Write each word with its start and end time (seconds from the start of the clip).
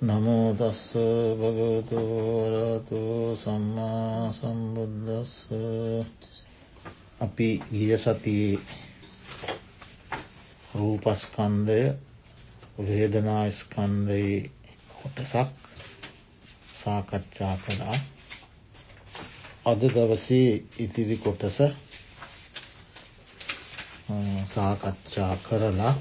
නමෝතස්ස 0.00 0.82
භගවතු 1.34 2.00
වරතු 2.42 2.98
සම්මා 3.36 4.32
සම්බුද්ධස්ස 4.32 5.32
අපි 7.20 7.48
ගිය 7.68 7.96
සතියේ 7.96 8.60
රූපස්කන්දය 10.74 11.80
වේදනාස්කන්දයේ 12.80 14.38
කොටසක් 14.92 15.50
සාකච්ඡා 16.78 17.56
කළා. 17.58 17.98
අද 19.66 19.80
දවසේ 19.88 20.50
ඉතිරි 20.78 21.16
කොටස 21.16 21.58
සාකච්ඡා 24.46 25.34
කරලා 25.38 25.94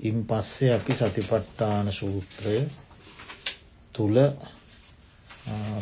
ඉන් 0.00 0.24
පස්සේ 0.24 0.72
අපි 0.72 0.92
සතිපට්ටාන 0.94 1.92
සූත්‍රය 1.92 2.56
තුළ 3.94 4.18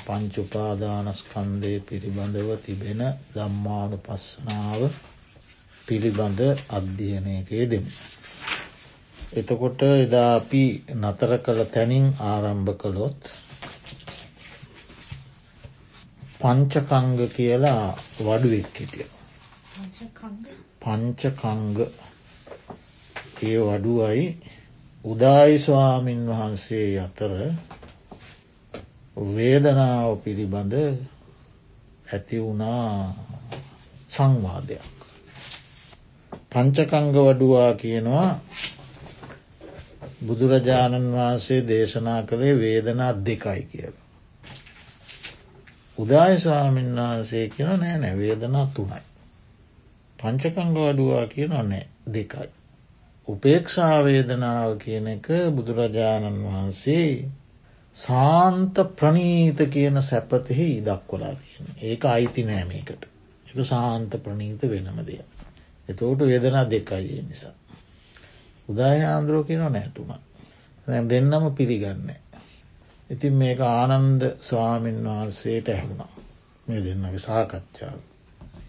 පංචුපාදානස්කන්දය 0.04 1.72
පිළිබඳව 1.82 2.50
තිබෙන 2.64 3.02
දම්මානු 3.34 3.98
පස්සනාව 3.98 4.82
පිළිබඳ 5.86 6.40
අධ්‍යයනයකේ 6.70 7.64
දෙමු. 7.66 7.90
එතකොට 9.34 9.80
එදා 9.82 10.28
අපි 10.34 10.62
නතර 10.96 11.32
කළ 11.38 11.60
තැනින් 11.66 12.06
ආරම්භ 12.22 12.72
කළොත් 12.76 13.20
පංචකංග 16.40 17.18
කියලා 17.30 17.84
වඩුවෙක් 18.18 18.72
හිටිය. 18.76 19.08
පංචකංග 20.80 21.78
ඒ 23.42 23.58
වඩුවයි 23.60 24.26
උදායි 25.04 25.58
ස්වාමීන් 25.58 26.26
වහන්සේ 26.26 27.00
අතර 27.00 27.32
වේදනාව 29.16 30.10
පිළිබඳ 30.16 30.74
ඇති 32.08 32.38
වුණා 32.38 33.14
සංවාදයක්. 34.08 34.84
පංචකංග 36.50 37.16
වඩුවා 37.18 37.72
කියනවා 37.74 38.30
බුදුරජාණන් 40.22 41.12
වහන්සේ 41.12 41.60
දේශනා 41.68 42.22
කළේ 42.22 42.54
වේදනා 42.58 43.12
දෙකයි 43.26 43.62
කියල. 43.64 43.94
උදාය 45.98 46.34
ස්වාමීන් 46.38 46.96
වහන්සේ 46.96 47.46
කියන 47.48 47.70
නෑ 47.76 47.96
නැ 47.98 48.16
වේදනා 48.16 48.66
තුනයි. 48.74 49.02
පංචකංග 50.18 50.76
වඩුවා 50.78 51.26
කියන 51.26 51.50
නෑ 51.50 51.86
දෙකයි. 52.12 52.61
උපේක්ෂාවේදනාව 53.28 54.78
කියන 54.78 55.06
එක 55.08 55.28
බුදුරජාණන් 55.52 56.42
වහන්සේ 56.44 57.30
සාන්ත 57.96 58.74
ප්‍රනීත 58.94 59.62
කියන 59.68 60.02
සැපතෙහි 60.02 60.68
දක්වලා 60.82 61.34
තියෙන 61.36 61.68
ඒක 61.82 62.04
අයිති 62.06 62.44
නෑමකට 62.44 63.06
එක 63.46 63.64
සාන්ත 63.66 64.16
ප්‍රනීත 64.18 64.62
වෙනම 64.64 64.98
දෙයක්. 65.02 65.30
එතෝට 65.88 66.20
වේදනා 66.22 66.64
දෙකයි 66.66 67.22
නිසා. 67.22 67.54
උදාහාන්දුරෝ 68.68 69.44
කියන 69.44 69.64
නෑතුම. 69.68 70.10
දෙන්නම 71.06 71.52
පිළිගන්න. 71.52 72.10
ඉතින් 73.10 73.34
මේක 73.34 73.60
ආනන්ද 73.62 74.22
ස්වාමීන් 74.40 75.04
වහන්සේට 75.06 75.68
ඇහුණා 75.68 76.12
මේ 76.66 76.80
දෙන්නගේ 76.80 77.18
සාකච්ඡාව. 77.20 77.98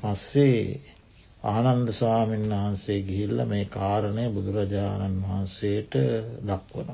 පස්සේ 0.02 0.93
ආනන්ද 1.44 1.88
ස්වාමීන් 1.92 2.46
වහන්සේ 2.50 3.00
ගිහිල්ල 3.02 3.40
මේ 3.46 3.66
කාරණය 3.68 4.26
බුදුරජාණන් 4.30 5.18
වහන්සේට 5.22 5.94
දක්වන. 6.44 6.90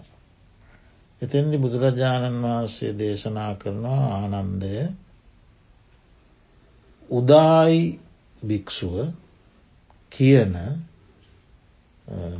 එතෙන්දි 1.21 1.57
බුදුරජාණන් 1.57 2.41
වහන්සේ 2.43 2.91
දේශනා 2.95 3.53
කරනවා 3.55 4.03
ආනන්දය 4.15 4.75
උදායි 7.09 7.81
භික්‍ෂුව 8.41 8.97
කියන 10.11 10.55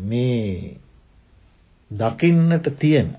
මේ 0.02 0.80
දකින්නට 1.92 2.66
තියෙන 2.76 3.10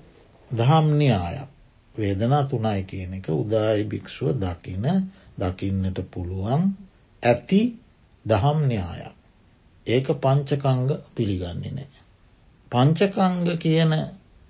දහම් 0.51 0.87
න්‍යායක් 0.95 1.49
වේදනා 1.95 2.43
තුනයි 2.45 2.83
කියන 2.85 3.13
එක 3.13 3.27
උදායි 3.35 3.83
භික්‍ෂුව 3.85 4.35
දකින 4.37 4.85
දකින්නට 5.37 5.97
පුළුවන් 6.09 6.63
ඇති 7.23 7.61
දහම් 8.25 8.59
න්‍යායක්. 8.67 9.15
ඒක 9.87 10.07
පංචකංග 10.17 10.89
පිළිගන්නේ 11.15 11.71
නෑ. 11.71 12.01
පංචකංග 12.71 13.57
කියන 13.57 13.93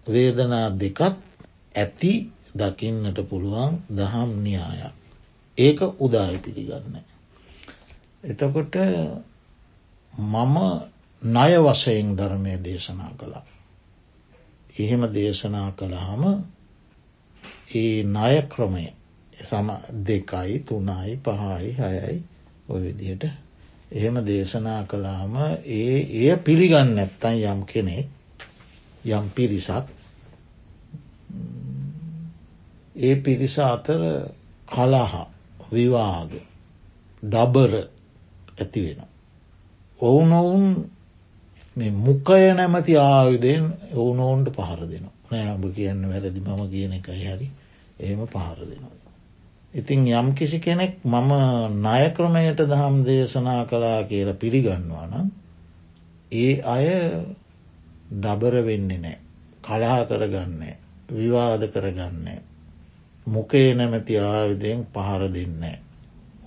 වේදනා 0.08 0.68
දෙකත් 0.76 1.18
ඇති 1.76 2.14
දකින්නට 2.56 3.20
පුළුවන් 3.30 3.80
දහම් 3.92 4.30
න්‍යායක්. 4.40 4.94
ඒක 5.58 5.80
උදායි 6.00 6.38
පිළිගන්න. 6.40 6.96
එතකොට 8.24 8.76
මම 10.14 10.56
ණය 11.22 11.52
වශයෙන් 11.60 12.16
ධර්මය 12.16 12.54
දේශනා 12.60 13.12
කළා. 13.18 13.46
එහෙම 14.74 15.02
දේශනා 15.10 15.70
කළහම 15.74 16.24
ඒ 17.74 18.04
ණය 18.06 18.36
ක්‍රමය 18.48 18.86
සම 19.40 19.68
දෙකයි 20.04 20.60
තුනයි 20.62 21.12
පහයි 21.20 21.70
හයයි 21.74 22.18
ඔය 22.70 22.82
විදිහට 22.82 23.24
එහෙම 23.92 24.16
දේශනා 24.24 24.82
කළාම 24.86 25.34
ඒ 25.72 25.98
එය 26.20 26.38
පිළිගන්න 26.40 26.98
ඇත්තන් 26.98 27.42
යම් 27.46 27.62
කෙනෙක් 27.66 28.08
යම් 29.08 29.26
පිරිසක් 29.32 29.86
ඒ 32.98 33.16
පිරිස 33.18 33.56
අතර 33.62 34.02
කලහ 34.68 35.14
විවාග 35.72 36.32
ඩබර 37.24 37.74
ඇති 38.58 38.80
වෙන. 38.82 39.02
ඔවුනොවුන් 40.00 40.66
මුකය 41.98 42.54
නැමති 42.54 42.94
ආයුදයෙන් 43.00 43.66
ඔවුනොවුන්ට 43.94 44.48
පහර 44.52 44.82
දෙන 44.86 45.06
නෑඹ 45.30 45.64
කියන්න 45.74 46.02
වැරදි 46.06 46.40
මම 46.42 46.62
කියන 46.70 46.94
එකයි 46.94 47.24
හරි 47.26 47.48
එහෙම 48.00 48.22
පහර 48.28 48.60
දෙනවා. 48.62 49.01
ඉතින් 49.74 50.08
යම් 50.10 50.34
කිසි 50.34 50.60
කෙනෙක් 50.60 50.94
මම 51.06 51.32
ණය 51.78 52.04
ක්‍රමයට 52.12 52.60
දහම් 52.66 52.96
දේශනා 53.04 53.66
කළා 53.66 54.04
කියලා 54.04 54.36
පිළිගන්නවා 54.36 55.06
නම් 55.08 55.28
ඒ 56.32 56.54
අය 56.68 56.88
ඩබර 58.14 58.56
වෙන්නේ 58.64 59.00
නෑ 59.00 59.18
කලා 59.64 60.00
කරගන්න 60.06 60.62
විවාද 61.12 61.64
කරගන්න 61.68 62.28
මොකේ 63.28 63.74
නැමැති 63.74 64.20
ආවිදයෙන් 64.20 64.86
පහර 64.86 65.24
දෙන්නේ. 65.30 65.80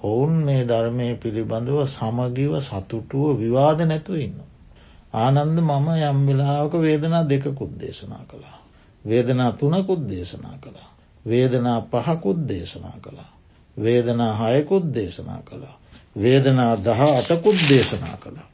ඔවුන් 0.03 0.33
මේ 0.45 0.65
ධර්මය 0.65 1.07
පිළිබඳව 1.17 1.79
සමගිව 1.87 2.53
සතුටුව 2.61 3.39
විවාද 3.39 3.79
නැතුව 3.83 4.19
ඉන්න. 4.19 4.39
ආනන්ද 5.15 5.59
මම 5.61 5.89
යම් 6.03 6.27
වෙලාවක 6.27 6.75
වේදනා 6.79 7.25
දෙකකුත් 7.25 7.73
දේශනා 7.81 8.25
කළා. 8.29 8.59
වේදනා 9.05 9.53
තුනකුත් 9.53 10.03
දේශනා 10.09 10.57
කළා. 10.61 10.91
වේදනා 11.27 11.81
පහකුත් 11.83 12.49
දේශනා 12.49 12.99
කළා. 13.01 13.33
වේදනා 13.77 14.33
හයකුත් 14.39 14.95
දේශනා 14.95 15.43
කළා. 15.43 15.79
වේදනා 16.17 16.73
දහ 16.79 17.01
අටකුත් 17.11 17.59
දේශනා 17.69 18.17
කළා. 18.17 18.49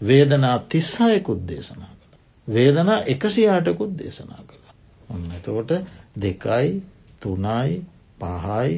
වේදනා 0.00 0.58
තිස්සායකුත් 0.68 1.48
දේශනා 1.48 1.92
කළ. 1.92 2.18
වේදනා 2.48 3.00
එකසි 3.04 3.48
අටකුත් 3.48 3.98
දේශනා 3.98 4.42
කළා. 4.42 4.74
ඔන්න 5.10 5.30
එතකොට 5.32 5.70
දෙකයි 6.16 6.82
තුනයි 7.20 7.84
පහයි 8.18 8.74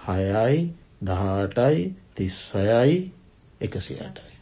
හයයි 0.00 0.74
දහටයි 1.02 1.94
තිස්සයයි 2.16 3.12
එකසියටයි. 3.60 4.32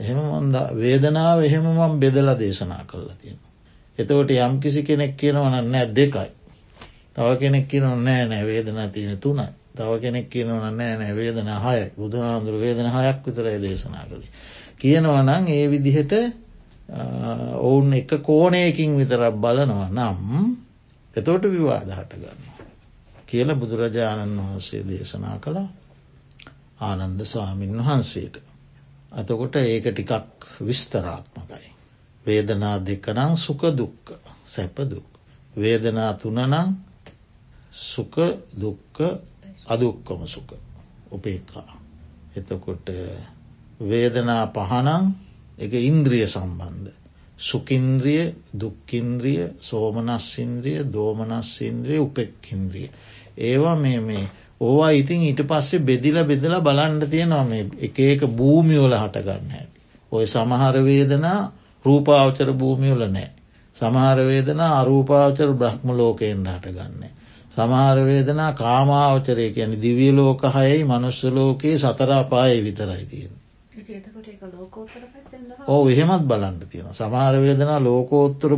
එහෙම 0.00 0.18
මන්ද 0.18 0.56
වේදනාව 0.74 1.42
එහෙම 1.42 1.66
මම් 1.66 2.00
බෙදල 2.00 2.28
දේශනා 2.38 2.84
කරලා 2.86 3.16
තියෙන. 3.16 3.38
එතකොට 3.98 4.30
යම් 4.30 4.60
කිසි 4.60 4.82
කෙනෙක් 4.82 5.16
කියනවන 5.16 5.56
නෑ 5.66 5.86
දෙකයි. 5.92 6.30
තව 7.18 7.38
කෙනෙක් 7.38 7.66
කියන 7.66 7.82
නෑ 7.82 8.26
නෑ 8.26 8.44
වේදනා 8.44 8.88
තියෙන 8.88 9.18
තුනයි 9.18 9.46
තව 9.74 10.00
කෙනෙක් 10.00 10.28
කියනවන 10.28 10.60
නෑ 10.72 10.94
නෑ 10.94 11.14
වේදන 11.14 11.48
හය 11.58 11.80
බුදුහාන්දුර 11.96 12.56
වේදන 12.56 12.88
හයක් 12.88 13.26
විතරයි 13.26 13.58
දේශනා 13.58 14.04
කළේ. 14.04 14.30
කියනවා 14.78 15.22
නං 15.24 15.48
ඒ 15.48 15.66
විදිහට 15.68 16.12
ඔවුන් 17.60 17.92
එක 17.92 18.10
කෝනයකින් 18.22 18.94
විතරක් 18.96 19.34
බලනවා 19.36 19.88
නම් 19.88 20.54
එතෝට 21.16 21.44
විවාද 21.46 21.90
හට 21.90 22.12
ගන්න. 22.16 22.42
කියල 23.26 23.54
බුදුරජාණන් 23.56 24.38
වහන්සේ 24.38 24.82
දේශනා 24.84 25.36
කළා 25.38 25.68
ආනන්ද 26.80 27.20
ස්වාමීන් 27.26 27.78
වහන්සේට. 27.78 28.42
අතකොට 29.12 29.56
ඒක 29.56 29.86
ටිකක් 29.86 30.46
විස්තරාත්මකයි. 30.62 31.70
වේදනා 32.26 32.76
දෙකනං 32.80 33.36
සුක 33.38 33.62
දුක්ක 33.74 34.18
සැපදුක්. 34.46 35.08
වේදනා 35.56 36.12
තුනනං 36.14 36.78
සුක 37.80 38.14
දුක්ක 38.54 38.96
අදුක්කම 39.66 40.20
සුක 40.26 40.50
උපේක්කා. 41.10 41.72
එතකොට 42.36 42.86
වේදනා 43.80 44.44
පහනං 44.48 45.04
එක 45.58 45.72
ඉන්ද්‍රිය 45.82 46.26
සම්බන්ධ. 46.26 46.90
සුකින්ද්‍රිය 47.38 48.34
දුක්කින්ද්‍රිය 48.52 49.42
සෝමනස්සින්ද්‍රිය 49.60 50.82
දෝමනස්සින්ද්‍රිය 50.86 51.98
උපෙක්කින්ද්‍රිය. 51.98 52.90
ඒවා 53.38 53.76
මේ 53.76 54.00
මේ 54.00 54.24
ඕවා 54.60 54.90
ඉතින් 54.92 55.22
ඊට 55.22 55.42
පස්සේ 55.44 55.78
බෙදිල 55.80 56.18
බෙදලා 56.24 56.60
බලන්ඩ 56.60 57.04
තියෙනවා 57.06 57.44
මේ 57.44 57.70
එක 57.80 57.98
ඒක 58.00 58.26
භූමියෝල 58.32 58.94
හටගන්න 58.94 59.50
හැට. 59.50 59.72
ඔය 60.12 60.24
සමහරවේදනා 60.26 61.40
රූපාවචර 61.84 62.50
භූමියෝල 62.54 63.04
නෑ. 63.08 63.30
සමහරවේදනා 63.76 64.72
අරූපාවචර 64.80 65.50
බ්‍රහ්ම 65.54 65.88
ලෝකයෙන් 65.92 66.42
හටගන්නේ. 66.48 67.12
සමහරවේදනා 67.52 68.52
කාමාවචරය 68.54 69.50
කියන 69.50 69.72
දිවිය 69.82 70.12
ලෝක 70.12 70.42
හයයි 70.54 70.84
මනුස්්‍ය 70.84 71.30
ලෝකයේ 71.30 71.78
සතරාපාය 71.78 72.58
විතරයි 72.64 73.04
තියෙන. 73.06 73.32
ඕ 75.66 75.82
එහෙමත් 75.88 76.24
බලන්ට 76.24 76.62
තියෙන 76.66 76.94
සමහරවේදනා 76.94 77.80
ලෝකෝත්තර 77.80 78.52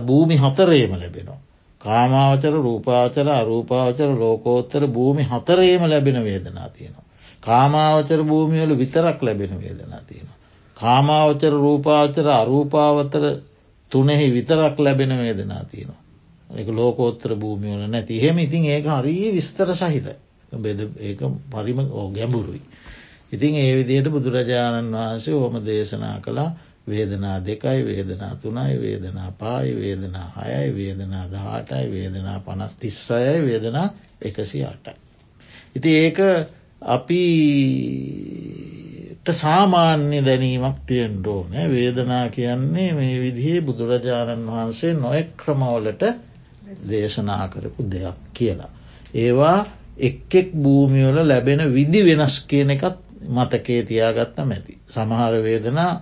භූමි 0.00 0.36
හතරේම 0.36 0.92
ලැබෙනවා. 0.94 1.40
කාමාවචර 1.80 2.54
රූපාචර 2.58 3.28
අරූපාවචර 3.30 4.10
ලෝකෝත්තර 4.14 4.86
භූමි 4.88 5.24
හතරේම 5.24 5.82
ලැබෙන 5.84 6.24
වේදනා 6.24 6.68
තියෙනවා. 6.70 7.06
කාමාවචර 7.40 8.20
භූමියවල 8.24 8.72
විතරක් 8.76 9.22
ලැබෙන 9.22 9.52
වේදනා 9.60 10.02
තියෙනවා. 10.02 10.38
කාමාවචර 10.76 11.54
රූපාවචර 11.54 12.26
අරූපාවතර 12.32 13.24
තුනෙහි 13.92 14.26
විතරක් 14.32 14.78
ලැබෙන 14.78 15.18
වේදනා 15.18 15.64
තියෙනවා. 15.64 16.02
එක 16.50 16.68
ලෝකෝත්තර 16.70 17.34
භූමියවල 17.36 17.84
නැති 17.86 18.16
එහෙම 18.16 18.38
ඉතින් 18.38 18.64
ඒක 18.66 18.86
හරී 18.86 19.32
විස්තර 19.32 19.74
සහිත 19.74 20.06
බෙද 20.52 20.80
ඒ 20.98 21.14
පරිම 21.46 21.78
ඕ 21.80 22.10
ගැඹුරුයි. 22.10 22.62
ඉතින් 23.30 23.54
ඒ 23.54 23.76
විදියට 23.76 24.08
බුදුරජාණන් 24.08 24.92
වහන්සේ 24.92 25.34
ඕම 25.34 25.54
දේශනා 25.62 26.20
කළා 26.20 26.50
වේදනා 26.88 27.38
දෙකයි 27.40 27.80
වේදනා 27.84 28.34
තුනයි 28.36 28.74
වේදනා 28.76 29.30
පායි 29.32 29.76
වේදනා 29.76 30.28
හයයි 30.36 30.70
වේදනා 30.74 31.24
දහටයි 31.26 31.86
වේදනා 31.92 32.38
පනස් 32.40 32.74
තිස්සයයි 32.76 33.40
වේදනා 33.42 33.88
එකසි 34.22 34.64
අටයි. 34.64 34.94
ඉති 35.76 35.90
ඒක 35.96 36.18
අපිට 36.82 38.08
සාමාන්‍ය 39.34 40.18
දැනීමක් 40.22 40.76
තියෙන්ඩෝ 40.86 41.40
නෑ 41.50 41.66
වේදනා 41.68 42.26
කියන්නේ 42.28 42.90
මේ 42.92 43.20
විදිහේ 43.20 43.60
බුදුරජාණන් 43.60 44.46
වහන්සේ 44.46 44.92
නොෙක් 44.94 45.28
ක්‍රමවලට 45.36 46.02
දේශනා 46.88 47.48
කරපු 47.48 47.82
දෙයක් 47.84 48.18
කියලා. 48.32 48.70
ඒවා 49.16 49.58
එක්ෙක් 49.98 50.52
භූමියවල 50.54 51.18
ලැබෙන 51.24 51.60
විදි 51.74 52.00
වෙනස් 52.04 52.40
කියන 52.42 52.70
එකත් 52.70 52.98
මතකේ 53.28 53.82
තියාගත්ත 53.84 54.38
මැති. 54.40 54.78
සමහර 54.88 55.34
වේදනා 55.42 55.92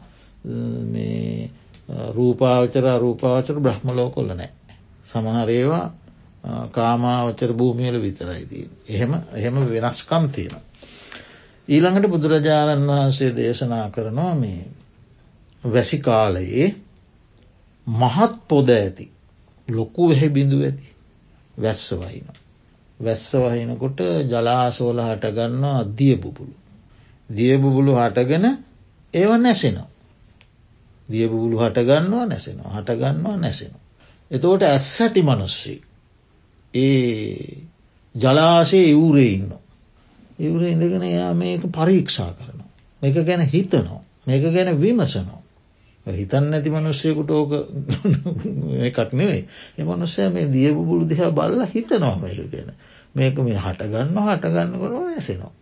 රූපාවචර 2.10 2.86
රූපාවචර 2.98 3.60
බ්‍රහ්මලෝකොල්ල 3.60 4.30
නෑ. 4.30 4.50
සමහරේවා 5.04 5.86
කාමාවචර 6.70 7.52
භූමියල 7.52 7.96
විතරයිදී. 7.96 8.68
එහෙම 8.88 9.12
එහෙම 9.32 9.54
වෙනස්කම් 9.66 10.24
තියෙන. 10.28 10.60
ඊළඟට 11.68 12.08
බුදුරජාණන් 12.08 12.88
වහන්සේ 12.88 13.30
දේශනා 13.32 13.90
කරනවා 13.90 14.34
මේ 14.34 14.66
වැසි 15.64 15.98
කාලයේ 15.98 16.74
මහත් 17.86 18.32
පොද 18.48 18.68
ඇති 18.70 19.15
ලොකු 19.68 20.08
වෙහෙ 20.08 20.28
බිඳු 20.28 20.62
ඇති 20.62 20.88
වැස්ස 21.58 21.90
වහින. 21.92 22.26
වැස්ස 23.00 23.32
වහිනකොට 23.34 23.98
ජලාසෝල 24.24 24.98
හටගන්න 25.00 25.64
අධිය 25.64 26.16
බුබුලු. 26.16 26.54
දියබුබුලු 27.30 27.92
හටගෙන 27.94 28.44
ඒව 29.14 29.30
නැසෙනවා. 29.36 29.88
දියබුබුලු 31.08 31.56
හටගන්නවා 31.58 32.26
නැසෙනවා 32.26 32.70
හටගන්නවා 32.72 33.36
නැසෙනවා. 33.36 33.84
එතකොට 34.30 34.62
ඇස් 34.62 35.00
ඇති 35.00 35.22
මනුස්සී. 35.22 35.80
ඒ 36.74 37.66
ජලාසේ 38.14 38.84
ඉවුරේ 38.84 39.30
ඉන්න. 39.30 39.52
ඉවුරේ 40.38 40.70
ඉඳගෙන 40.70 41.02
එයා 41.04 41.34
මේක 41.34 41.62
පරීක්ෂා 41.68 42.30
කරනවා. 42.32 42.70
මේක 43.02 43.16
ගැන 43.22 43.42
හිතනවා. 43.44 44.02
මේක 44.26 44.42
ගැන 44.44 44.80
විමසනවා. 44.80 45.42
හිතන්න 46.06 46.52
ඇති 46.52 46.70
මනුස්සයකුට 46.70 47.30
ඕක 47.30 47.52
එකක් 48.80 49.12
නෙවෙයි. 49.12 49.42
එමනුස්සය 49.78 50.28
මේ 50.30 50.46
දියබුබුලු 50.48 51.04
දිහා 51.04 51.30
බල්ල 51.32 51.66
හිතනවා 51.66 52.16
මේක 52.16 52.38
ගැන. 52.48 52.70
මේක 53.14 53.38
මේ 53.38 53.58
හටගන්න 53.58 54.18
හටගන්න 54.18 54.76
කරන 54.76 55.10
ඇසෙනවා. 55.10 55.52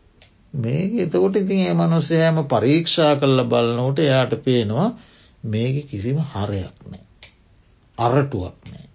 මේක 0.54 0.92
එතකොට 1.00 1.36
ඉතින් 1.36 1.60
ඒ 1.62 1.74
මනුස්සයෑම 1.74 2.44
පරීක්ෂා 2.46 3.16
කල්ල 3.16 3.44
බලනෝට 3.46 3.98
එයාට 4.00 4.36
පේනවා 4.42 4.88
මේක 5.44 5.88
කිසිම 5.88 6.20
හරයක් 6.24 6.76
නෑ. 6.84 7.04
අරටුවක් 7.98 8.56
නෑ. 8.66 8.86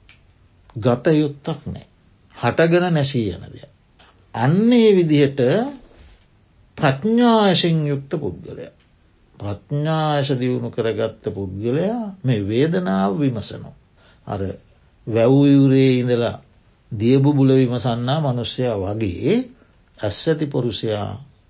ගතයුත්තක් 0.77 1.65
නෑ. 1.67 1.85
හටගෙන 2.35 2.93
නැසී 2.93 3.27
යන 3.31 3.45
දෙය. 3.47 3.65
අන්නේ 4.35 4.89
විදිහට 4.93 5.41
ප්‍රඥායසින් 6.77 7.87
යුක්ත 7.87 8.13
පුද්ගලය. 8.15 8.69
ප්‍රඥායස 9.39 10.29
දියුණු 10.33 10.69
කරගත්ත 10.69 11.23
පුද්ගලයා 11.29 12.03
මේ 12.23 12.41
වේදනාව 12.43 13.11
විමසනෝ. 13.15 13.75
අර 14.27 14.41
වැැව්යුරේ 15.07 15.91
ඉඳලා 15.95 16.35
දියබුබුල 16.91 17.51
විමසන්නා 17.53 18.19
මනුෂ්‍යයා 18.21 18.77
වගේ 18.77 19.35
ඇස් 19.97 20.17
ඇති 20.23 20.45
පොරුෂයා 20.47 21.09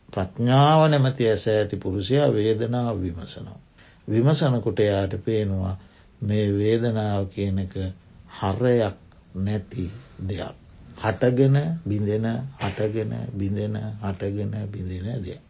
ප්‍රඥාව 0.10 0.82
නැමති 0.88 1.24
ඇස 1.28 1.46
ඇති 1.50 1.76
පුරුෂයා 1.78 2.30
වේදනාව 2.30 2.96
විමසනවා. 3.00 3.60
විමසනකොට 4.08 4.80
යායට 4.82 5.14
පේනවා 5.20 5.76
මේ 6.22 6.46
වේදනාව 6.54 7.24
කියනක 7.28 7.76
හරයක් 8.38 8.98
නැති 9.36 9.86
දෙයක්. 10.22 10.56
හටගෙන 10.98 11.58
බිඳෙන 11.86 12.28
හටගෙන 12.60 13.12
බිඳෙන 13.34 13.76
හටගෙන 14.02 14.54
බිඳෙන 14.68 15.24
දෙයක්. 15.24 15.42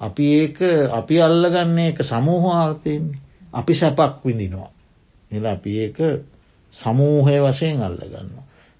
අපි 0.00 0.24
ඒක 0.34 0.58
අපි 0.90 1.16
අල්ලගන්නේ 1.20 1.88
එක 1.88 1.98
සමූහාර්ථයෙන් 2.02 3.04
අපි 3.52 3.72
සැපක් 3.74 4.24
විඳිනවා. 4.24 4.70
එල 5.30 5.44
අපි 5.46 5.70
ඒක 5.78 5.98
සමූහය 6.74 7.36
වශයෙන් 7.40 7.80
අල්ලගන්න. 7.80 8.30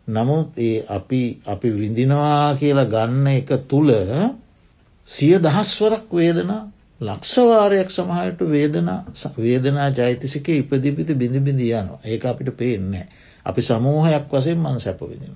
නමුත් 0.08 0.58
ඒ 0.58 0.84
අපි 0.88 1.22
අපි 1.46 1.68
විඳිනවා 1.72 2.56
කියලා 2.56 2.86
ගන්න 2.86 3.26
එක 3.28 3.50
තුළ 3.68 3.90
සිය 5.08 5.34
දහස්වරක් 5.38 6.06
වේදනා 6.12 6.62
ලක්ෂවාරයක් 7.00 7.90
සමහට 7.90 8.40
වේදනා 8.46 9.00
වේදනා 9.36 9.88
ජෛතිසික 9.90 10.48
ඉපදිපිති 10.50 11.14
බිඳිබිඳ 11.14 11.60
යනවා 11.60 12.00
ඒක 12.04 12.24
අපිට 12.24 12.50
පේන්නේ. 12.54 13.06
අපි 13.46 13.60
සමූහයක් 13.62 14.26
වසෙන් 14.30 14.58
මන් 14.58 14.78
සැපවිදින. 14.78 15.34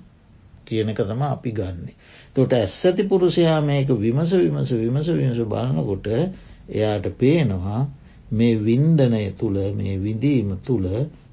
කියන 0.65 0.89
එක 0.89 0.99
තම 1.01 1.21
අපි 1.25 1.51
ගන්න. 1.51 1.87
තොට 2.33 2.53
ඇස් 2.53 2.73
ඇති 2.81 3.03
පුරුෂයා 3.05 3.59
මේක 3.61 3.89
විමස 3.97 4.31
විමස 4.35 4.71
විමස 4.73 5.07
විමස 5.11 5.39
බලනකොට 5.45 6.07
එයාට 6.69 7.05
පේනවා 7.17 7.81
මේ 8.31 8.55
වින්දනය 8.57 9.23
තුළ 9.33 9.57
මේ 9.73 9.95
විඳීම 9.97 10.57
තුළ 10.59 10.87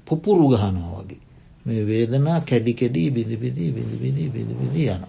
පුපුරු 0.05 0.47
ගහනවා 0.49 0.99
වගේ. 0.99 1.21
මේ 1.65 1.83
වේදනා 1.83 2.39
කැඩි 2.41 2.73
කෙඩී 2.73 3.09
බිඳිබිදී 3.11 3.71
බිඳිබිදී 3.71 4.29
බිඳිබිදී 4.29 4.87
යන. 4.89 5.03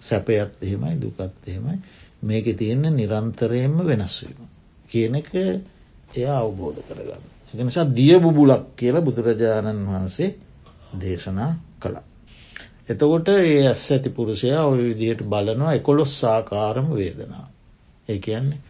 සැපයත් 0.00 0.52
එහෙමයි 0.60 0.96
දුකත් 0.96 1.42
එහෙමයි 1.46 1.78
මේක 2.22 2.46
තියෙන 2.56 2.82
නිරන්තරයෙන්ම 2.92 3.76
වෙනස්වීම. 3.80 4.40
කියන 4.90 5.14
එක 5.14 5.30
එයා 6.14 6.38
අවබෝධ 6.40 6.80
කරගන්න. 6.82 7.24
එක 7.48 7.60
නිසා 7.60 7.86
දිය 7.90 8.18
බුබුලක් 8.18 8.76
කියලා 8.76 9.00
බුදුරජාණන් 9.00 9.86
වහන්සේ 9.86 10.30
දේශනා 10.94 11.52
කළා. 11.78 12.04
එතකොට 12.88 13.28
ඒ 13.30 13.54
ඇස් 13.62 13.82
ඇති 13.90 14.10
පුරුෂයා 14.10 14.64
ඔය 14.64 14.80
විදිහයට 14.80 15.22
බලනවා 15.26 15.72
එකොළොස් 15.72 16.12
සාකාරම 16.20 16.88
වේදනා. 16.92 17.46
ඒ 18.08 18.18
කියන්නේ 18.18 18.60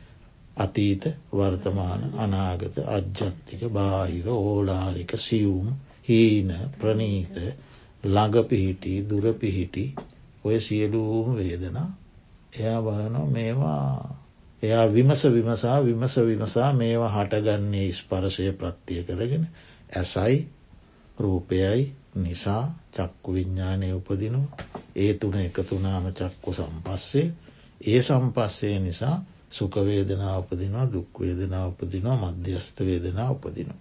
අතීත 0.56 1.04
වර්තමාන 1.32 2.02
අනාගත 2.16 2.76
අජ්ජත්තික 2.88 3.62
බාහිර 3.70 4.28
ඕලාරික 4.30 5.12
සියුම් 5.18 5.66
හීන 6.08 6.50
ප්‍රනීත 6.78 7.36
ළඟ 8.04 8.36
පිහිටි 8.44 8.94
දුර 9.04 9.26
පිහිටි 9.34 9.84
ඔය 10.44 10.60
සියලූම 10.60 11.36
වේදනා 11.36 11.88
එයා 12.54 12.82
බලනො 12.82 13.22
මේවා 13.28 14.18
එයා 14.62 14.86
විමස 14.88 15.22
විමසා 15.28 15.78
විමස 15.84 16.14
විමසා 16.22 16.72
මේවා 16.74 17.10
හටගන්නේ 17.10 17.88
ස්පරශය 17.92 18.52
ප්‍රත්තිය 18.54 19.02
කරගෙන 19.04 19.44
ඇසයි 19.92 20.36
රූපයයි 21.18 21.82
නිසා 22.18 22.62
චක්කු 22.92 23.28
විඤ්ඥානය 23.32 23.92
උපදිනු. 23.92 24.40
ඒ 24.96 25.12
තුන 25.14 25.36
එකතුනාම 25.38 26.04
චක්කු 26.12 26.50
සම්පස්සේ. 26.54 27.26
ඒ 27.86 28.00
සම්පස්සේ 28.02 28.78
නිසා 28.80 29.16
සුකවේදනා 29.50 30.38
උපදිනවා 30.38 30.92
දුක්වේදනා 30.92 31.66
උපදිනවා 31.66 32.32
මධ්‍යස්ථ 32.32 32.80
වේදනා 32.80 33.30
උපදිනවා. 33.30 33.80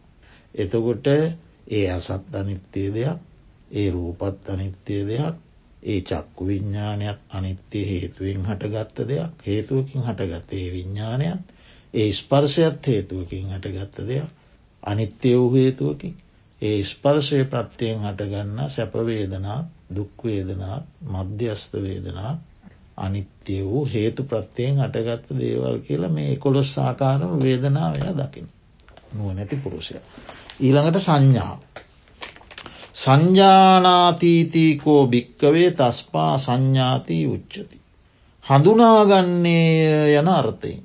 එතකොට 0.56 1.08
ඒ 1.08 1.86
අසත් 1.92 2.36
අනිත්‍යය 2.36 2.90
දෙයක් 2.94 3.20
ඒ 3.72 3.90
රූපත් 3.92 4.50
අනිත්‍යය 4.50 5.02
දෙයක් 5.08 5.36
ඒ 5.84 6.00
චක්කු 6.02 6.48
විඤ්ඥානයක් 6.48 7.20
අනිත්‍යය 7.30 7.86
හේතුවෙන් 7.86 8.46
හටගත්ත 8.46 8.98
දෙයක් 9.08 9.34
හේතුවකින් 9.48 10.02
හටගත්තේ 10.04 10.66
විඤ්ඥානයක් 10.74 11.42
ඒ 11.94 12.10
ස්පර්ශයත් 12.14 12.88
හේතුවකින් 12.88 13.46
හටගත්ත 13.50 14.08
දෙයක් 14.08 14.30
අනිත්‍ය 14.84 15.30
වූ 15.34 15.54
හේතුවකි 15.54 16.10
ඒ 16.62 16.84
ස්පර්ශය 16.84 17.46
ප්‍රත්තියෙන් 17.46 18.00
හටගන්න 18.00 18.70
සැපවේදනා 18.70 19.70
දුක්වේදනාත් 19.96 20.84
මධ්‍යස්ථ 21.08 21.78
වේදනාත් 21.78 22.40
අනිත්‍ය 22.98 23.64
වූ 23.64 23.86
හේතු 23.86 24.24
ප්‍රත්තියෙන් 24.24 24.78
හටගත්ත 24.78 25.40
දේවල් 25.40 25.80
කියලා 25.80 26.10
මේ 26.10 26.32
එකොළොස් 26.32 26.74
සාකාරම 26.74 27.44
වේදනාවය 27.44 28.00
දකින 28.16 28.50
නුව 29.14 29.34
නැති 29.34 29.58
පුරුෂය. 29.58 29.96
ඊළඟට 30.60 31.00
සංඥාව. 31.00 31.60
සංජානාතීතීකෝ 32.96 35.08
භික්කවේ 35.08 35.72
තස්පා 35.72 36.38
සංඥාතිී 36.38 37.28
උච්චති. 37.28 37.80
හඳුනාගන්නේ 38.46 40.16
යන 40.16 40.30
අර්ථයෙන් 40.30 40.84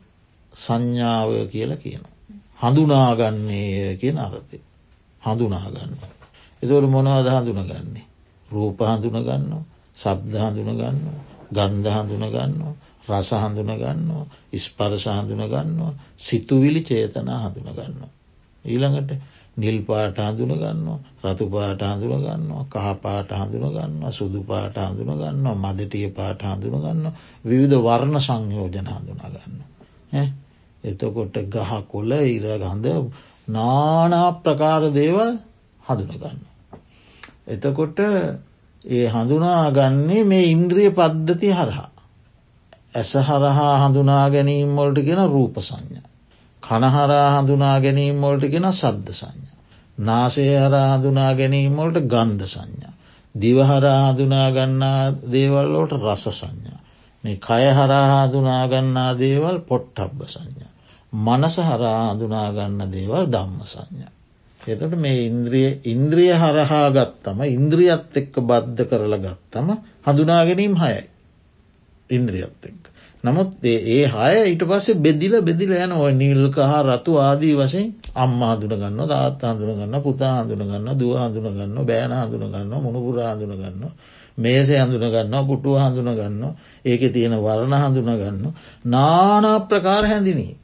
සංඥාව 0.55 1.49
කියල 1.49 1.77
කියන. 1.77 2.01
හඳුනාගන්නේ 2.63 3.97
කියන 3.97 4.19
අර්ථය. 4.19 4.72
හඳුනාගන්න. 5.23 5.93
එතවට 6.63 6.89
මොනවද 6.89 7.29
හඳුනගන්නේ. 7.31 8.07
රූප 8.49 8.81
හඳුනගන්න 8.83 9.53
සබ්ද 9.97 10.35
හඳුනගන්න 10.39 10.99
ගන්ධ 11.53 11.89
හඳුනගන්න 11.91 12.57
රස 13.09 13.31
හඳුනගන්න 13.35 14.11
ඉස්පරස 14.53 15.07
හඳුනගන්න 15.09 15.79
සිතුවිලි 16.19 16.83
චේතනා 16.83 17.39
හඳුනගන්න. 17.45 18.03
ඊළඟට 18.65 19.11
නිල් 19.57 19.79
පාට 19.83 20.19
හඳුනගන්න 20.19 20.87
රතු 21.23 21.49
පාට 21.49 21.83
හඳුනගන්න 21.85 22.47
කහපාට 22.69 23.33
හඳුනගන්න 23.33 24.13
සුදු 24.13 24.45
පාට 24.45 24.79
හඳුනගන්න 24.79 25.51
මදටිය 25.57 26.09
පාට 26.11 26.43
හඳුනගන්න 26.45 27.11
විවිධ 27.45 27.77
වර්ණ 27.81 28.21
සංයෝජන 28.21 28.89
හඳුනගන්න. 28.89 29.59
එතකොට 30.85 31.37
ගහ 31.49 31.73
කොල 31.87 32.13
ඉර 32.13 32.47
ගඳ 32.59 32.87
නානා 33.49 34.43
ප්‍රකාර 34.43 34.93
දේවල් 34.93 35.39
හඳුනගන්න. 35.85 36.41
එතකොට 37.47 37.99
ඒ 38.85 39.07
හඳුනාගන්නේ 39.09 40.25
මේ 40.25 40.51
ඉන්ද්‍රිය 40.51 40.91
පද්ධති 40.91 41.51
හරහා. 41.51 41.91
ඇස 42.95 43.13
හරහා 43.15 43.75
හඳුනා 43.79 44.31
ගැනීම් 44.31 44.77
වොල්ට 44.77 44.99
ගෙන 44.99 45.23
රූප 45.27 45.57
සංඥා. 45.59 46.09
කනහරා 46.63 47.29
හඳුනා 47.35 47.81
ගැනීම් 47.81 48.21
වොල්ට 48.21 48.45
ගෙන 48.51 48.73
සබ්ද 48.73 49.09
සංඥා. 49.13 49.59
නාසය 49.99 50.47
හරා 50.57 50.97
හඳුනා 50.97 51.35
ගැනීම් 51.35 51.77
වොල්ට 51.77 51.99
ගන්ධ 52.07 52.47
සංඥා. 52.47 52.93
දිවහරා 53.35 54.13
හඳුනාගන්නා 54.13 55.13
දේවල්ලෝට 55.33 55.93
රස 55.93 56.25
සංඥා. 56.31 56.81
මේ 57.25 57.37
කය 57.39 57.65
හරා 57.71 58.07
හඳුනාගන්නා 58.17 59.11
දේවල් 59.19 59.59
පොට්ටබ්බ 59.61 60.23
සංඥා. 60.27 60.62
මනස 61.13 61.57
හරා 61.61 62.03
හඳුනාගන්න 62.09 62.91
දේවල් 62.91 63.25
ධම්ම 63.29 63.61
සංඥා. 63.65 64.13
එතට 64.61 64.95
මේ 64.97 65.25
ඉන්ද්‍රිය 65.25 65.69
ඉන්ද්‍රිය 65.87 66.33
හරහා 66.35 66.87
ගත්තම 66.91 67.43
ඉන්ද්‍රියත් 67.49 68.17
එක්ක 68.17 68.35
බද්ධ 68.43 68.87
කරල 68.87 69.15
ගත්තම 69.19 69.69
හඳුනාගැනීම් 70.05 70.75
හයයි. 70.77 71.03
ඉන්ද්‍රියත් 72.11 72.63
එක්ක. 72.63 72.83
නමුත් 73.25 73.51
ඒ 73.65 74.07
හය 74.07 74.39
ඊට 74.43 74.63
පස්සේ 74.65 74.97
බෙදිල 74.97 75.35
බෙදිල 75.43 75.73
යන 75.75 75.93
ඔය 75.95 76.13
නිල්ක 76.13 76.57
හා 76.61 76.81
රතු 76.83 77.13
ආදී 77.19 77.53
වශයෙන් 77.55 77.93
අම්ම 78.17 78.41
හඳුනගන්න 78.43 79.05
තාත් 79.07 79.45
හඳුනගන්න 79.45 79.95
පුතා 80.03 80.33
හඳුනගන්න 80.39 80.89
දුව 80.95 81.13
හඳුනගන්න 81.19 81.77
බෑන 81.85 82.13
හඳුනගන්න 82.13 82.73
මුණපුර 82.79 83.21
හඳුනගන්න 83.25 83.85
මේසේ 84.39 84.81
හඳුනගන්න 84.81 85.39
පුටුව 85.45 85.79
හඳුනගන්න 85.79 86.43
ඒක 86.85 87.03
තියෙන 87.11 87.39
වරණ 87.39 87.75
හඳුනගන්න 87.77 88.43
නානා 88.87 89.59
ප්‍රකාර 89.67 90.05
හැඳිනී. 90.07 90.62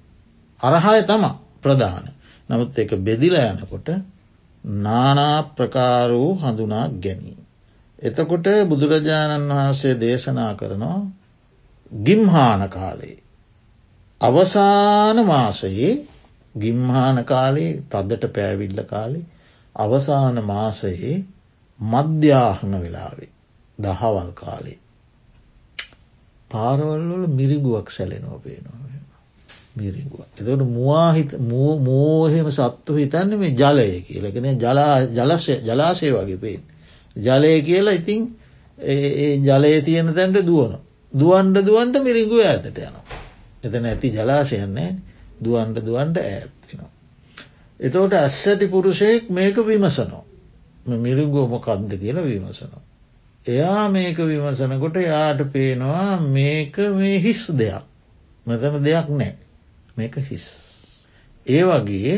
අරහාය 0.60 1.02
තම 1.02 1.24
ප්‍රධාන. 1.62 2.06
නමුත් 2.48 2.74
එක 2.74 2.90
බෙදිල 2.98 3.34
යනකොට 3.36 3.88
නානා 4.64 5.38
ප්‍රකාර 5.50 6.10
වූ 6.12 6.34
හඳුනා 6.36 6.86
ගැනීම. 6.96 7.38
එතකොට 7.98 8.46
බුදුරජාණන් 8.66 9.48
වහන්සේ 9.50 9.94
දේශනා 9.96 10.52
කරනවා 10.54 11.00
ගිම්හාන 11.92 12.62
කාලේ. 12.68 13.18
අවසාන 14.20 15.18
මාසයේ 15.26 15.92
ගිම්හාන 16.54 17.24
කාලේ 17.24 17.70
තද්දට 17.84 18.32
පෑවිල්ල 18.32 18.82
කාලේ 18.84 19.24
අවසාන 19.76 20.44
මාසයේ 20.44 21.14
මධ්‍යාහන 21.80 22.72
වෙලාවේ 22.76 23.32
දහවල් 23.78 24.30
කාලේ. 24.34 24.78
පාරවල්වල 26.50 27.24
මිරිගුවක් 27.28 27.88
සැලෙනෝ 27.90 28.38
පේනවා. 28.38 28.88
මිරිගුව. 29.78 30.24
එතට 30.32 30.62
මවාහිත 30.70 31.30
මෝහෙම 31.82 32.50
සත්තු 32.50 32.92
හිතන්න 32.94 33.36
මේ 33.36 33.52
ජලය 33.52 33.88
කියලගෙන 34.02 34.46
ජලසය 35.12 35.54
ජලාසය 35.62 36.12
වගේ 36.12 36.38
පේෙන්. 36.38 36.62
ජලය 37.16 37.52
කියලා 37.62 37.94
ඉතිං 37.94 38.22
ජලය 39.42 39.72
තියෙන 39.82 40.14
තැන්ට 40.14 40.44
දුවන. 40.44 40.78
දුවන්ඩ 41.12 41.64
දුවන්ට 41.64 41.96
මිරිගුව 42.00 42.40
ඇතට 42.42 42.78
යනවා. 42.78 43.04
එතන 43.62 43.84
ඇති 43.84 44.08
ජලාශයන්නේ 44.10 44.90
දුවන්ට 45.40 45.82
දුවන්ට 45.82 46.18
ඇත්තිනවා. 46.18 46.90
එතෝට 47.80 48.12
ඇස්සඇති 48.14 48.68
පුරුෂයෙක් 48.68 49.30
මේක 49.30 49.56
විමසනෝ. 49.62 50.24
මිරිගුව 50.86 51.48
මොකක්ද 51.48 51.90
කියලා 51.94 52.24
විමසනවා. 52.24 52.82
එයා 53.46 53.88
මේක 53.88 54.18
විමසනකොට 54.18 54.96
යාට 55.02 55.40
පේනවා 55.52 56.20
මේක 56.20 56.76
මේ 56.94 57.18
හිස් 57.18 57.42
දෙයක්. 57.52 57.84
මෙතන 58.46 58.84
දෙයක් 58.84 59.08
නෑ. 59.10 59.34
මේක 59.98 60.14
හිස්. 60.20 60.46
ඒ 61.46 61.62
වගේ 61.64 62.14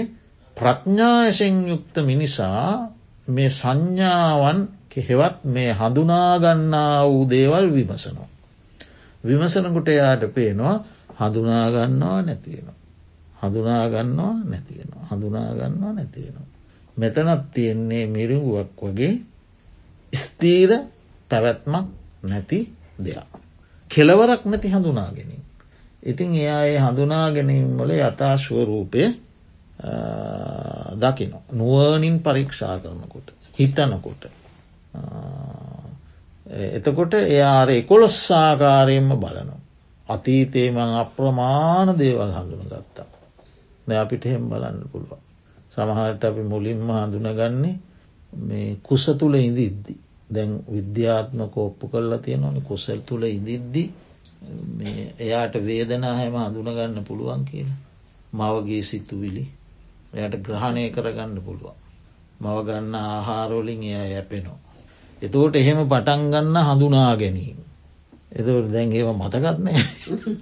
ප්‍රඥායසෙන් 0.57 1.57
යුක්ත 1.69 1.97
මිනිසා 2.03 2.93
මේ 3.29 3.51
සංඥාවන් 3.51 4.61
හෙවත් 4.99 5.45
මේ 5.47 5.71
හඳුනාගන්නා 5.73 7.07
වූ 7.07 7.25
දේවල් 7.27 7.67
විමසනවා. 7.71 8.29
විමසනකුට 9.25 9.89
එයාට 9.89 10.25
පේනවා 10.35 10.77
හඳුනාගන්නවා 11.19 12.23
නැතියෙනවා. 12.23 12.79
හඳුනාගන්නවා 13.41 14.35
නැතියෙනවා. 14.45 15.05
හඳුනාගන්නවා 15.11 15.93
නැතියෙනවා. 15.93 16.49
මෙතනත් 16.97 17.43
තියෙන්නේ 17.55 18.05
මිරිගුවක් 18.07 18.81
වගේ 18.83 19.15
ස්තීර 20.13 20.71
පැවැත්මක් 21.31 21.87
නැති 22.23 22.59
දෙයක්. 22.99 23.31
කෙලවරක් 23.91 24.43
නැති 24.45 24.69
හඳුනාගෙනින්. 24.69 25.43
ඉතින් 26.02 26.35
එයා 26.35 26.64
ඒ 26.64 26.78
හඳුනා 26.78 27.26
ගැනීම්වල 27.30 27.90
යථශ්වරූපය 27.92 29.02
දකින. 30.97 31.35
නුවනින් 31.52 32.21
පරීක්ෂා 32.21 32.78
කරනකොට. 32.78 33.33
හිතනකොට. 33.54 34.23
එතකොට 36.47 37.14
එයාර 37.14 37.71
එකොළොස්සාකාරයෙන්ම 37.71 39.11
බලනවා. 39.14 39.61
අතීතේ 40.07 40.69
මං 40.71 40.95
අප්‍රමාණ 40.97 41.99
දේවල් 41.99 42.33
හඳුන 42.33 42.64
ගත්තා. 42.66 43.09
ද 43.87 43.90
අපිට 43.95 44.25
හෙම් 44.25 44.49
බලන්න 44.49 44.88
පුළුවන්. 44.92 45.23
සමහට 45.71 46.25
අපි 46.25 46.42
මුලින්ම 46.45 46.88
හඳුනගන්නේ 46.90 47.76
මේ 48.33 48.76
කුස 48.83 49.04
තුළ 49.19 49.35
ඉදිද්දි. 49.37 49.95
දැන් 50.30 50.52
විද්‍යාත්ම 50.66 51.40
කෝප්පු 51.49 51.88
කරලා 51.88 52.19
තියෙනවන 52.19 52.62
කුසල් 52.62 53.00
තුළ 53.00 53.25
ඉදිද්දී 53.28 53.88
එයාට 55.21 55.55
වේදනා 55.63 56.15
හැම 56.15 56.35
අඳුනගන්න 56.37 57.05
පුළුවන් 57.05 57.45
කියලා. 57.45 57.79
මවගේ 58.33 58.83
සිතුවිලි 58.85 59.45
එයට 60.15 60.35
ග්‍රහණය 60.41 60.85
කරගන්න 60.91 61.41
පුළුවන්. 61.41 61.79
මව 62.41 62.57
ගන්න 62.67 62.95
ආහාරෝලින් 62.97 63.83
එය 63.85 64.07
යැපෙනෝ. 64.09 64.59
එතෝට 65.23 65.57
එහෙම 65.57 65.81
පටන්ගන්න 65.85 66.57
හඳුනා 66.61 67.17
ගැනීම. 67.17 67.59
එතවට 68.33 68.71
දැන් 68.71 68.93
ඒව 68.93 69.09
මතකත්නෑ 69.13 69.83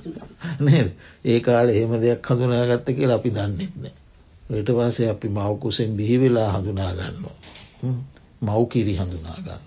නේද 0.64 0.88
ඒ 1.24 1.40
කාල 1.40 1.68
එහෙම 1.68 1.92
දෙයක් 1.98 2.26
හඳුනාගත්ත 2.26 2.88
කියලා 2.90 3.16
අපි 3.16 3.30
දන්නෙත්නෑ. 3.30 3.94
ට 4.56 4.68
පසේ 4.70 5.08
අපි 5.08 5.28
මවකුසෙන් 5.30 5.96
බිහිවෙලා 5.96 6.50
හඳුනාගන්නවා. 6.52 7.36
මව්කිරි 8.42 8.94
හඳුනාගන්න. 8.94 9.64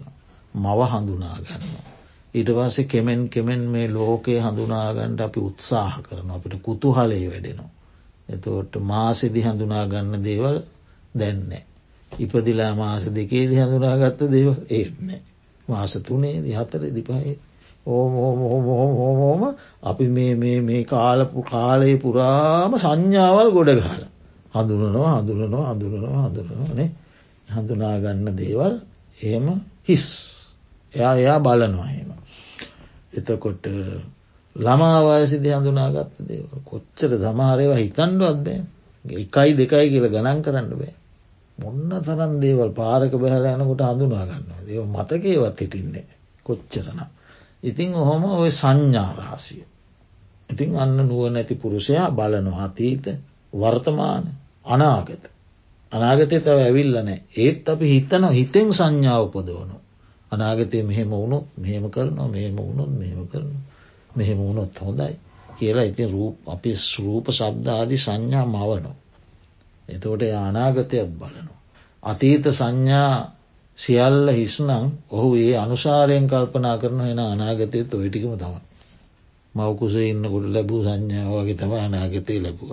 මව 0.55 0.79
හඳුනාගන්නවා. 0.91 1.85
ඊට 2.33 2.49
පස්සේ 2.49 2.85
කෙමෙන් 2.85 3.21
කෙමෙන් 3.29 3.63
මේ 3.67 3.87
ලෝකයේ 3.89 4.41
හඳුනාගන්නට 4.41 5.21
අපි 5.21 5.39
උත්සාහ 5.41 5.93
කරන 6.01 6.29
අපිට 6.29 6.55
කුතු 6.61 6.89
හලේ 6.91 7.25
වැඩෙනවා. 7.25 7.71
එතවට 8.29 8.73
මාසෙදි 8.83 9.41
හඳුනා 9.41 9.85
ගන්න 9.87 10.23
දේවල් 10.23 10.57
දැන්නේ. 11.15 11.63
ඉපදිලා 12.11 12.73
මාස 12.75 13.03
දෙකේදි 13.09 13.55
හඳුනාගත්ත 13.57 14.21
දේවල් 14.29 14.57
ඒත්නෑ. 14.69 15.21
මාස 15.67 15.93
තුනේ 16.01 16.37
දිහතර 16.41 16.83
දිපහේ 16.89 17.35
ඕම 17.85 18.13
හෝම 18.13 19.43
අපි 19.83 20.05
මේ 20.09 20.83
කාලපු 20.85 21.43
කාලයේ 21.43 21.97
පුරාම 21.97 22.71
සංඥාවල් 22.75 23.49
ගොඩ 23.51 23.71
ගහල. 23.77 24.03
හඳුනනවා 24.53 25.11
හඳුනනවා 25.15 25.65
හඳුනනවා 25.69 26.23
හඳුනවානේ 26.25 26.89
හඳුනාගන්න 27.47 28.27
දේවල් 28.35 28.73
එහෙම 29.19 29.47
හිස්. 29.83 30.07
එයා 30.93 31.13
එයා 31.15 31.39
බලනවා 31.39 31.87
හෙම. 31.87 32.09
එතකොට 33.13 33.65
ළමාවාසිද 34.55 35.45
හඳුනාගත්ත 35.49 36.15
දේව 36.23 36.47
කොච්චර 36.65 37.11
සමහරයවා 37.17 37.77
හිතන්ඩුවත් 37.77 38.41
බෑ 38.45 38.59
එකයි 39.05 39.51
දෙකයි 39.55 39.87
කියල 39.89 40.07
ගණන් 40.07 40.41
කරන්න 40.41 40.73
බෑ 40.73 40.93
මොන්න 41.57 41.91
තරන් 42.01 42.33
දේවල් 42.39 42.71
පාරක 42.73 43.13
බැහල 43.17 43.45
යනකොට 43.49 43.83
හඳුනා 43.85 44.25
ගන්නවා 44.25 44.61
දේව 44.65 44.83
මතකේවත් 44.87 45.59
හිටින්නේ 45.59 46.05
කොච්චරන. 46.45 46.99
ඉතිං 47.63 47.95
ඔහොම 47.95 48.23
ඔය 48.33 48.51
සංඥාරාසිය. 48.51 49.63
ඉතිං 50.49 50.77
අන්න 50.77 50.97
නුව 50.99 51.21
නැති 51.29 51.55
පුරුෂයා 51.55 52.07
බලනවා 52.11 52.65
අතීත 52.65 53.05
වර්තමාන 53.53 54.25
අනාගත. 54.65 55.23
අනාගතය 55.91 56.37
තව 56.37 56.57
ඇවිල්ලනෑ 56.59 57.17
ඒත් 57.37 57.69
අපි 57.69 57.85
හිතන 57.87 58.27
හිතෙන් 58.31 58.69
සංඥාව 58.71 59.21
උපදවනු. 59.27 59.80
අනාගතය 60.31 60.77
මෙහෙම 60.83 61.09
වුණොත් 61.11 61.45
මෙහෙම 61.57 61.85
කරනවා 61.89 62.27
මෙහෙම 62.27 62.55
වුණොත් 62.57 62.91
මෙහෙම 62.91 63.27
කරන 63.27 63.51
මෙහෙම 64.11 64.37
වුණොත් 64.39 64.73
හොඳයි 64.77 65.13
කියලා 65.57 65.83
ඉතින් 65.83 66.09
රූප 66.09 66.35
අපි 66.47 66.71
ස්රූප 66.77 67.25
ශබ්දාදි 67.29 67.97
සංඥා 67.97 68.45
මවනෝ. 68.47 68.95
එතකොට 69.89 70.23
අනාගතයක් 70.39 71.09
බලනවා. 71.11 71.59
අතීත 72.03 72.45
සංඥා 72.51 73.13
සියල්ල 73.77 74.27
හිස්නම් 74.31 74.85
ඔහු 75.09 75.29
ඒ 75.37 75.53
අනුසාරයෙන් 75.55 76.25
කල්පනා 76.27 76.77
කරන 76.77 77.01
එන 77.03 77.19
අනාගතයත් 77.25 77.93
ඔයිටිකම 77.93 78.33
තමයි. 78.35 78.61
මවකුසේ 79.55 80.07
ඉන්නකොට 80.09 80.47
ලැබූ 80.47 80.81
සංඥාවගේ 80.83 81.55
තම 81.55 81.73
අනාගතය 81.79 82.35
ලැබුව. 82.39 82.71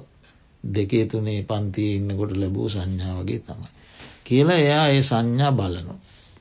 දෙකේ 0.65 1.05
තුනේ 1.07 1.41
පන්තිය 1.43 1.91
ඉන්නකොට 1.97 2.33
ලැබූ 2.33 2.69
සංඥාවගේ 2.69 3.41
තමයි. 3.41 3.69
කියලා 4.25 4.59
එයා 4.59 4.87
ඒ 4.88 5.03
සංඥා 5.03 5.53
බලනු. 5.53 5.95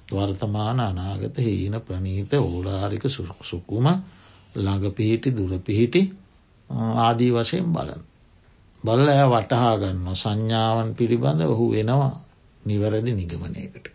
වර්තමාන 0.07 0.79
අනාගත 0.81 1.37
හීන 1.37 1.75
ප්‍රනීත 1.81 2.33
ඕලාරික 2.35 3.03
සුකුම 3.41 3.87
ළඟ 4.55 4.85
පිහිටි 4.91 5.29
දුර 5.31 5.59
පිහිටි 5.59 6.01
ආදී 6.97 7.31
වශයෙන් 7.31 7.73
බලන. 7.73 8.01
බල්ල 8.83 9.07
ඇය 9.07 9.27
වටහා 9.27 9.75
ගන්න 9.77 10.15
සංඥාවන් 10.15 10.89
පිළිබඳ 10.95 11.41
ඔහු 11.43 11.65
වෙනවා 11.71 12.15
නිවැරදි 12.63 13.11
නිගමනයකට. 13.13 13.85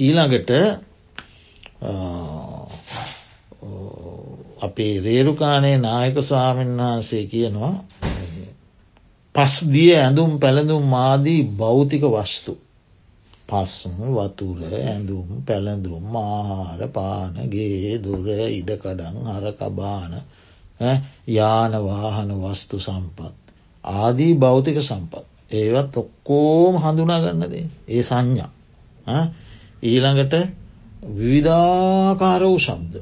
ඊළඟට 0.00 0.50
අපේ 4.60 4.94
රේරුකානේ 5.00 5.76
නායක 5.78 6.16
ස්වාමීන් 6.22 6.76
වහන්සේ 6.78 7.24
කියනවා 7.26 7.74
පස්දිය 9.34 9.92
ඇඳුම් 9.96 10.32
පැළඳුම් 10.40 10.84
මාදී 10.86 11.42
භෞතික 11.56 12.04
වස්තු. 12.06 12.52
පස්සම 13.50 13.98
වතුර 14.10 14.60
ඇඳුම් 14.72 15.28
පැළඳුම් 15.44 16.16
ආහාර 16.18 16.80
පානගේ 16.90 17.98
දුර 18.00 18.26
ඉඩකඩන් 18.50 19.16
හරකබාන 19.28 20.12
යානවාහන 21.28 22.30
වස්තු 22.36 22.78
සම්පත්. 22.80 23.34
ආදී 23.84 24.32
භෞතික 24.36 24.78
සම්පත්. 24.80 25.26
ඒවත් 25.52 25.94
ඔක්කෝම 25.96 26.74
හඳුනාගන්නදේ 26.78 27.66
ඒ 27.88 28.02
සංඥා. 28.02 28.50
ඊළඟට 29.82 30.34
විවිධාකාර 31.10 32.42
වූ 32.42 32.58
ශබ්ද. 32.60 32.94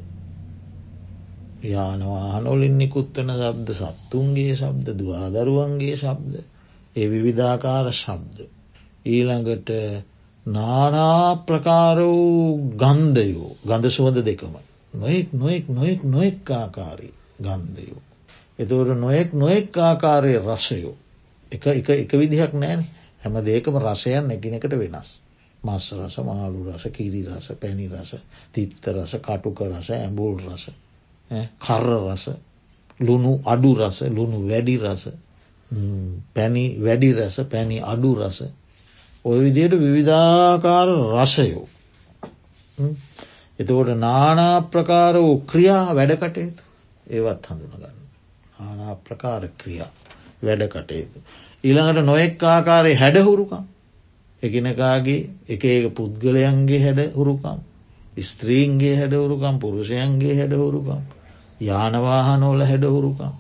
යානවාහනොලින් 1.65 2.79
නිකුත්වන 2.79 3.31
ශබ්ද 3.33 3.69
සත්තුන්ගේ 3.75 4.53
ශබ්ද 4.55 4.87
දවාදරුවන්ගේ 4.95 5.97
ශබ්ද. 5.97 6.35
ඒ 6.97 7.07
විවිධාකාර 7.09 7.93
ශබ්ද. 7.95 8.37
ඊළඟට 9.07 9.71
නානා 10.47 11.37
ප්‍රකාර 11.39 11.99
වූ 11.99 12.73
ගන්ධයෝ 12.75 13.51
ගඳ 13.65 13.87
සුවද 13.89 14.19
දෙකම. 14.23 14.55
නොෙක් 14.95 15.33
නොෙක් 15.35 15.65
නොෙක් 15.71 16.01
නොෙක් 16.07 16.51
ආකාරී 16.53 17.15
ගන්ධයෝ. 17.41 18.03
එතවට 18.59 18.97
නොයෙක් 18.97 19.33
නොයෙක් 19.35 19.77
ආකාරය 19.79 20.33
රසයෝ 20.41 20.97
එක 21.53 21.67
එක 21.71 21.89
එක 21.95 22.13
විදිහක් 22.15 22.53
නෑන 22.55 22.81
හැම 23.21 23.35
දේකම 23.43 23.77
රසයන් 23.79 24.31
එකිනෙකට 24.31 24.75
වෙනස්. 24.75 25.11
මස් 25.63 25.85
රස 25.95 26.17
මාලු 26.21 26.61
රස 26.65 26.85
කිරි 26.89 27.23
රස 27.25 27.47
පැණි 27.61 27.87
රස 27.89 28.11
තිත්ත 28.53 28.85
රස 28.89 29.13
කටුක 29.19 29.61
රස 29.63 29.89
ඇඹූල් 29.93 30.37
රස 30.43 30.65
කර්ර 31.59 31.89
රස 32.05 32.25
ලුණු 33.01 33.33
අඩු 33.45 33.75
රස 33.77 33.99
ලුණු 34.09 34.39
වැඩි 34.43 34.77
රස 34.79 35.03
පැණි 36.35 36.65
වැඩි 36.79 37.11
රස 37.15 37.37
පැණි 37.45 37.77
අඩු 37.83 38.15
රස 38.17 38.39
ඔය 39.25 39.39
විදියට 39.41 39.75
විවිධාකාර 39.77 40.89
රසයෝ. 41.15 41.67
එතකොට 43.59 43.91
නානාප්‍රකාර 43.99 45.15
වූ 45.17 45.37
ක්‍රියා 45.47 45.85
වැඩ 45.93 46.13
කටයුතු 46.17 46.63
ඒවත් 47.07 47.47
හඳුනගන්න. 47.47 47.97
නානා 48.57 48.95
ප්‍රකාර 48.99 49.43
ක්‍රියා 49.57 49.91
වැඩ 50.43 50.63
කටයුතු. 50.69 51.19
ඊළඟට 51.65 52.05
නොයෙක් 52.05 52.43
ආකාරය 52.45 52.95
හැඩහුරුකම් 52.95 53.65
එකනකාගේ 54.43 55.21
එක 55.49 55.65
ඒක 55.67 55.87
පුද්ගලයන්ගේ 55.93 56.81
හැඩ 56.81 57.01
හුරුකම් 57.13 57.59
ස්ත්‍රීන්ගේ 58.23 58.95
හැඩහුරුකම් 58.97 59.59
පුරුෂයන්ගේ 59.59 60.35
හැඩහුරුකම් 60.35 61.03
යානවාහනෝල 61.61 62.63
හැඩහුරුකම් 62.63 63.35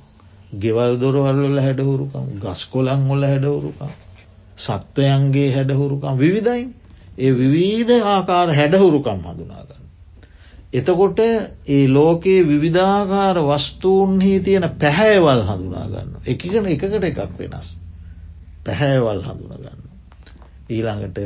ගෙවල් 0.56 0.92
දොරවල්ල 0.98 1.58
හැඩහුරුකම් 1.58 2.24
ගස් 2.40 2.64
කොළං 2.66 3.08
ඔොල 3.08 3.22
හැඩහුරුකම් 3.24 4.07
සත්වයන්ගේ 4.58 5.48
හැඩහුරුකම් 5.52 6.14
විවිධයින් 6.16 6.70
ඒ 7.18 7.32
විවිධ 7.34 8.06
ආකාර 8.06 8.48
හැඩහුරුකම් 8.52 9.20
හඳුනාගන්න. 9.22 9.84
එතකොට 10.72 11.18
ඒ 11.18 11.84
ලෝකයේ 11.88 12.40
විවිධාකාර 12.44 13.36
වස්තූන්හි 13.42 14.32
තියෙන 14.40 14.66
පැහැයවල් 14.76 15.42
හඳුනාගන්න. 15.42 16.10
එකගන 16.26 16.66
එකකට 16.66 17.04
එකක් 17.04 17.38
වෙනස්. 17.40 17.68
පැහැයවල් 18.64 19.22
හඳුනගන්න. 19.22 19.80
ඊළඟට 20.68 21.18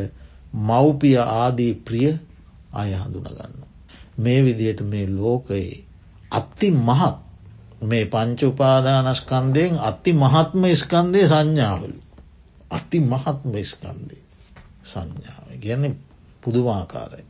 මව්පිය 0.62 1.16
ආදී 1.18 1.74
ප්‍රිය 1.80 2.12
අය 2.72 2.90
හඳුනගන්න. 2.94 3.54
මේ 4.18 4.40
විදියට 4.44 4.80
මේ 4.82 5.06
ලෝකයේ 5.10 5.84
අත්ති 6.32 6.70
මහත් 6.70 7.16
මේ 7.82 8.04
පංච 8.06 8.40
උපාදානස්කන්දයෙන් 8.44 9.80
අති 9.80 10.12
මහත්ම 10.14 10.62
ස්කන්දය 10.74 11.22
සංඥාවලු. 11.26 11.98
අති 12.72 12.98
මහත්ම 13.02 13.54
ස්කන්දය 13.64 14.18
සංඥාව 14.84 15.46
ගැන 15.60 15.84
පුදුමාකාරයි. 16.42 17.24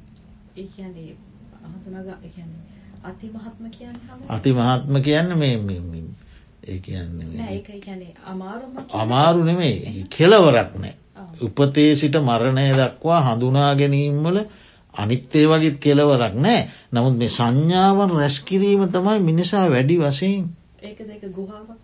අති 4.28 4.50
මහත්ම 4.52 4.94
කියන්න 5.00 5.30
මේ 5.36 5.54
ඒ 6.64 6.78
කියන්නේ 6.78 8.14
අමාරු 8.94 9.44
නෙමේ 9.44 10.06
කෙලවරක් 10.10 10.72
නෑ. 10.76 10.94
උපතේ 11.40 11.90
සිට 11.94 12.16
මරණය 12.20 12.66
දක්වා 12.72 13.20
හඳුනා 13.20 13.70
ගැනීම්වල 13.74 14.38
අනිත්තේ 14.94 15.44
වගේත් 15.46 15.76
කෙලවරක් 15.78 16.34
නෑ. 16.36 16.60
නමුත් 16.92 17.16
මේ 17.16 17.30
සංඥාවන් 17.30 18.12
රැස්කිරීම 18.16 18.82
තමයි 18.88 19.18
මිනිසා 19.20 19.66
වැඩි 19.70 20.02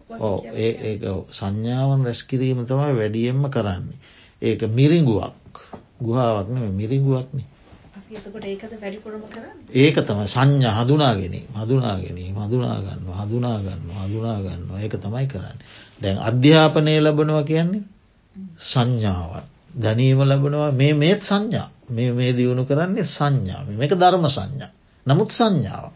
වශයෙන් 0.08 0.54
ඒ 0.56 1.12
සංඥාවන් 1.32 2.02
රැස්කිරීම 2.04 2.64
තමයි 2.64 2.94
වැඩියෙන්ම 2.94 3.44
කරන්නේ. 3.48 3.98
ඒක 4.42 4.60
මිරිංගුවක් 4.70 5.54
ගුහාවක්න 6.00 6.58
මිරිංගුවක්නේ 6.72 7.46
ඒක 9.74 9.96
තම 10.00 10.20
සංඥා 10.26 10.72
හඳුනාගෙන 10.76 11.34
හඳුනාගෙන 11.54 12.18
හඳුනාගන්න 12.36 13.02
හඳුනාගන්න 13.12 13.82
හඳුනාගන්න 13.96 14.62
ඒක 14.78 14.94
තමයි 14.96 15.26
කරන්න. 15.26 15.58
දැන් 16.00 16.18
අධ්‍යාපනය 16.20 16.94
ලබනවා 16.98 17.44
කියන්නේ 17.44 17.84
සංඥාවන්. 18.62 19.44
දැනීම 19.76 20.20
ලබනවා. 20.22 20.72
මේ 20.72 20.94
මේත් 20.94 21.20
සංඥා. 21.22 21.68
මේ 21.88 22.12
මේ 22.12 22.32
දියුණු 22.32 22.64
කරන්නේ 22.64 23.04
සංඥා. 23.06 23.60
මේක 23.72 23.92
ධර්ම 23.94 24.24
සංඥා. 24.28 24.70
නමුත් 25.06 25.30
සංඥාව 25.30 25.92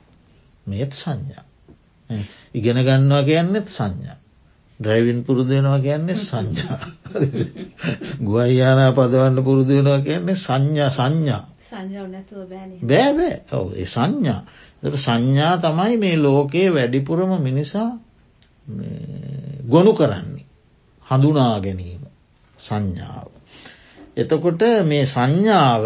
මේත් 0.66 0.92
සංඥා. 0.94 1.44
ඉගෙන 2.54 2.78
ගන්නවා 2.78 3.22
කියන්නෙත් 3.22 3.68
සංඥා. 3.68 4.18
ඩ්‍රයිවින් 4.80 5.24
පුරුදුවෙනවා 5.24 5.78
කියන්නේ 5.78 6.18
සංඥා. 6.20 6.80
ගුවයියානා 8.20 8.92
පදවන්න 8.92 9.44
පුරුදුවෙනවා 9.44 10.00
කියන්නේ 10.00 10.36
සංඥා 10.36 10.90
සංඥා. 10.90 11.42
බෑබෑ 12.84 13.34
ඔව 13.52 13.68
ඒ 13.74 13.86
සංඥා 13.86 14.40
සංඥා 14.82 15.58
තමයි 15.58 15.96
මේ 15.96 16.16
ලෝකයේ 16.18 16.70
වැඩිපුරම 16.70 17.32
මිනිසා 17.40 17.90
ගොනු 19.68 19.92
කරන්නේ. 19.92 20.46
හඳුනා 21.06 21.60
ගැනීම 21.60 22.02
සංඥාව. 22.58 23.28
එතකොට 24.16 24.62
මේ 24.84 25.04
සංඥාව 25.06 25.84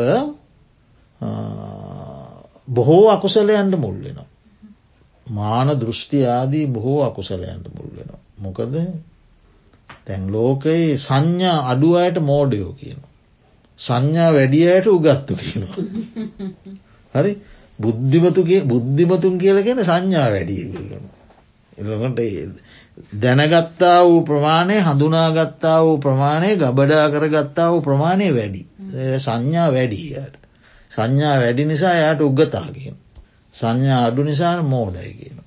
බොහෝ 2.69 3.11
අකුසලයන්ට 3.11 3.75
මුල් 3.77 3.97
වෙනවා. 3.97 4.26
මාන 5.31 5.69
දෘෂ්ටි 5.81 6.25
ආදී 6.27 6.67
බොහෝ 6.67 7.01
අකුසලයන්ට 7.01 7.67
මුල් 7.75 7.91
වෙනවා. 7.97 8.21
මොකද 8.43 8.75
තැන් 10.07 10.33
ලෝකයේ 10.33 10.97
සංඥා 10.97 11.59
අඩු 11.71 11.93
අයට 11.93 12.19
මෝඩයෝ 12.19 12.73
කියනවා. 12.73 13.11
සංඥා 13.79 14.33
වැඩියයට 14.33 14.87
උගත්තු 14.87 15.35
කියනවා. 15.35 15.77
හරි 17.15 17.33
බුද්ධිමතුගේ 17.81 18.65
බුද්ධිමතුන් 18.65 19.39
කියලගෙන 19.39 19.85
සංඥා 19.85 20.31
වැඩිය 20.31 20.65
කරන. 20.73 21.05
එකට 21.79 22.63
දැනගත්තා 23.21 24.05
වූ 24.05 24.23
ප්‍රමාණය 24.23 24.81
හඳුනාගත්තා 24.81 25.85
වූ 25.85 25.99
ප්‍රමාණය 25.99 26.57
ගබඩා 26.57 27.11
කරගත්තා 27.11 27.71
වූ 27.73 27.81
ප්‍රමාණය 27.81 28.35
වැඩි. 28.35 28.67
සංඥා 29.19 29.73
වැඩියට. 29.73 30.37
සංඥා 30.91 31.39
වැඩි 31.39 31.65
නිසා 31.65 31.95
යායට 31.95 32.21
උගතාගෙන. 32.21 32.97
සංඥා 33.57 34.01
අඩු 34.07 34.23
නිසාන 34.23 34.65
මෝඩයි 34.65 35.13
කියන. 35.15 35.39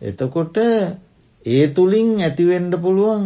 එතකොට 0.00 0.56
ඒ 1.46 1.64
තුළින් 1.68 2.10
ඇතිවෙන්ඩ 2.18 2.74
පුළුවන් 2.76 3.24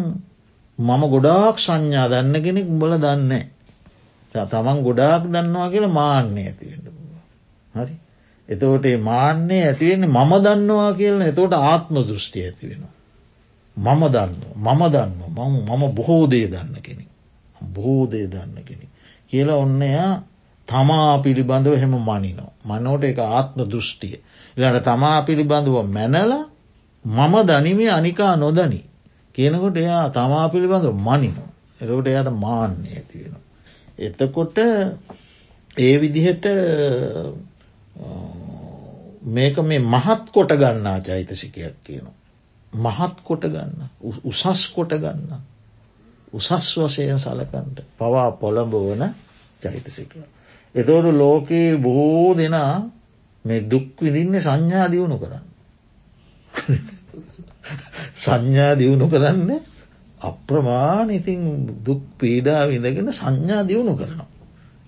මම 0.78 1.02
ගොඩාක් 1.06 1.56
සංඥා 1.58 2.06
දන්න 2.08 2.36
කෙනෙක් 2.40 2.66
උඹල 2.66 2.94
දන්නේ. 2.98 3.44
තමන් 4.34 4.78
ගොඩාක් 4.82 5.22
දන්නවා 5.24 5.68
කියලා 5.68 5.92
මාන්‍ය 5.92 6.40
ඇතිවෙන්න 6.42 6.84
පුළුව. 6.86 7.20
හරි. 7.74 7.94
එතකොට 8.48 8.86
මාන්‍යය 9.00 9.62
ඇතිවෙන්නේ 9.62 10.10
මම 10.10 10.32
දන්නවා 10.40 10.90
කියලන 10.94 11.22
එතකොට 11.22 11.54
ආත්ම 11.54 11.94
දෘෂ්ටිය 12.00 12.44
ඇති 12.44 12.64
වෙනවා. 12.66 12.94
මම 13.76 14.02
දන්න 14.08 14.32
මම 14.56 14.82
දන්න 14.88 15.12
මම 15.68 15.82
බොහෝදේ 15.90 16.46
දන්න 16.48 16.76
කෙනෙ. 16.80 17.04
බොහෝදේ 17.74 18.26
දන්න 18.26 18.64
කෙනෙ. 18.64 18.86
කියලා 19.30 19.56
ඔන්න 19.56 19.82
එයා 19.82 20.12
තමා 20.72 21.18
පිළිබඳව 21.18 21.74
හෙම 21.76 21.94
මනිනෝ. 22.00 22.50
මනෝට 22.64 23.04
එක 23.04 23.18
ආත්ම 23.20 23.58
දෘෂ්ටිය. 23.64 24.16
ඉලට 24.56 24.82
තමා 24.82 25.18
පිළිබඳව 25.22 25.76
මැනල 25.88 26.32
මම 27.04 27.34
දනිමේ 27.44 27.90
අනිකා 27.90 28.34
නොදනී. 28.36 28.84
කියනකොට 29.34 29.76
එයා 29.76 30.04
තමා 30.10 30.46
පිළිබඳව 30.48 30.94
මනිනෝ. 30.98 31.48
එතකොට 31.80 32.08
එයට 32.08 32.30
මාන්‍ය 32.36 32.88
ඇති 32.90 33.16
වෙන. 33.20 33.36
එතකොට 34.00 34.58
ඒ 35.76 35.94
විදිහට 35.96 36.44
මේක 39.26 39.56
මේ 39.60 39.78
මහත් 39.80 40.24
කොට 40.30 40.52
ගන්නා 40.54 40.98
චෛතසිකයක් 41.00 41.76
කියනවා. 41.84 42.16
මහත් 42.72 43.16
කොට 43.22 43.44
ගන්න 43.44 43.88
උසස් 44.24 44.62
කොට 44.68 44.92
ගන්න 44.94 45.32
උසස් 46.32 46.68
වසයෙන් 46.76 47.18
සලකන්ට 47.18 47.82
පවා 47.98 48.30
පොළඹ 48.32 48.74
වන 48.74 49.02
චෛතසික. 49.62 50.14
එතෝට 50.74 51.06
ලෝකයේ 51.14 51.76
බොහෝ 51.78 52.34
දෙනා 52.34 52.74
මේ 53.44 53.60
දුක් 53.62 53.88
විදින්න 53.98 54.34
සංඥා 54.38 54.86
දියුණු 54.88 55.16
කරන්න. 55.18 55.44
සංඥා 58.16 58.72
දියුණු 58.74 59.06
කරන්න 59.08 59.50
අප්‍රමාණ 60.20 61.10
ඉතින් 61.10 61.40
දුක් 61.80 62.02
පීඩා 62.18 62.62
විඳගෙන 62.66 63.12
සංඥා 63.12 63.62
දියුණු 63.64 63.94
කරනවා. 63.94 64.28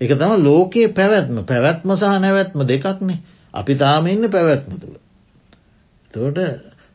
එක 0.00 0.12
තම 0.12 0.32
ලෝකයේ 0.40 0.88
පැවැත්ම 0.90 1.36
පැවැත්ම 1.44 1.88
සහ 1.92 2.14
නැවැත්ම 2.18 2.60
දෙකක්නේ 2.64 3.18
අපි 3.54 3.72
තාම 3.76 4.06
ඉන්න 4.06 4.24
පැවැත්ම 4.26 4.72
තුළ. 4.76 4.96
තෝට 6.10 6.38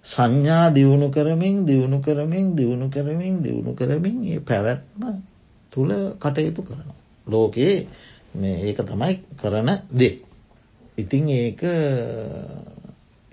සංඥා 0.05 0.65
දියුණු 0.71 1.07
කරමින් 1.09 1.65
දියුණු 1.65 1.97
කරමින් 1.99 2.55
දියුණු 2.55 2.87
කරමින් 2.89 3.35
දියුණු 3.39 3.71
කරමින් 3.73 4.17
ඒ 4.25 4.39
පැවැත්ම 4.41 5.01
තුළ 5.73 5.91
කටයුතු 6.15 6.61
කරනවා. 6.61 6.99
ලෝකයේ 7.27 7.87
ඒක 8.35 8.79
තමයි 8.79 9.13
කරන 9.35 9.69
දේ. 9.89 10.21
ඉතිං 10.97 11.29
ඒක 11.29 11.61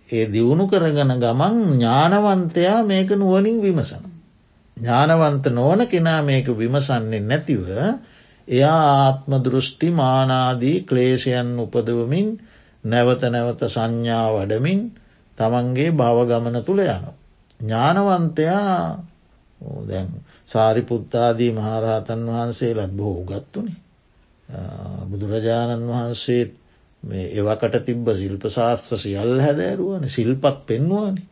ඒ 0.09 0.27
දියුණු 0.27 0.65
කරගන 0.67 1.13
ගමන් 1.15 1.57
ඥානවන්තයා 1.73 2.85
මේක 2.85 3.11
නුවනින් 3.13 3.61
විමසන. 3.61 4.05
ඥානවන්ත 4.77 5.47
නොවන 5.49 5.81
කෙනා 5.85 6.23
මේක 6.23 6.47
විමසන්නේ 6.49 7.21
නැතිව 7.23 7.65
එයා 8.49 8.81
ආත්ම 8.99 9.33
දෘෂ්ටි 9.39 9.91
මානාදී 9.93 10.85
ක්ලේෂයන් 10.85 11.59
උපදවමින් 11.59 12.29
නැවත 12.85 13.23
නැවත 13.27 13.61
සංඥා 13.67 14.27
වඩමින් 14.33 14.81
තමන්ගේ 15.39 15.91
භව 15.93 16.19
ගමන 16.25 16.57
තුළ 16.63 16.81
යන. 16.81 17.05
ඥානවන්තයා 17.61 19.03
දැන් 19.83 20.09
සාරිපුත්තාදී 20.47 21.53
මහරහතන් 21.53 22.23
වහන්සේලත් 22.27 22.93
බොහෝ 22.93 23.25
ගත්තුනි. 23.25 23.75
බුදුරජාණන් 25.07 25.89
වහන්සේත් 25.89 26.55
මේ 27.03 27.31
එවකට 27.35 27.81
තිබ්බ 27.85 28.11
ශිල්ප 28.15 28.47
ශාස්ත්‍ර 28.49 28.99
සියල් 28.99 29.41
හැදෑරුවන 29.41 30.09
සිල්පත් 30.09 30.61
පෙන්වානි. 30.67 31.25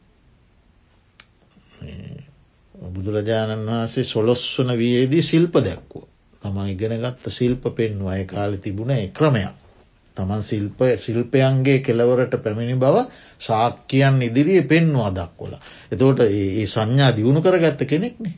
බුදුරජාණන් 2.75 3.67
වහන්සේ 3.67 4.05
සොලොස්වන 4.05 4.75
වයේදී 4.77 5.23
ශිල්ප 5.23 5.61
දැක්වූ. 5.61 6.07
තම 6.43 6.59
ඉගෙන 6.67 6.97
ගත්ත 7.01 7.33
ශිල්ප 7.33 7.69
පෙන්වා 7.73 8.13
අය 8.13 8.25
කාලි 8.27 8.59
තිබුණ 8.59 8.95
ක්‍රමයක්. 9.11 9.55
තමන් 10.17 10.43
ශිල්ප 10.43 10.81
ශිල්පයන්ගේ 10.99 11.79
කෙලවරට 11.81 12.35
පැමිණි 12.39 12.77
බව 12.77 13.05
ශාක්‍යයන් 13.41 14.23
ඉදිරියේ 14.23 14.65
පෙන්වා 14.65 15.11
දක්වල. 15.13 15.55
එතෝට 15.93 16.21
ඒ 16.23 16.67
සංඥා 16.67 17.13
දියුණු 17.13 17.43
කරගත්ත 17.43 17.87
කෙනෙක්නේ. 17.87 18.35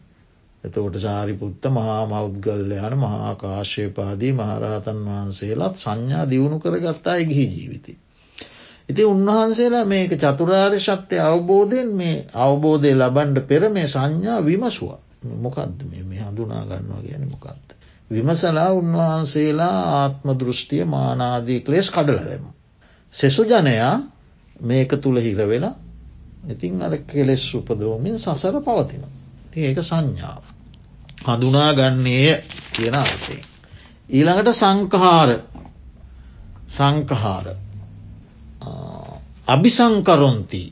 එතකොට 0.65 0.97
සාරිපුත්ත 0.99 1.65
මහා 1.69 2.03
මෞද්ගල්ලයන 2.07 2.97
මහාකාශයපාදී 2.99 4.33
මහරහතන් 4.35 5.01
වහන්සේලාත් 5.07 5.77
සංඥා 5.77 6.25
දියුණු 6.27 6.59
කරගත්තා 6.59 7.19
ගිහි 7.23 7.47
ජීවිතය. 7.49 7.93
ඉති 8.89 9.03
උන්වහන්සේලා 9.05 9.85
මේක 9.87 10.13
චතුරාර්ය 10.17 10.79
ශක්තිය 10.81 11.23
අවබෝධයෙන් 11.23 11.91
මේ 11.95 12.17
අවබෝධය 12.41 12.91
ලබන්ඩ 12.95 13.39
පෙර 13.45 13.63
මේ 13.71 13.87
සංඥා 13.89 14.41
විමසුව 14.43 14.91
මොකක්ද 15.39 15.81
මේ 15.91 16.21
හඳුනා 16.21 16.65
ගන්නවා 16.65 17.03
ගැන 17.03 17.25
මොකක්ද. 17.29 17.67
විමසලා 18.11 18.71
උන්වහන්සේලා 18.73 19.79
ආත්ම 19.95 20.29
දෘෂ්ටිය 20.35 20.85
මානාදී 20.87 21.61
ක්ලේස් 21.61 21.91
කඩල 21.91 22.21
දෙම. 22.25 22.45
සෙසු 23.13 23.43
ජනයා 23.45 23.95
මේක 24.61 24.91
තුළ 24.99 25.19
හිරවෙලා 25.19 25.75
ඉතින් 26.49 26.83
අර 26.83 26.95
කෙලෙස් 27.05 27.45
උපදෝමින් 27.55 28.19
සසර 28.19 28.61
පවතින. 28.61 29.05
ති 29.57 29.63
ඒක 29.63 29.79
සංඥාව. 29.81 30.43
හඳුනා 31.25 31.71
ගන්නේය 31.73 32.43
කියන 32.73 32.95
අර්ථය. 32.95 33.37
ඊළඟට 34.11 34.53
සංකහාර 34.53 35.31
සංකහාර 36.69 37.47
අභිසංකරොන්ති 39.49 40.63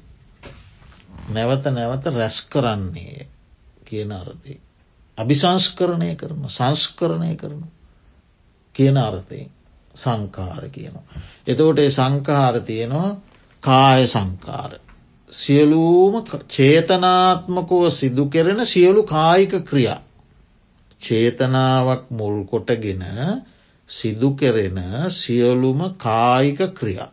නැවත 1.31 1.65
නැවත 1.71 2.11
රැස් 2.13 2.37
කරන්නේ 2.47 3.27
කියන 3.85 4.13
අර්ථය. 4.13 4.61
අභිසංස්කරණය 5.19 6.13
කරන 6.15 6.45
සංස්කරණය 6.51 7.33
කරන 7.37 7.65
කියන 8.75 8.97
අර්ථයෙන් 8.99 9.51
සංකාර 9.95 10.69
කියනවා. 10.69 11.07
එතෝට 11.47 11.79
ඒ 11.79 11.91
සංකාර 11.91 12.61
තියෙනවා 12.63 13.11
කාය 13.63 14.07
සංකාර. 14.07 14.73
සියලූම 15.31 16.15
චේතනාත්මකව 16.49 17.91
සිදු 17.91 18.27
කෙරෙන 18.27 18.67
සියලු 18.67 19.03
කායික 19.05 19.55
ක්‍රියා. 19.65 20.01
චේතනාවක් 21.01 22.11
මුල් 22.11 22.45
කොටගෙන 22.45 23.05
සිදු 23.89 24.31
කෙරෙන 24.33 24.79
සියලුම 25.11 25.81
කායික 25.99 26.61
ක්‍රියා 26.75 27.11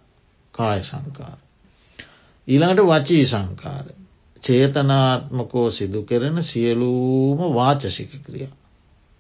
කාය 0.54 0.82
සංකාර. 0.82 1.38
ඊළඟට 2.48 2.84
වචී 2.84 3.26
සංකාර. 3.26 3.86
චේතනාත්මකෝ 4.44 5.70
සිදු 5.70 6.04
කෙරෙන 6.04 6.44
සියලූම 6.44 7.40
වාචසික 7.54 8.12
ක්‍රියා. 8.26 8.54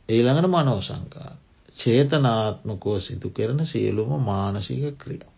ඊළඟට 0.09 0.47
මනෝ 0.47 0.81
සංකාර. 0.81 1.35
චේතනාත්මකෝ 1.75 2.99
සිදු 2.99 3.29
කෙරෙන 3.31 3.65
සියලුම 3.65 4.11
මානසික 4.21 4.83
ක්‍රියා. 4.97 5.31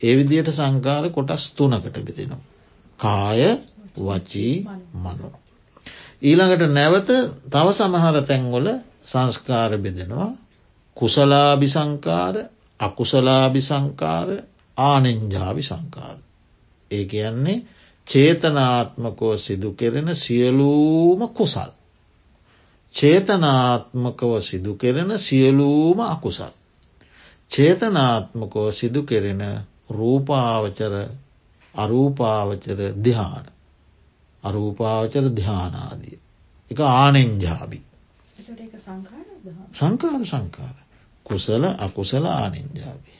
ඒ 0.00 0.14
විදියට 0.16 0.50
සංකාර 0.52 1.10
කොටස් 1.10 1.44
තුනකට 1.52 1.98
බෙදෙනවා. 2.00 2.57
කාය 2.98 3.40
වචී 3.98 4.54
මනු. 4.96 5.28
ඊළඟට 6.22 6.70
නැවත 6.70 7.10
තව 7.48 7.66
සමහර 7.72 8.16
තැන්ගොල 8.24 8.66
සංස්කාර 9.04 9.72
බෙදෙනවා 9.78 10.30
කුසලාභි 10.96 11.68
සංකාර 11.68 12.34
අකුසලාභි 12.80 13.60
සංකාර 13.60 14.28
ආනෙන්ජාවි 14.76 15.62
සංකාර. 15.62 16.18
ඒ 16.90 17.04
කියන්නේ 17.04 17.64
චේතනාත්මකෝ 18.06 19.36
සිදු 19.36 19.70
කෙරෙන 19.72 20.08
සියලූම 20.14 21.20
කුසල්. 21.30 21.70
චේතනාත්මකව 22.94 24.32
සිදු 24.40 24.72
කෙරෙන 24.74 25.10
සියලූම 25.18 25.98
අකුසල්. 26.06 26.54
චේතනාත්මකෝ 27.50 28.70
සිදු 28.72 29.02
කෙරෙන 29.02 29.42
රූපාවචර 29.90 30.94
අරූපාවචර 31.78 32.80
දිහාන 32.98 33.46
අරූපාවචර 34.44 35.24
ධ්‍යානාදිය. 35.32 36.18
එක 36.70 36.80
ආනෙන්ජාබි. 36.80 37.80
සංකාර 39.72 40.22
සංකාර. 40.24 40.76
කුසල 41.26 41.64
අකුසල 41.78 42.24
ආනෙන්ජාබි. 42.26 43.12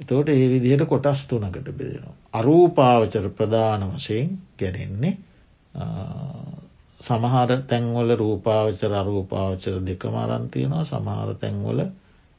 එතෝට 0.00 0.28
ඒ 0.28 0.48
විදිහට 0.48 0.86
කොටස් 0.86 1.26
තුනකට 1.26 1.68
බෙදෙනවා. 1.70 2.16
අරූපාවචර 2.32 3.24
ප්‍රධාන 3.30 3.82
වශයෙන් 3.90 4.28
ගැනෙන්නේ 4.56 5.14
සමහර 7.00 7.50
තැන්වල 7.64 8.10
රූපාවචර 8.16 8.92
අරූපාවචර 8.94 9.74
දෙකම 9.82 10.14
අරන්තියනවා 10.16 10.84
සමහර 10.84 11.34
තැන්වල 11.36 11.80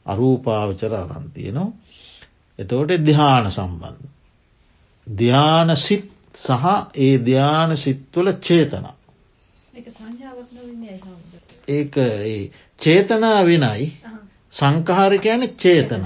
අරූපාවචර 0.06 0.92
අරන්තියනවා. 0.94 1.68
එතෝට 2.58 2.90
දිහාන 3.00 3.50
සම්බන්ධ. 3.50 4.19
ධ්‍යාන 5.16 5.76
සිත් 5.76 6.06
සහ 6.34 6.64
ඒ 6.96 7.18
ධ්‍යාන 7.20 7.76
සිත්වල 7.76 8.32
චේතන. 8.40 8.86
ඒ 11.68 12.50
චේතනා 12.78 13.40
වෙනයි 13.44 13.86
සංකහාර 14.52 15.18
කියන 15.18 15.42
චේතන. 15.56 16.04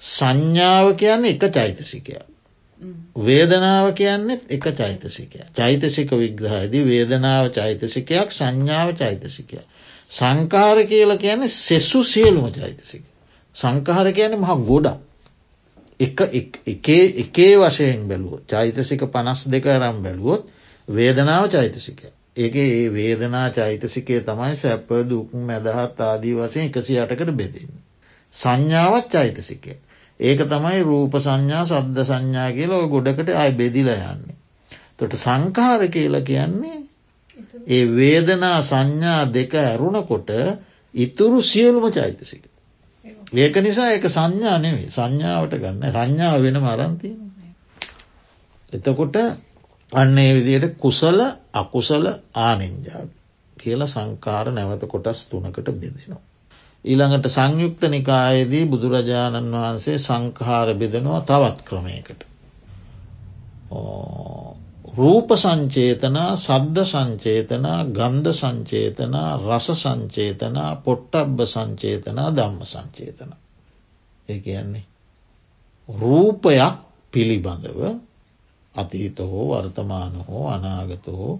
සංඥාව 0.00 0.96
කියන්නේ 0.96 1.30
එක 1.30 1.44
චෛතසිකය. 1.52 2.16
වේදනාව 3.18 3.92
කියන්නෙත් 3.92 4.42
එක 4.48 4.64
චෛතසිකය. 4.72 5.40
චෛතසික 5.54 6.10
විග්‍රහයේදී 6.12 6.84
වේදනාව 6.84 7.50
චෛතසිකයක් 7.50 8.28
සංඥාව 8.30 8.94
චෛතසිකය. 8.94 9.58
සංකාර 10.10 10.84
කියල 10.84 11.16
කියන්නේ 11.16 11.48
සෙස්සු 11.48 12.02
සියලුම 12.04 12.52
චෛතසික. 12.52 13.04
සංකාර 13.54 14.12
කියන 14.12 14.36
මහ 14.36 14.52
ගොඩක්. 14.64 14.98
එකේ 16.00 17.56
වශයෙන් 17.58 18.08
බැලුව 18.08 18.42
චෛතසික 18.46 19.02
පනස් 19.08 19.46
දෙක 19.48 19.66
අරම් 19.68 20.02
බැලුවොත් 20.02 20.42
වේදනාව 20.88 21.48
චෛතසිකය. 21.48 22.08
ඒක 22.36 22.54
ඒ 22.56 22.88
වේදනා 22.90 23.50
චෛතසිකය 23.50 24.20
තමයි 24.20 24.56
සැප 24.56 24.88
දුකුම් 25.08 25.40
මැදහත් 25.42 26.00
ආදී 26.00 26.34
වසයෙන් 26.34 26.66
එකසි 26.66 26.98
අටකට 26.98 27.30
බෙදන්න. 27.32 27.74
සංඥාවත් 28.32 29.06
චෛතසිකය. 29.08 29.76
ඒක 30.20 30.40
තමයි 30.44 30.82
රූප 30.82 31.14
සංඥා 31.18 31.64
සද්ධ 31.64 32.02
සංඥා 32.02 32.50
කියලා 32.50 32.86
ගොඩකට 32.86 33.28
අයි 33.32 33.52
බෙදිල 33.52 33.88
යන්නේ. 33.88 34.36
තොට 34.98 35.12
සංකාර 35.16 35.86
කියල 35.88 36.20
කියන්නේ 36.22 36.78
ඒ 37.68 37.84
වේදනා 37.90 38.58
සංඥා 38.62 39.32
දෙක 39.32 39.54
ඇරුණකොට 39.56 40.30
ඉතුරු 40.94 41.40
සියලුම 41.42 41.86
චෛතසික. 41.92 42.44
ඒක 43.34 43.56
නිසා 43.58 43.88
එක 43.90 44.06
සංඥා 44.08 44.58
නෙවේ 44.58 44.90
සංඥාවට 44.90 45.54
ගන්න 45.56 45.90
සංඥාව 45.90 46.42
වෙන 46.42 46.58
මරන්තිය. 46.58 47.14
එතකොට 48.68 49.16
අන්නේ 49.92 50.30
විදියට 50.34 50.78
කුසල 50.78 51.20
අකුසල 51.54 52.06
ආනෙන්ජාව 52.40 53.08
කියල 53.56 53.82
සංකාර 53.86 54.46
නැවත 54.50 54.84
කොටස් 54.86 55.26
තුනකට 55.26 55.68
බෙදෙනවා. 55.72 56.22
ඊළඟට 56.84 57.28
සංයුක්ත 57.28 57.82
නිකායේදී 57.88 58.64
බුදුරජාණන් 58.66 59.54
වහන්සේ 59.54 59.98
සංකාර 59.98 60.74
බෙදනවා 60.74 61.20
තවත් 61.22 61.58
ක්‍රමයකට. 61.62 62.20
රූප 64.94 65.28
සංචේතනා 65.34 66.30
සද්ධ 66.36 66.84
සංචේතනා 66.84 67.78
ගන්ධ 67.90 68.32
සංචේතනා 68.32 69.30
රස 69.38 69.68
සංචේතනා 69.74 70.70
පොට්ටබ්බ 70.78 71.38
සංචේතනා 71.46 72.28
ධම්ම 72.30 72.60
සංචේතන. 72.64 73.30
ඒ 74.28 74.38
කියන්නේ 74.38 74.84
රූපයක් 75.88 76.74
පිළිබඳව 77.12 77.80
අතීත 78.74 79.18
හෝ 79.20 79.46
වර්තමාන 79.52 80.14
හෝ 80.28 80.44
අනාගත 80.48 81.06
හෝ 81.08 81.34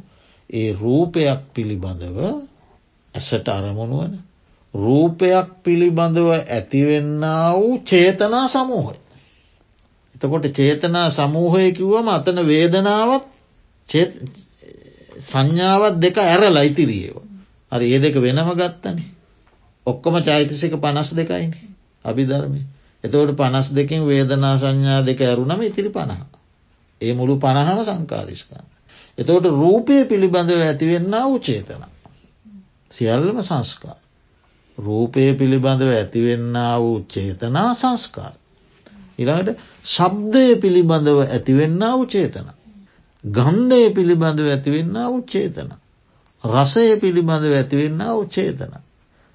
ඒ 0.51 0.73
රූපයක් 0.75 1.41
පිළිබඳව 1.55 2.19
ඇසට 3.15 3.49
අරමුණුවන 3.49 4.15
රූපයක් 4.75 5.49
පිළිබඳව 5.63 6.29
ඇතිවෙන්න 6.31 7.23
වූ 7.53 7.79
චේතනා 7.81 8.47
සමූහය. 8.49 8.97
එතකොට 10.15 10.47
චේතනා 10.53 11.09
සමූහය 11.11 11.73
කිව්වම 11.73 12.09
අතන 12.09 12.39
වේදනාවත් 12.47 13.34
සංඥාවත් 15.21 15.99
දෙක 15.99 16.17
ඇර 16.19 16.43
ලයිතිරියව. 16.51 17.17
හරි 17.73 17.87
ඒ 17.89 18.01
දෙක 18.01 18.15
වෙනම 18.17 18.51
ගත්තන. 18.53 18.99
ඔක්කොම 19.87 20.15
චෛතසික 20.21 20.75
පනස් 20.77 21.11
දෙකයින 21.13 21.53
අභිධර්මය. 22.05 22.61
එතවට 23.05 23.37
පනස් 23.37 23.69
දෙකින් 23.71 24.07
වේදනා 24.07 24.55
සංඥා 24.59 25.01
දෙක 25.03 25.21
ඇරුණම 25.21 25.61
ඉතිරි 25.63 25.91
පණහ. 25.91 26.23
ඒ 27.01 27.13
මුළු 27.13 27.37
පණහම 27.39 27.81
සංකාරිස්කන්න. 27.83 28.67
එතවට 29.19 29.47
රූපය 29.53 30.05
පිළිබඳව 30.05 30.61
ඇතිවෙන්න 30.61 31.15
වූ 31.23 31.39
චේතන. 31.41 31.85
සියල්ලම 32.91 33.43
සංස්කාර. 33.43 33.99
රූපය 34.79 35.35
පිළිබඳව 35.35 35.91
ඇතිවෙන්න 35.93 36.57
වූ 36.79 36.97
චේතනා 37.07 37.75
සංස්කාර. 37.75 38.35
ඉළඟට 39.19 39.61
ශබ්දය 39.87 40.45
පිළිබඳව 40.57 41.19
ඇතිවෙන්න 41.27 41.83
වූ 41.91 42.07
චේතන. 42.07 42.49
ගන්ධය 43.25 43.91
පිළිබඳව 43.91 44.49
ඇතිවෙන්න 44.49 44.97
වූ 45.05 45.23
චේතන. 45.27 45.71
රසය 46.45 46.87
පිළිබඳව 46.99 47.55
ඇතිවෙන්න 47.55 48.03
වූ 48.09 48.27
චේතන. 48.29 48.75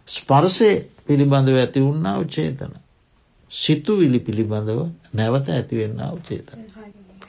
ස්පර්සය 0.08 0.71
පිළිබඳව 1.08 1.58
ඇති 1.58 1.82
වුන්නා 1.82 2.15
වූ 2.17 2.28
චේතන. 2.28 2.73
සිතුවිලි 3.52 4.19
පිළිබඳව 4.21 4.80
නැවත 5.13 5.49
ඇතිවෙන්න 5.52 6.04
වූ 6.04 6.21
චේතන. 6.23 6.60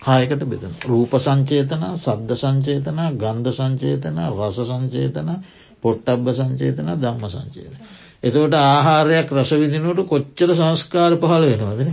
හායකට 0.00 0.44
බෙදන. 0.44 0.74
රූප 0.86 1.16
සංචේතනා 1.18 1.94
සද්ධ 1.96 2.34
සංචේතනා 2.34 3.08
ගන්ධ 3.14 3.52
සංචේතනා 3.52 4.28
රස 4.30 4.60
සංචේතනා 4.64 5.38
පොට්ටබ්බ 5.82 6.26
සංචේතනා 6.32 6.96
ධම්ම 6.96 7.24
සංචේත. 7.28 7.74
එතවට 8.22 8.54
ආහාරයක් 8.56 9.28
රසවිදිනට 9.34 10.00
කොච්චර 10.06 10.54
සංස්කාර 10.54 11.12
පහළ 11.16 11.44
වෙනවාදන. 11.46 11.92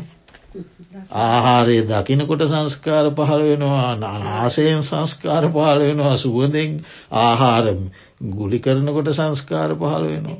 ආහාරය 1.17 1.77
දකිනකොට 1.83 2.43
සංස්කාර 2.45 3.05
පහළ 3.11 3.43
වෙනවා 3.43 3.91
නාසයෙන් 3.97 4.83
සංස්කාර 4.83 5.43
පහළ 5.49 5.81
වෙනවා 5.81 6.15
සුවදෙන් 6.17 6.77
ආහාරම් 7.19 7.81
ගුලි 8.31 8.59
කරනකොට 8.59 9.11
සංස්කාර 9.11 9.75
පහළ 9.75 10.05
වෙනවා 10.05 10.37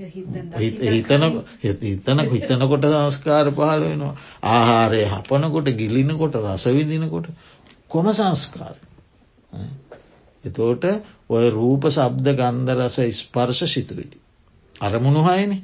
හිතන 0.90 1.28
හිතන 1.64 2.24
හිතනකොට 2.30 2.88
සංස්කාර 2.88 3.54
පහළ 3.54 3.84
වෙනවා 3.84 4.14
ආහාරය 4.52 5.04
හපනකොට 5.08 5.72
ගිලිනකොට 5.76 6.42
රසවිදිනකොට 6.44 7.32
කොම 7.88 8.14
සංස්කාර. 8.14 8.76
එතෝට 10.44 10.86
ඔය 11.30 11.50
රූප 11.52 11.90
සබ්ද 11.90 12.36
ගන්ධ 12.36 12.74
රස 12.76 12.98
ස්පර්ශ 13.16 13.64
සිතුවිලි. 13.68 14.18
අරමුණු 14.76 15.24
හයන 15.24 15.58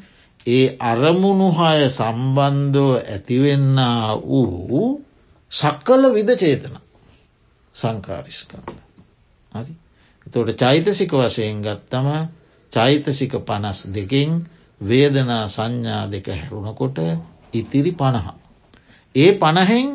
ඒ 0.45 0.77
අරමුණු 0.81 1.49
හය 1.51 1.89
සම්බන්ධව 1.89 2.89
ඇතිවෙන්න 3.07 3.77
වූ 4.23 4.87
සක්කල 5.51 6.03
විද 6.11 6.29
චේතන 6.35 6.75
සංකාරිස්කන්ද. 7.75 8.77
හරි. 9.51 9.73
එතෝට 10.27 10.55
චෛතසික 10.55 11.11
වශයෙන් 11.13 11.61
ගත්තම 11.61 12.07
චෛතසික 12.71 13.33
පනස් 13.41 13.79
දෙකින් 13.89 14.31
වේදනා 14.81 15.47
සංඥා 15.47 16.03
දෙක 16.07 16.27
හැරුණකොට 16.29 16.97
ඉතිරි 17.53 17.91
පණහ. 17.93 18.27
ඒ 19.15 19.31
පණහෙන් 19.33 19.89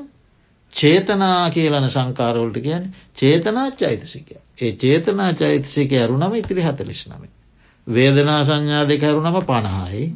චේතනා 0.72 1.50
කියලන 1.50 1.90
සංකාරවලට 1.90 2.58
කියන් 2.60 2.94
චේතනා 3.14 3.70
චෛතසික. 3.72 4.32
ඒ 4.58 4.72
චේතනා 4.74 5.32
චෛතසික 5.34 5.92
ඇරුණම 5.92 6.34
ඉතිරි 6.34 6.62
හතලිස් 6.62 7.04
නම. 7.08 7.28
වේදනා 7.86 8.40
සංඥා 8.44 8.84
දෙක 8.86 9.02
ඇරුණම 9.02 9.38
පණහායි. 9.42 10.06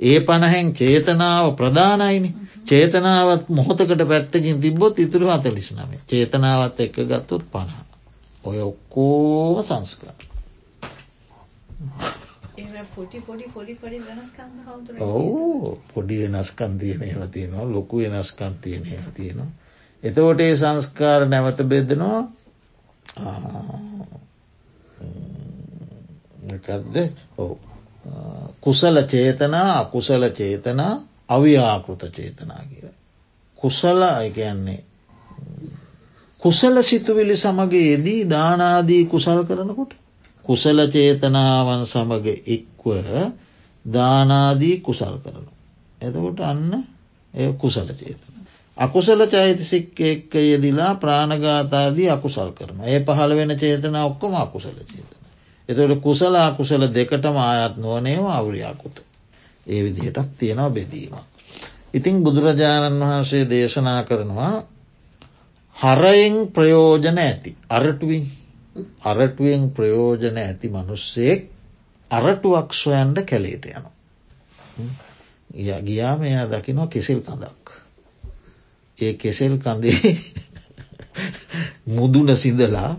ඒ 0.00 0.20
පණහැන් 0.20 0.72
චේතනාව 0.72 1.54
ප්‍රධානයිනි 1.56 2.34
චේතනාවත් 2.64 3.48
මොහොතකට 3.50 4.04
පැත්තකින් 4.08 4.60
තිබොත් 4.60 4.98
ඉතුරු 4.98 5.26
හතලිස් 5.28 5.72
නම. 5.72 5.92
චේතනාවත් 6.06 6.80
එක්ක 6.80 6.96
ගත්තුත් 7.04 7.44
පණහ. 7.50 7.80
ඔය 8.44 8.60
ඔක්කෝම 8.60 9.62
සංස්කාර. 9.62 10.18
ඔවු 15.00 15.78
පොඩි 15.88 16.16
වෙනස්කන් 16.22 16.78
තියන 16.78 17.02
ඒව 17.02 17.22
තියෙනවා 17.28 17.66
ලොකු 17.66 17.98
වෙනස්කන් 17.98 18.54
තියෙන 18.60 18.86
ඒව 18.86 19.06
තියෙනවා 19.14 19.50
එතකොට 20.02 20.40
ඒ 20.40 20.54
සංස්කාර 20.56 21.26
නැවත 21.26 21.62
බෙදනවා 21.64 22.20
එකක්ද 26.50 26.96
ඔව 27.38 27.71
කුසල 28.60 28.96
චේතනා 29.04 29.78
අකුසල 29.78 30.22
චේතනා 30.30 30.94
අව්‍යාකෘත 31.28 32.02
චේතනා 32.10 32.62
කිය. 32.64 32.88
කුසල 33.58 34.02
අයකයන්නේ 34.04 34.84
කුසල 36.42 36.82
සිතුවිලි 36.82 37.36
සමඟ 37.36 37.74
යෙදී 37.74 38.22
දානාදී 38.26 39.04
කුසල් 39.06 39.44
කරනකොට. 39.44 39.92
කුසල 40.44 40.78
චේතනාවන් 40.88 41.86
සමඟ 41.86 42.26
එක්ව 42.46 42.84
දානාදී 43.84 44.76
කුසල් 44.80 45.16
කරන. 45.18 45.46
එතකොට 46.00 46.40
අන්න 46.42 46.84
ඒ 47.34 47.52
කුසල 47.54 47.88
චේතන. 47.94 48.34
අකුසල 48.76 49.26
චෛතසික් 49.26 50.00
එක්ක 50.02 50.34
යෙදිලා 50.42 50.94
ප්‍රාණගාතාදී 50.96 52.10
අකුසල් 52.10 52.50
කරන. 52.52 52.78
ඒ 52.82 53.00
පහළ 53.02 53.36
වෙන 53.36 53.56
චේතන 53.56 53.96
ඔක්කොම 54.00 54.34
අකුසල 54.36 54.78
චේතන. 54.84 55.21
එතට 55.72 56.00
කුසල 56.00 56.34
අකුසල 56.36 56.82
දෙකටම 56.90 57.36
ආයත් 57.38 57.76
නොවනේම 57.78 58.26
අවුරියාකුත. 58.28 58.96
ඒ 59.66 59.80
විදිහටත් 59.84 60.38
තියෙනවා 60.38 60.70
බෙදීම. 60.72 61.14
ඉතිං 61.92 62.16
බුදුරජාණන් 62.20 63.00
වහන්සේ 63.02 63.44
දේශනා 63.46 64.02
කරනවා 64.04 64.54
හරයෙන් 65.76 66.36
ප්‍රයෝජන 66.48 67.18
ඇති 67.18 67.56
අරටුවින් 67.70 68.24
අරටුවෙන් 69.02 69.70
ප්‍රයෝජන 69.70 70.38
ඇති 70.38 70.68
මනුස්සෙක් 70.70 71.48
අරටුවක් 72.10 72.72
සොයන්ඩ 72.74 73.24
කැලේට 73.24 73.64
යන. 73.68 73.86
ගියාම 75.82 76.24
එයා 76.24 76.46
දකිනවා 76.48 76.86
කෙසිල් 76.88 77.20
කඳක්. 77.20 77.70
ඒ 78.98 79.12
කෙසෙල් 79.14 79.58
කඳේ 79.58 80.16
මුදුන 81.96 82.36
සිදලා 82.36 82.96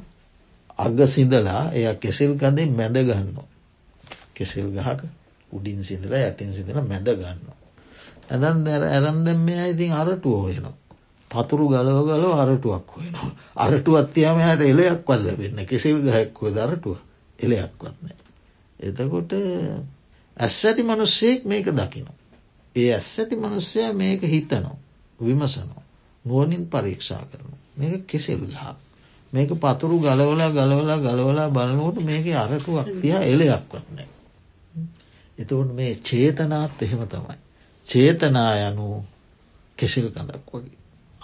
අග 0.77 0.97
සිදලා 1.07 1.71
එය 1.71 1.85
කෙසෙල් 1.95 2.31
කඳේ 2.35 2.69
මැද 2.71 2.95
ගන්න. 2.99 3.37
කෙසෙල් 4.33 4.67
ගහක 4.69 5.01
උඩින් 5.51 5.81
සිදලා 5.81 6.27
යටින් 6.27 6.51
සිදල 6.51 6.77
මැද 6.83 7.07
ගන්න. 7.13 7.39
ඇදන් 8.29 8.63
දැර 8.63 8.83
ඇරන්දැම් 8.85 9.39
මේ 9.41 9.69
ඉතින් 9.69 9.91
අරටුව 9.93 10.35
හොයනවා. 10.39 10.75
පතුරු 11.31 11.65
ගලව 11.67 11.97
ගලව 12.03 12.33
අරටුවක් 12.35 12.87
හොයනවා. 12.91 13.31
අරටු 13.57 13.91
අත්තියාම 13.95 14.37
හට 14.39 14.61
එලයක් 14.63 15.01
වල්ල 15.07 15.37
වෙන්න 15.37 15.65
කෙසෙල් 15.65 15.97
ගහැක්ව 16.01 16.43
දරටුව 16.51 16.97
එලයක් 17.39 17.73
වත්නෑ. 17.79 18.15
එතකොට 18.79 19.31
ඇස් 20.37 20.57
ඇති 20.65 20.83
මනුස්සයෙක් 20.83 21.45
මේක 21.45 21.67
දකින. 21.71 22.07
ඒ 22.75 22.89
ඇස් 22.91 23.09
ඇති 23.19 23.35
මනුස්සය 23.35 23.79
මේක 23.93 24.21
හිතනවා 24.25 24.77
විමසනවා. 25.19 25.83
නුවනින් 26.25 26.63
පරීක්ෂා 26.67 27.23
කරන. 27.25 27.53
මේක 27.77 28.07
කෙසෙල් 28.07 28.41
ගහ. 28.45 28.65
මේක 29.33 29.51
පතුරු 29.55 29.95
ගලවලා 29.99 30.49
ගලවලා 30.51 30.99
ගලවලා 30.99 31.49
බලනකොට 31.49 31.97
මේක 32.01 32.25
අරටුවක් 32.35 32.87
තියා 33.01 33.23
එලයක් 33.23 33.63
වත්නෑ. 33.69 34.07
එතකොට 35.37 35.71
මේ 35.71 35.95
චේතනාත් 36.01 36.81
එහෙම 36.81 37.01
තමයි. 37.07 37.37
චේතනා 37.87 38.53
යනු 38.63 38.87
කෙසිල් 39.77 40.07
කඳක් 40.09 40.49
වගේ. 40.53 40.77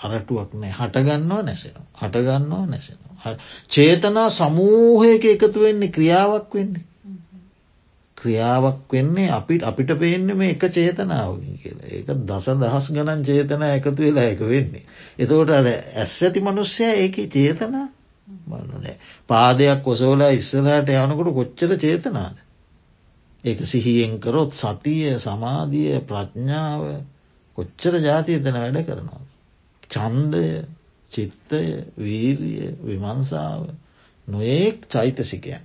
අරටුවක් 0.05 0.53
නෑ 0.55 0.73
හටගන්නවා 0.73 1.41
නැසෙනවා. 1.43 1.87
හටගන්නවා 1.99 2.65
නැසෙනවා. 2.65 3.35
චේතනා 3.69 4.29
සමූහයක 4.31 5.25
එකතු 5.25 5.59
වෙන්නේ 5.59 5.89
ක්‍රියාවක් 5.89 6.53
වෙන්නේ. 6.53 6.85
ක්‍රියාවක් 8.17 8.79
වෙන්නේ 8.89 9.29
අපිට 9.29 9.63
අපිට 9.63 9.93
පේන්න 9.97 10.33
මේ 10.33 10.51
එක 10.51 10.63
චේතනාවකින් 10.71 11.55
කියලා 11.57 11.89
ඒක 11.91 12.09
දස 12.25 12.47
දහස් 12.57 12.89
ගණන් 12.89 13.23
චේතන 13.23 13.63
එකතු 13.67 13.99
වෙලා 13.99 14.25
එක 14.25 14.41
වෙන්නේ. 14.45 14.83
එතකොට 15.17 15.49
ඇස් 15.51 16.17
ඇති 16.19 16.39
මනුස්්‍යය 16.41 16.91
ඒක 16.95 17.15
චේතනා 17.29 17.87
බලනද. 18.47 18.87
පාදයක් 19.27 19.83
කොසෝලා 19.83 20.29
ඉස්සරට 20.31 20.89
යනකොට 20.95 21.33
කොච්චර 21.33 21.71
චේතනාද. 21.77 22.37
ඒක 23.43 23.59
සිහියෙන් 23.63 24.19
කරොත් 24.19 24.53
සතිය 24.53 25.17
සමාධිය 25.17 26.01
ප්‍රඥාව 26.01 26.83
කොච්චර 27.57 27.99
ජාතියතන 27.99 28.53
වැඩ 28.55 28.83
කරනවා. 28.85 29.21
චන්දය 29.89 30.45
චිත්තය 31.11 31.63
වීරිය 31.97 32.75
විමංසාව 32.81 33.69
නොඒක් 34.27 34.87
චෛතසිකයන්. 34.87 35.61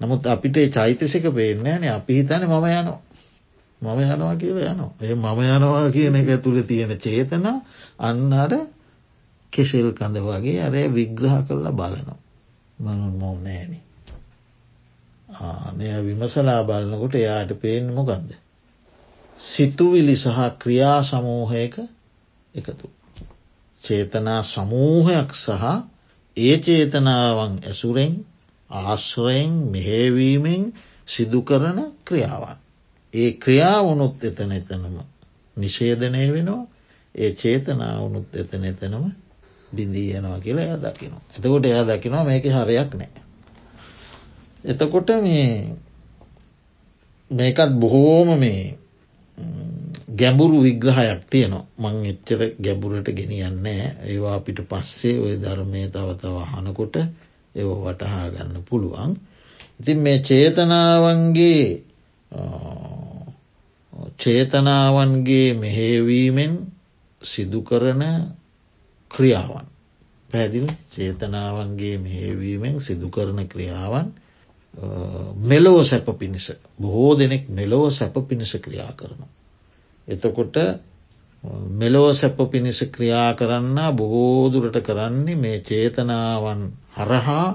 නමුත් 0.00 0.26
අපිට 0.26 0.56
චෛතසික 0.70 1.24
පේනෑන 1.30 1.88
අපි 1.90 2.12
හිතන 2.14 2.42
මම 2.42 2.66
යනවා. 2.72 3.00
මම 3.82 4.00
යනවා 4.06 4.36
කියලා 4.36 4.72
යනවා. 4.72 4.92
ඒ 5.00 5.14
මම 5.14 5.40
යනවා 5.48 5.90
කියන 5.90 6.16
එක 6.16 6.30
තුළ 6.42 6.62
තියෙන 6.62 6.98
චේතන 6.98 7.46
අන්නර 8.00 8.52
කෙසෙල් 9.52 9.88
කඳ 9.92 10.16
වගේ 10.20 10.60
අරය 10.60 10.82
විග්‍රහ 10.90 11.38
කරලා 11.46 11.72
බලනවා. 11.72 12.20
මනු 12.78 13.06
මොනෑන. 13.14 13.72
ආනය 15.40 15.84
විමසලා 16.02 16.62
බලන්නකොට 16.62 17.14
එයාට 17.14 17.52
පේෙන් 17.56 17.86
මොකක්ද. 17.90 18.28
සිතුවිලි 19.38 20.16
සහ 20.16 20.38
ක්‍රියා 20.58 21.00
සමූහයක 21.02 21.76
එකතු. 22.54 22.86
චේතනා 23.82 24.42
සමූහයක් 24.44 25.30
සහ 25.36 25.64
ඒ 26.36 26.56
චේතනාවන් 26.58 27.54
ඇසුරෙන් 27.62 28.14
ආශ්‍රයෙන් 28.70 29.52
මෙහෙවීමෙන් 29.70 30.62
සිදු 31.06 31.40
කරන 31.42 31.78
ක්‍රියාවන්. 32.04 32.58
ඒ 33.14 33.30
ක්‍රියාවනුත් 33.34 34.24
එතන 34.24 34.52
එතනම 34.52 34.96
නිශේධනය 35.56 36.22
වෙනවා 36.30 36.62
ඒ 37.14 37.30
චේතනාවනුත් 37.32 38.28
එතන 38.34 38.64
එතනම 38.64 39.04
බිඳී 39.72 40.10
යනවා 40.12 40.40
කියලා 40.40 40.66
එය 40.66 40.78
දකිනවා. 40.78 41.22
එතකොට 41.34 41.64
එයා 41.64 41.84
දකිනවා 41.86 42.24
මේක 42.24 42.44
හරයක් 42.46 42.90
නෑ. 42.94 43.12
එතකොට 44.64 45.08
මේ 45.20 45.48
මේකත් 47.30 47.72
බොහෝම 47.74 48.28
මේ 48.38 48.78
ගැඹුරු 50.12 50.58
විග්‍රහයක් 50.60 51.22
තියනවා 51.26 51.64
මං 51.82 51.96
එච්චර 52.04 52.40
ගැඹුරට 52.58 53.08
ගෙනියන්නේ 53.10 53.84
ඒවා 54.04 54.34
අපිට 54.34 54.58
පස්සේ 54.62 55.16
ඔය 55.18 55.34
ධර්මය 55.36 55.82
තව 55.88 56.08
තව 56.16 56.36
හනකොට 56.50 56.96
ඒ 57.54 57.64
වටහා 57.64 58.26
ගන්න 58.30 58.64
පුළුවන්. 58.64 59.10
ඉතින් 59.80 59.98
මේ 59.98 60.18
චේතනාවන්ගේ 60.20 61.64
චේතනාවන්ගේ 64.18 65.48
මෙහේවීමෙන් 65.54 66.52
සිදුකරන 67.22 68.02
ක්‍රියාවන්. 69.12 69.66
පැදිල් 70.30 70.66
චේතනාවන්ගේ 70.90 71.96
මෙහේවීමෙන් 71.98 72.80
සිදුකරන 72.80 73.40
ක්‍රියාවන් 73.46 74.08
මෙලොව 75.42 75.84
සැප 75.84 76.06
පිණිස 76.14 76.46
බොහෝ 76.78 77.12
දෙනෙක් 77.14 77.48
මෙලොව 77.50 77.90
සැප 77.90 78.14
පිණිස 78.22 78.52
ක්‍රියා 78.56 78.92
කරනවා. 78.92 79.28
එතකොට 80.08 80.56
මෙලොව 81.72 82.06
සැප 82.12 82.38
පිණිස 82.46 82.80
ක්‍රියා 82.88 83.34
කරන්න 83.34 83.78
බොහෝදුරට 83.92 84.78
කරන්නේ 84.80 85.36
මේ 85.36 85.58
චේතනාවන් 85.60 86.62
හරහා 86.92 87.48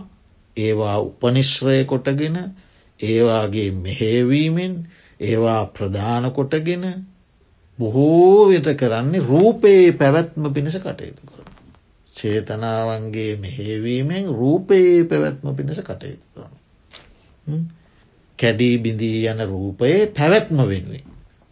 ඒවා 0.57 0.97
උපනිශ්‍රය 1.01 1.85
කොටගෙන 1.85 2.37
ඒවාගේ 2.99 3.71
මෙහේවීමෙන් 3.73 4.73
ඒවා 5.21 5.65
ප්‍රධාන 5.67 6.31
කොටගෙන 6.31 6.83
බොහෝවිට 7.79 8.67
කරන්නේ 8.75 9.23
රූපයේ 9.23 9.91
පැවැත්ම 9.93 10.53
පිණිස 10.53 10.77
කටයුතු 10.77 11.23
කර. 11.25 11.46
චේතනාවන්ගේ 12.17 13.32
මෙහේවීමෙන් 13.36 14.25
රූපයේ 14.34 15.03
පැවැත්ම 15.03 15.56
පිණිස 15.56 15.80
කටයුතු 15.80 16.25
කරන. 16.36 17.62
කැඩී 18.39 18.75
බිඳී 18.77 19.27
යන 19.27 19.45
රූපයේ 19.45 20.06
පැවැත්ම 20.17 20.58
වෙනුවෙන්. 20.67 21.08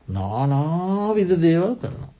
නානාවිධ 0.09 1.35
දේවල් 1.41 1.73
කරනවා. 1.73 2.13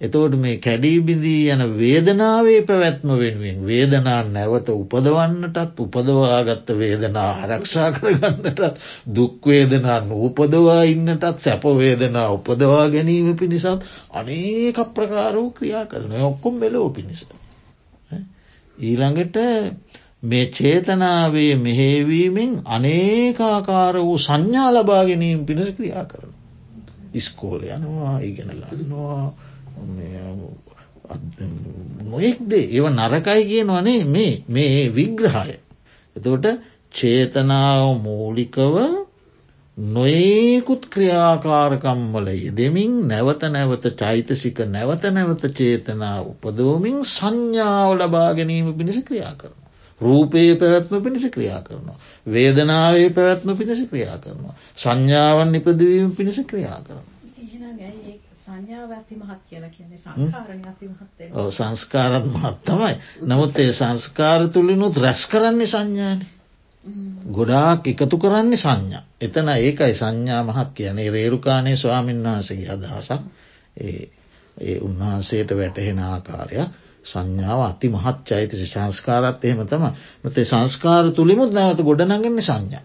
එතකොට 0.00 0.34
මේ 0.36 0.56
කැඩී 0.58 0.98
බිඳී 1.00 1.48
යන 1.48 1.62
වේදනාවේ 1.74 2.58
පැවැත්ම 2.62 3.12
වෙනුවෙන් 3.14 3.60
වේදනා 3.66 4.18
නැවත 4.26 4.68
උපදවන්නටත් 4.70 5.80
උපදවාගත්ත 5.80 6.72
වේදනා 6.74 7.28
ආරක්ෂා 7.34 7.86
කරගන්නටත් 7.92 8.82
දුක්වේදනා 9.14 10.00
නූපදවා 10.02 10.82
ඉන්නටත් 10.86 11.24
සැපවේදනා 11.38 12.26
උපදවා 12.30 12.84
ගැනීම 12.88 13.30
පිණිසත් 13.36 13.88
අනේක 14.12 14.82
ප්‍රකාරූ 14.92 15.48
ක්‍රියා 15.52 15.86
කරන 15.86 16.12
ඔක්කොම් 16.22 16.54
මෙලෝ 16.56 16.90
පිණිස. 16.90 17.24
ඊළඟට 18.78 19.36
මේ 20.24 20.44
චේතනාවේ 20.52 21.52
මෙහේවීමෙන් 21.58 22.52
අනේකාකාර 22.66 24.02
වූ 24.02 24.20
සංඥා 24.20 24.68
ලබා 24.72 25.02
ගැනීම 25.04 25.42
පිණිස 25.46 25.74
ක්‍රියා 25.74 26.06
කරන. 26.06 26.32
ඉස්කෝල 27.14 27.60
යනවා 27.72 28.16
ඉගෙන 28.22 28.56
ගන්නවා 28.62 29.26
නොයෙක්දේ 32.06 32.64
ඒව 32.68 32.86
නරකයි 32.90 33.42
කියනවනේ 33.46 34.04
මේ 34.06 34.32
මේ 34.48 34.80
විග්‍රහය. 34.90 35.56
එතකොට 36.16 36.46
චේතනාව 36.92 37.82
මූලිකව 38.00 38.76
නොඒකුත් 39.76 40.82
ක්‍රියාකාරකම්වල 40.86 42.28
යෙදෙමින් 42.36 42.92
නැවත 43.08 43.42
නැවත 43.46 43.84
චෛතසික 43.94 44.58
නැවත 44.66 45.04
නැවත 45.10 45.42
චේතනා 45.52 46.18
උපදෝමින් 46.22 46.98
සංඥාව 47.06 47.90
ලබා 47.94 48.30
ගැනීම 48.32 48.72
පිණිස 48.74 48.98
ක්‍රියා 49.02 49.34
කරන. 49.34 49.56
රූපයේ 50.00 50.54
පැවැත්ම 50.54 51.02
පිණිස 51.02 51.26
ක්‍රියා 51.30 51.60
කරනවා. 51.62 51.98
වේදනාවේ 52.26 53.10
පැවැත්ම 53.10 53.50
පිණිස 53.54 53.82
ක්‍රියා 53.90 54.18
කරනවා. 54.18 54.54
සංඥාවන් 54.76 55.52
නිපදවීම 55.52 56.10
පිණිස 56.12 56.40
ක්‍රියා 56.46 56.80
කරනවා. 56.80 57.14
සංස්කාරත් 61.50 62.26
මහත් 62.26 62.56
තමයි. 62.64 62.94
නමුත් 63.24 63.58
ඒ 63.58 63.72
සංස්කාර 63.72 64.48
තුළිනුත් 64.48 64.96
රැස් 64.98 65.22
කරන්නේ 65.26 65.66
සංඥාන. 65.66 66.20
ගොඩාක් 67.30 67.86
එකතු 67.86 68.18
කරන්නේ 68.18 68.56
සංඥා. 68.56 69.02
එතන 69.20 69.48
ඒකයි 69.50 69.94
සංඥා 69.94 70.42
මහත් 70.44 70.70
කියනේ 70.72 71.10
රේරුකාණය 71.10 71.76
ස්වාමීන් 71.76 72.22
වහන්සගේ 72.24 72.70
අදහසක් 72.70 73.22
ඒ 73.76 74.76
උන්වහන්සේට 74.80 75.50
වැටහෙන 75.52 75.98
ආකාරයක් 76.00 76.70
සංඥාව 77.04 77.60
අති 77.62 77.88
මහත් 77.88 78.18
චෛතසි 78.24 78.66
සංස්කාරත් 78.66 79.44
එහෙම 79.44 79.64
තම 79.66 79.86
නතේ 80.24 80.44
සංස්කාර 80.44 81.10
තුළිමුත් 81.12 81.50
නැවත 81.52 81.80
ගොඩනගන්නේ 81.80 82.42
සංඥා. 82.42 82.84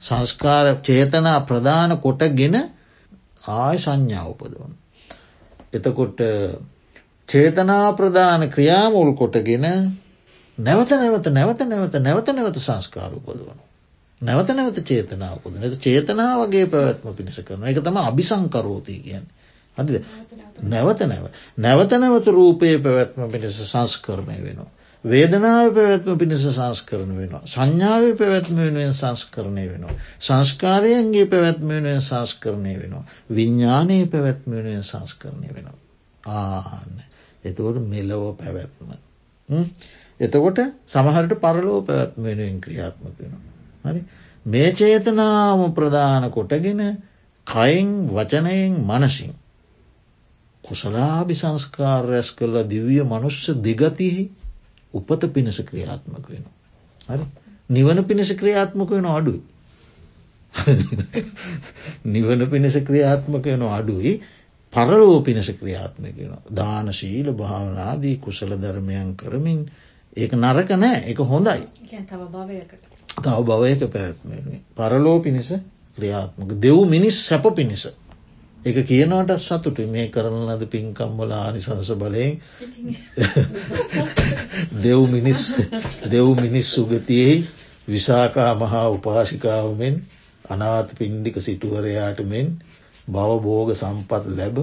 සංස්කාර 0.00 0.66
චේතනා 0.82 1.38
ප්‍රධාන 1.42 1.92
කොට 1.98 2.22
ගෙන 2.34 2.56
ආය 3.54 3.76
සංඥා 3.78 4.26
උපදවන. 4.26 4.74
එතකොට 5.76 6.20
චේතනා 7.28 7.86
ප්‍රධාන 7.92 8.48
ක්‍රියාමුල් 8.48 9.14
කොටගෙන 9.14 9.66
නැවත 10.58 10.90
නැවත 10.92 11.26
නැවත 11.28 11.60
නැවත 11.64 11.96
නැවත 12.00 12.28
නැවත 12.30 12.58
සංස්කාර 12.58 13.12
උපදවන. 13.12 13.58
නැවත 14.20 14.48
නැවත 14.50 14.78
චේතනාවකුද 14.82 15.56
නැත 15.56 15.78
චේතනාවගේ 15.78 16.66
පැවැත්ම 16.66 17.14
පිණිස 17.14 17.40
කරන 17.40 17.64
එක 17.64 17.80
තම 17.80 17.98
අභිසංකරෝතී 18.02 19.00
කියන්නේ. 19.00 19.34
හරිද 19.76 20.04
නැවත 20.64 21.00
නැව 21.02 21.26
නැවත 21.58 21.92
නැවත 21.94 22.26
රූපයේ 22.28 22.78
පැවැත්ම 22.80 23.30
පිණිස 23.30 23.58
සංස්කරණය 23.64 24.38
වෙනවා. 24.40 24.70
වේදනාව 25.04 25.74
පැවැත්ම 25.74 26.18
පිණිස 26.18 26.44
සංස්කරන 26.48 27.10
වෙනවා. 27.14 27.42
සංඥාව 27.46 28.04
පැවැත්ම 28.16 28.56
වෙනුවෙන් 28.56 28.94
සංස්කරණය 28.94 29.66
වෙනවා. 29.66 29.96
සංස්කාරයන්ගේ 30.20 31.26
පැවැත්ම 31.26 31.66
වෙනුවෙන් 31.68 32.02
සංස්කරණය 32.02 32.74
වෙනවා. 32.76 33.04
විඤ්ඥානයේ 33.30 34.06
පැවැත්ම 34.06 34.50
වෙනුවෙන් 34.52 34.84
සංස්කරණය 34.84 35.48
වෙනවා. 35.50 35.78
ආන්න 36.36 36.96
එතකොට 37.44 37.80
මෙලවෝ 37.86 38.32
පැවැත්ම. 38.34 38.94
එතකොට 40.20 40.58
සමහරට 40.86 41.34
පරලෝ 41.38 41.80
පැවැත්ම 41.82 42.22
වෙනුවෙන් 42.22 42.60
ක්‍රියාත්මක 42.60 43.18
වෙනවා. 43.18 43.42
හරි 43.84 44.00
මේ 44.46 44.70
චේතනාම 44.74 45.60
ප්‍රධාන 45.72 46.30
කොටගෙන 46.30 46.82
කයින් 47.46 47.90
වචනයෙන් 48.10 48.80
මනසින්. 48.82 49.34
කුසලාභි 50.64 51.34
සංස්කාර 51.34 52.02
රැස් 52.06 52.30
කරලා 52.32 52.66
දිවිය 52.66 53.02
මනුෂ්‍ය 53.04 53.52
දිගතිහි 53.60 54.24
උපත 54.96 55.26
පිණිස 55.30 55.58
ක්‍රියාත්මක 55.62 56.28
වෙන. 56.28 56.44
හරි 57.08 57.26
නිවන 57.70 58.04
පිණිස 58.04 58.32
ක්‍රියාත්මක 58.34 58.90
වෙන 58.90 59.06
අඩුයි. 59.08 59.42
නිවන 62.06 62.46
පිණිස 62.48 62.76
ක්‍රියාත්මක 62.82 63.44
වෙන 63.46 63.62
අඩුයි 63.70 64.14
පරලෝ 64.72 65.20
පිණිස 65.22 65.50
ක්‍රියාත්මක 65.52 66.16
වෙන. 66.16 66.36
දාන 66.52 66.92
ශීල 66.92 67.32
භාවනාදී 67.34 68.16
කුසල 68.18 68.56
ධර්මයන් 68.56 69.14
කරමින් 69.16 69.60
ඒක 70.16 70.32
නරක 70.34 70.70
නෑ 70.76 71.04
එක 71.06 71.18
හොඳයි. 71.26 71.66
තව 73.16 73.36
භවයක 73.44 73.82
පැත්ම 73.90 74.30
පරලෝ 74.74 75.18
පිණිස 75.20 75.52
ක්‍රියාත්මක 75.98 76.50
දෙව් 76.58 76.78
මිනිස් 76.86 77.16
සැප 77.24 77.46
පිණිස 77.54 77.86
එක 78.66 78.78
කියනවට 78.84 79.32
සතුට. 79.38 79.78
මේ 79.88 80.06
කරන 80.08 80.38
ලද 80.46 80.62
පින්කම්වල 80.68 81.32
ආනිසංස 81.34 81.90
බලයෙන් 81.94 82.32
දෙව් 84.78 85.00
මිනිස් 85.08 85.42
දෙව් 86.06 86.26
මිනිස් 86.36 86.66
සුගතියෙහි 86.70 87.36
විසාකා 87.88 88.52
මහා 88.56 88.86
උපාසිකාවමෙන් 88.90 90.00
අනාත 90.44 90.88
පින්ඩික 90.94 91.36
සිටුවරයාට 91.40 92.24
මෙන් 92.24 92.48
බවබෝග 93.08 93.70
සම්පත් 93.74 94.24
ලැබ 94.34 94.56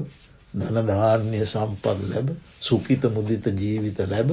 ධනධාන්‍ය 0.53 1.39
සම්පත් 1.45 1.97
ලැබ 2.09 2.27
සුකිත 2.61 3.03
මුදිත 3.09 3.45
ජීවිත 3.55 4.03
ලැබ. 4.07 4.29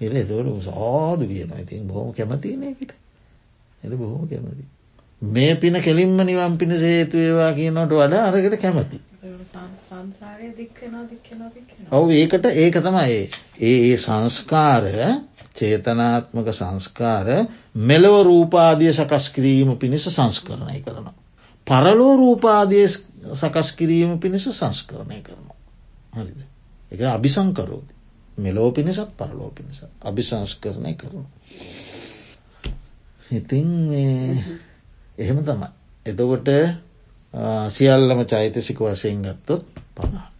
එල 0.00 0.14
එතවට 0.14 0.64
සාදු 0.64 1.24
කියන 1.26 1.52
ඉතින් 1.58 1.86
බොහොම 1.86 2.12
කැමතිනයකට 2.14 2.92
එ 3.82 3.96
බොහොම 3.96 4.24
කැමති 4.26 4.64
මේ 5.22 5.52
පින 5.56 5.76
කෙලින්ම 5.78 6.16
නිවන් 6.22 6.56
පිණ 6.56 6.72
සේතුවේවා 6.78 7.52
කියනට 7.52 7.92
වඩා 7.92 8.24
අරකට 8.26 8.56
කැමති 8.58 9.00
ඔවු 11.92 12.10
ඒකට 12.12 12.46
ඒක 12.46 12.78
තමයි 12.80 13.06
ඒ 13.10 13.26
ඒ 13.60 13.96
සංස්කාරය 13.98 14.94
චේතනාත්මක 15.54 16.50
සංස්කාර 16.52 17.28
මෙලව 17.82 18.14
රූපාදිය 18.22 18.92
සකස් 18.92 19.30
කිරීම 19.30 19.76
පිණිස 19.76 20.06
සංස්කරණය 20.08 20.80
කරනවා. 20.80 21.14
පරලෝ 21.66 22.16
රූපාදිය 22.16 22.86
සකස් 23.34 23.72
කිරීම 23.74 24.18
පිණිස 24.18 24.48
සංස්කරණය 24.50 25.22
කරනවා. 25.22 25.58
හරිද. 26.14 26.40
එක 26.92 27.00
අභිසංකරෝති. 27.08 27.94
මෙලෝ 28.38 28.70
පිණිසත් 28.72 29.10
පරලෝ 29.16 29.50
පිණිස 29.50 29.82
අභිසංස්කරණය 30.02 30.94
කරනවා. 30.94 31.30
ඉතින් 33.30 33.68
එහෙම 35.18 35.44
තමයි. 35.44 35.68
එතකොට 36.06 36.48
සියල්ලම 37.68 38.26
චෛතසික 38.26 38.80
වශයෙන් 38.80 39.22
ගත්තොත් 39.22 39.64
පනා. 39.94 40.30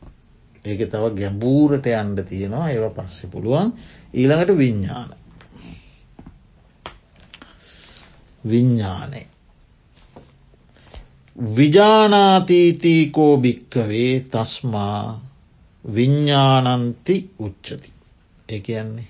ඒක 0.64 0.88
තව 0.88 1.14
ගැඹූරට 1.14 1.86
අන්ඩ 1.95 2.26
තියෙනවා 2.28 2.70
ඒව 2.70 2.93
පස්සෙ 2.93 3.26
පුළුවන් 3.26 3.72
ඊළඟට 4.14 4.57
විඤ්ඥාන. 4.57 5.14
විඤ්ඥානය. 8.45 9.26
විජානාතීතීකෝ 11.57 13.38
භික්කවේ 13.38 14.22
තස්මා 14.22 15.30
විඤ්ඥානන්ති 15.84 17.30
උච්චති. 17.38 17.93
ඒ 18.49 18.61
කියන්නේ 18.61 19.09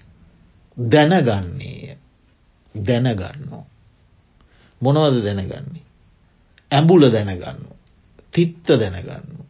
දැනගන්නේය 0.76 1.97
දැනගන්නවා. 2.74 3.64
මොනවද 4.81 5.24
දැනගන්නේ. 5.24 5.89
ඇඹුල 6.71 7.09
දැනගන්න. 7.09 7.61
තිත්ත 8.33 8.66
දැනගන්න. 8.66 9.41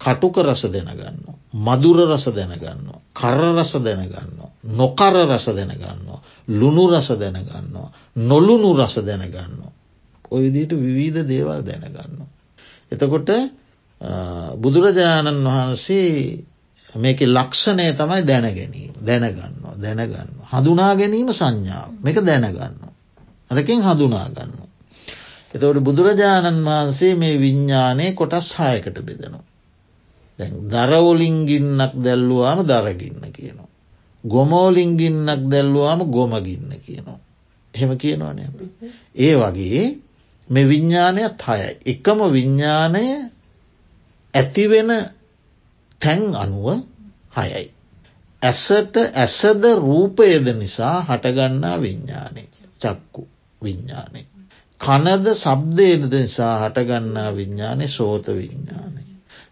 කටුක 0.00 0.36
රස 0.38 0.62
දැනගන්න. 0.66 1.18
මදුර 1.60 2.04
රස 2.06 2.28
දැනගන්න. 2.30 2.92
කර 3.12 3.40
රස 3.52 3.72
දැනගන්න. 3.78 4.38
නොකර 4.72 5.14
රස 5.24 5.46
දැනගන්න. 5.50 6.06
ලුණු 6.50 6.84
රස 6.88 7.08
දැනගන්න. 7.14 7.74
නොලුණු 8.16 8.74
රස 8.74 8.98
දැනගන්න. 9.00 9.62
ඔය 10.30 10.42
විදිට 10.44 10.72
විවිධ 10.74 11.24
දේවල් 11.24 11.62
දැනගන්න. 11.62 12.26
එතකොට 12.90 13.30
බුදුරජාණන් 14.56 15.44
වහන්සේ 15.44 16.44
මේක 16.88 17.20
ලක්ෂණය 17.20 17.92
තමයි 17.92 18.22
දැනගැනීම 18.24 18.94
දැනගන්න 19.00 19.66
දැනගන්න. 19.76 20.30
හඳුනා 20.46 20.94
ගැනීම 20.94 21.32
සංඥාව 21.32 21.90
මේක 22.00 22.22
දැනගන්න. 22.22 22.78
අරකින් 23.50 23.82
හඳුනාගන්න. 23.82 24.67
එතවට 25.54 25.80
බුදුරජාණන් 25.80 26.64
වහන්සේ 26.64 27.14
මේ 27.14 27.36
විඤ්ඥානය 27.36 28.06
කොටස් 28.14 28.48
හායකට 28.54 28.98
බෙදනවා. 29.02 29.44
දරවලින්ගින්නක් 30.38 31.94
දැල්ලුවාම 31.98 32.60
දරගින්න 32.64 33.24
කියනවා. 33.30 33.68
ගොමෝලින්ගින්නක් 34.24 35.42
දැල්ලුවාම 35.46 36.00
ගොමගින්න 36.08 36.72
කියනවා. 36.80 37.18
එහෙම 37.74 37.90
කියනවාන. 37.96 38.38
ඒ 39.16 39.34
වගේ 39.36 39.82
මෙ 40.48 40.60
විඤ්ඥානයත් 40.64 41.42
හයයි. 41.42 41.72
එකම 41.86 42.18
විඤ්ඥානය 42.28 43.04
ඇතිවෙන 44.34 44.90
තැන් 46.00 46.22
අනුව 46.34 46.66
හයයි. 47.36 47.66
ඇසට 48.42 48.94
ඇසද 49.14 49.62
රූපයද 49.76 50.46
නිසා 50.54 50.96
හටගන්නා 51.02 51.76
විඤ්ඥානය 51.78 52.42
චක්කු 52.80 53.22
විඤ්ඥානය. 53.62 54.20
කනද 54.80 55.26
සබ්දයද 55.34 56.12
නිසා 56.14 56.54
හටගන්නා 56.60 57.30
විඤ්ඥානය 57.32 57.88
සෝත 57.88 58.26
විඤ්ඥානය. 58.30 59.02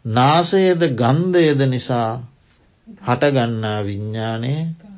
නාසයද 0.08 0.82
ගන්ධයද 0.94 1.60
නිසා 1.66 2.10
හටගන්නා 3.02 3.78
විඤ්ඥානය 3.82 4.52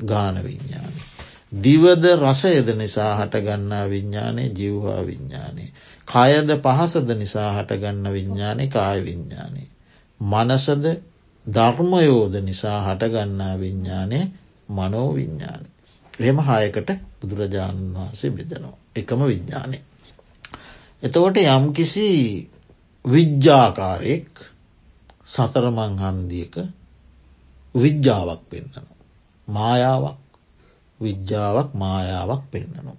ගාන 0.05 0.37
විඤ්ඥානය. 0.39 1.01
දිවද 1.59 2.05
රසයද 2.15 2.69
නිසා 2.75 3.13
හටගන්නා 3.17 3.85
විඤ්ඥානය 3.87 4.45
ජිව්වා 4.53 5.01
විඤ්ඥානය. 5.03 5.65
කයද 6.09 6.51
පහසද 6.59 7.09
නිසා 7.15 7.51
හටගන්න 7.55 8.13
විඤ්ඥානය 8.13 8.69
කාය 8.69 9.01
විඤ්ඥානය. 9.01 9.65
මනසද 10.21 10.87
ධර්මයෝද 11.47 12.35
නිසා 12.43 12.79
හටගන්නා 12.85 13.55
විඤ්ඥානය 13.57 14.21
මනෝ 14.69 15.09
විඤ්ඥානය. 15.15 15.69
එහෙම 16.15 16.39
හයකට 16.43 16.91
බුදුරජාණන් 17.21 17.95
වහන්සේ 17.95 18.31
බෙදනවා. 18.33 18.77
එකම 18.97 19.21
විඤ්ඥානය. 19.25 19.79
එතකොට 21.03 21.37
යම්කිසි 21.39 22.09
විද්‍යාකාරයෙක් 23.05 24.31
සතරමං 25.25 25.95
හන්දියක 25.97 26.55
විද්‍යාවක් 27.75 28.43
පෙන්න්නනවා. 28.51 28.97
මායාවක් 29.49 30.19
විද්‍යාවක් 31.01 31.71
මායාවක් 31.75 32.43
පෙන්න්නනවා. 32.51 32.99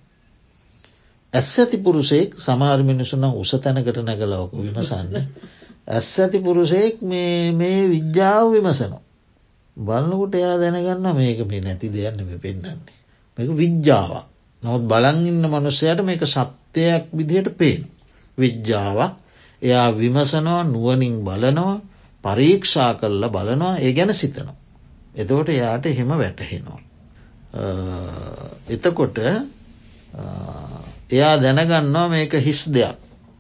ඇස් 1.34 1.50
ඇති 1.56 1.78
පුරුසෙක් 1.80 2.30
සමාර් 2.38 2.80
මිනිසුන 2.84 3.24
උස 3.34 3.52
තැනකට 3.54 4.00
නැගලවක 4.00 4.54
විමසන්න. 4.56 5.16
ඇස් 5.88 6.10
ඇති 6.18 6.40
පුරුසෙක් 6.40 7.02
මේ 7.02 7.82
විද්‍යාව 7.90 8.46
විමසනවා. 8.50 9.04
බලන්නකොට 9.78 10.34
එයා 10.36 10.58
දැනගන්න 10.58 11.16
මේක 11.16 11.40
මේ 11.46 11.62
නැති 11.62 11.88
දෙයන්න 11.90 12.40
පෙන්න්නන්නේ. 12.40 12.98
මේක 13.38 13.50
විද්‍යාවක්. 13.54 14.26
නොත් 14.64 14.82
බලන් 14.84 15.20
ඉන්න 15.24 15.44
මනුස්සයට 15.46 16.04
මේක 16.04 16.24
සත්‍යයක් 16.26 17.04
විදිහට 17.12 17.58
පේන. 17.58 17.82
විද්‍යාවක් 18.38 19.14
එයා 19.62 19.88
විමසනවා 19.92 20.64
නුවනින් 20.66 21.16
බලනවා 21.22 21.82
පරීක්ෂා 22.24 22.92
කරලා 22.96 23.30
බලනවා 23.30 23.78
ඒ 23.78 23.92
ගැන 23.94 24.14
සිතනවා. 24.14 24.56
එතකොට 25.16 25.50
එයාට 25.50 25.86
එහෙම 25.86 26.10
වැටහෙනවා. 26.14 26.80
එතකොට 28.70 29.18
එයා 31.12 31.36
දැනගන්නවා 31.38 32.08
මේක 32.10 32.34
හිස් 32.40 32.62
දෙයක් 32.68 32.98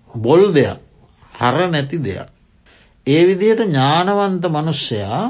බොල් 0.10 0.44
දෙයක් 0.52 0.80
හර 1.34 1.58
නැති 1.68 1.98
දෙයක්. 2.00 2.30
ඒ 3.08 3.22
විදිහට 3.28 3.62
ඥානවන්ත 3.62 4.44
මනුෂ්‍යයා 4.48 5.24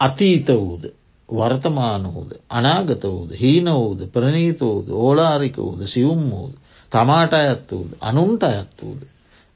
අතීත 0.00 0.48
වූද 0.48 0.84
වර්තමාන 1.28 2.04
වූද 2.08 2.30
අනාගත 2.50 3.02
වූද 3.04 3.30
හීන 3.34 3.68
වූද 3.72 4.00
ප්‍රනීත 4.08 4.60
වූද 4.60 4.88
ඕලාරික 4.90 5.56
වූද 5.58 5.86
සියුම් 5.86 6.30
වූද 6.30 6.54
තමාට 6.92 7.32
අයත් 7.34 7.70
වූද 7.70 7.90
අනුන්ට 8.00 8.42
අයත් 8.44 8.82
වූද. 8.82 9.02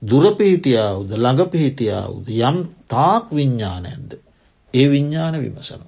දුරපිහිටියාවුද 0.03 1.11
ළඟපිහිටියාවුද 1.15 2.29
යම් 2.29 2.59
තාක් 2.89 3.31
විඤ්ඥාන 3.31 3.85
ඇද්ද. 3.87 4.13
ඒ 4.75 4.87
විඤ්ඥාන 4.89 5.35
විමසනු. 5.37 5.87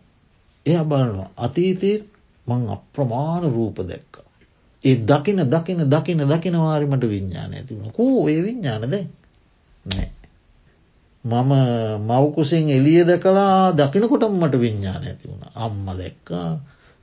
එය 0.66 0.78
බලනවා 0.82 1.30
අතීතයේ 1.39 2.05
මං 2.47 2.68
අප්‍රමාණ 2.68 3.45
රූප 3.51 3.78
දැක්ක. 3.82 4.14
ඒ 4.85 4.97
දකින 5.03 5.45
දකින 5.47 5.80
දකින 5.87 6.20
දකිනවාරිමට 6.26 7.05
විඤ්ඥාන 7.05 7.53
ඇතිවුණ 7.53 7.93
කෝ 7.93 8.28
ඒ 8.28 8.43
විඤ්ඥාන 8.43 8.91
දැ 8.91 9.07
නෑ. 9.87 10.11
මම 11.25 11.53
මවකුසින් 12.03 12.68
එලිය 12.70 13.03
දැකලා 13.03 13.72
දකිනකොටම 13.72 14.35
මට 14.37 14.55
විඤ්ඥාන 14.57 15.03
ඇති 15.03 15.29
වුණ. 15.29 15.45
අම්ම 15.57 15.87
දැක්කා 15.93 16.49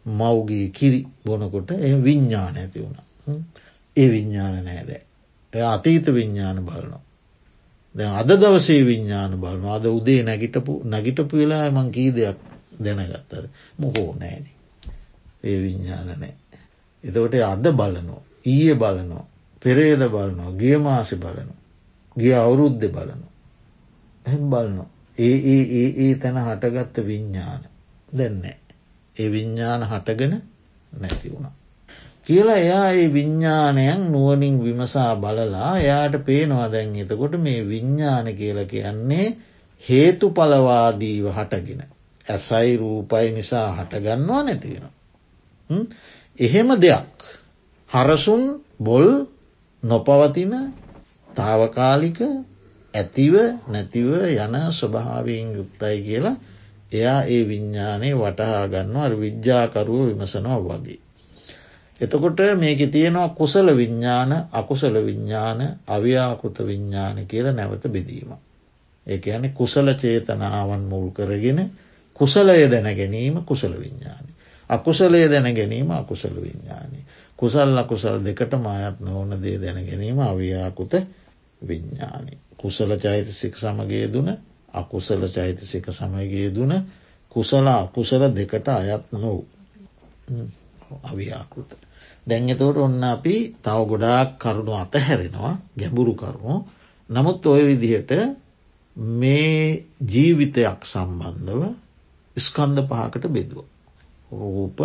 මවගේ 0.05 0.67
කිරි 0.69 0.99
බොනකොට 1.25 1.71
එ 1.71 1.89
විඤ්ඥාන 1.99 2.55
ඇති 2.55 2.79
වුණ. 2.79 2.97
ඒ 3.97 4.09
විඤ්ඥාන 4.09 4.57
නෑදෑ 4.59 5.01
එය 5.53 5.63
අතීත 5.65 6.05
විඤ්ඥාන 6.07 6.59
බලනවා. 6.61 7.01
දැ 7.95 8.09
අද 8.15 8.29
දවසේ 8.33 8.81
විඤ්ඥාන 8.83 9.33
බලන 9.37 9.65
අද 9.67 9.85
උදේ 9.87 10.21
නැගිටපු 10.23 10.73
නැගිටපු 10.85 11.33
වෙලා 11.33 11.65
මං 11.71 11.91
කී 11.91 12.09
දෙයක් 12.11 12.37
දැනගත්තද 12.79 13.49
මොකෝ 13.77 14.15
නෑන. 14.15 14.45
ඒ 15.43 15.57
විඤ්ඥාන 15.57 16.07
නෑ. 16.13 16.33
එතකොට 17.03 17.35
අද 17.45 17.65
බලනෝ 17.73 18.21
ඊය 18.45 18.75
බලනෝ 18.75 19.25
පෙරේද 19.61 20.03
බලනවා 20.05 20.51
ගිය 20.53 20.77
මාසි 20.77 21.15
බලනු 21.15 21.55
ගිය 22.15 22.33
අවුරුද්ධ 22.35 22.87
බලනු 22.87 23.27
එහෙම 24.25 24.43
බලනො 24.49 24.85
ඒ 25.17 25.37
ඒ 25.47 25.63
ඒ 25.75 25.89
ඒ 25.99 26.13
තැන 26.15 26.37
හටගත්ත 26.39 26.97
විඤ්ඥාන 27.05 27.63
දැන්නේ 28.11 28.57
ඒ 29.15 29.29
විඤ්ඥාන 29.31 29.83
හටගෙන 29.83 30.33
නැති 30.91 31.31
වුණා. 31.31 31.53
කියලා 32.25 32.57
එයා 32.57 32.89
ඒ 32.91 33.07
විඤ්ඥානයන් 33.13 34.03
නුවනින් 34.11 34.63
විමසා 34.63 35.15
බලලා 35.15 35.71
එයාට 35.77 36.15
පේනවා 36.25 36.67
දැන් 36.71 36.95
එතකොට 36.95 37.35
මේ 37.37 37.59
විඤ්ඥාන 37.67 38.27
කියල 38.35 38.59
කියන්නේ 38.65 39.27
හේතු 39.83 40.29
පලවාදීව 40.31 41.25
හටගෙන. 41.29 41.81
ඇසයි 42.25 42.77
රූපයි 42.77 43.27
නිසා 43.31 43.67
හටගන්නවා 43.75 44.43
නැතිවෙන. 44.43 44.85
එහෙම 46.39 46.69
දෙයක්. 46.77 47.17
හරසුන් 47.89 48.43
බොල් 48.79 49.07
නොපවතින 49.83 50.53
තාවකාලික 51.29 52.19
ඇතිව 52.93 53.33
නැතිව 53.67 54.09
යන 54.35 54.55
ස්වභාවයෙන් 54.71 55.55
යුක්තයි 55.55 55.97
කියලා 56.01 56.35
එයා 56.91 57.21
ඒ 57.25 57.43
විඤ්ඥානය 57.47 58.09
වටහා 58.15 58.67
ගන්නවා 58.67 59.09
විද්‍යාකරුව 59.17 60.01
විමසනවා 60.07 60.59
වගේ. 60.61 60.99
එතකොට 62.01 62.39
මේක 62.57 62.81
තියෙනවා 62.87 63.29
කුසල 63.31 63.67
විඤ්ඥාන 63.73 64.31
අකුසල 64.51 64.95
විඤ්ඥාන 65.05 65.59
අව්‍යාකෘත 65.87 66.57
විඤ්ඥාන 66.61 67.27
කියල 67.27 67.47
නැවත 67.51 67.83
බෙදීම. 67.87 68.31
ඒක 69.07 69.27
ඇන 69.27 69.45
කුසල 69.51 69.87
චේතනාවන් 69.93 70.83
මුල් 70.83 71.11
කරගෙන 71.11 71.71
කුසලය 72.15 72.67
දැන 72.67 72.89
ගැනීම 72.91 73.43
කුසල 73.43 73.73
විඤ්ඥානි. 73.73 74.31
අකුසලය 74.69 75.29
දැන 75.29 75.55
ගැනීම 75.55 75.91
අකුසල 75.91 76.35
විඤ්ඥානි. 76.37 76.99
කුසල් 77.37 77.77
අකුසල් 77.77 78.19
දෙකට 78.19 78.53
මායත් 78.55 78.99
නොවන 78.99 79.37
දේ 79.37 79.57
දැන 79.57 79.85
ගැනීම 79.85 80.19
අව්‍යාකුත 80.21 80.93
විඤ්ඥානි. 81.61 82.37
කුසල 82.61 82.91
චෛතසික 82.97 83.55
සමගේ 83.55 84.07
දුන 84.07 84.29
අකුසල 84.73 85.21
චෛතසික 85.27 85.85
සමගේ 85.89 86.49
දුන 86.49 86.71
කුසල 87.31 87.67
අකුසල 87.67 88.23
දෙකට 88.31 88.67
අයත් 88.69 89.03
නොව් 89.13 89.37
අව්‍යාකෘත. 91.03 91.71
දැන් 92.27 92.49
එතවට 92.49 92.77
ඔන්න 92.77 93.03
අපි 93.05 93.35
තව 93.59 93.77
ගොඩාක් 93.85 94.29
කරුණු 94.37 94.73
අතහැරෙනවා 94.75 95.53
ගැඹුරු 95.75 96.13
කරුණු 96.15 96.55
නමුත් 97.09 97.45
ඔය 97.45 97.61
විදිහට 97.65 98.11
මේ 99.17 99.85
ජීවිතයක් 100.03 100.79
සම්බන්ධව 100.85 101.61
ස්කන්ධ 102.37 102.83
පහකට 102.83 103.25
බෙදුව. 103.27 103.65
රූප 104.31 104.79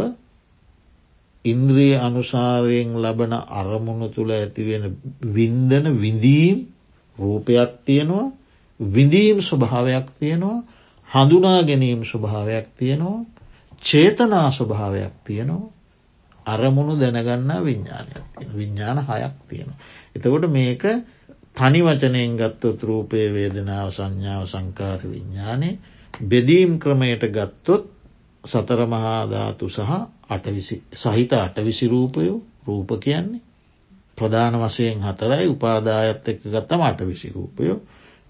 ඉන්ද්‍රිය 1.45 1.95
අනුසාරයෙන් 1.99 2.91
ලබන 2.97 3.33
අරමුණු 3.53 4.09
තුළ 4.09 4.31
ඇතිවෙන 4.33 4.85
වින්දන 5.29 5.87
විඳීම් 5.97 6.59
රූපයක් 7.19 7.71
තියෙනවා 7.83 8.27
විඳීම් 8.81 9.39
ස්වභාවයක් 9.41 10.07
තියෙනවා 10.19 10.59
හඳුනා 11.09 11.62
ගැනීම් 11.62 12.05
ස්වභාවයක් 12.05 12.67
තියෙනවා 12.75 13.25
චේතනා 13.83 14.51
ස්වභාවයක් 14.51 15.14
තියෙනවා 15.25 15.73
අරමුණු 16.47 16.95
දැනගන්නා 16.97 17.61
විඤ්ඥානයක් 17.61 18.25
තියෙන 18.31 18.57
විඤ්ඥාන 18.57 18.99
හයක් 19.01 19.35
තියෙන. 19.49 19.71
එතකොට 20.14 20.47
මේක 20.49 20.83
තනි 21.55 21.81
වචනයෙන් 21.83 22.37
ගත්තොත් 22.37 22.83
රූපය 22.83 23.19
වේදනාව 23.31 23.89
සංඥාව 23.91 24.45
සංකාර 24.47 25.01
විඤ්ඥානය 25.05 25.71
බෙදීම් 26.23 26.79
ක්‍රමයට 26.79 27.23
ගත්තොත් 27.29 27.85
සතර 28.45 28.81
මහාධාතු 28.87 29.69
සහ 29.69 29.93
අටවිසි 30.29 30.77
සහිත 30.95 31.33
අටවිසි 31.35 31.89
රූපයෝ 31.89 32.39
රූප 32.67 32.91
කියන්නේ 32.99 33.43
ප්‍රධාන 34.19 34.55
වසයෙන් 34.57 35.01
හතරයි 35.01 35.47
උපාදායත් 35.49 36.29
එක්ක 36.29 36.43
ගත්තම 36.47 36.83
අටවිසි 36.83 37.29
රූපයෝ. 37.31 37.79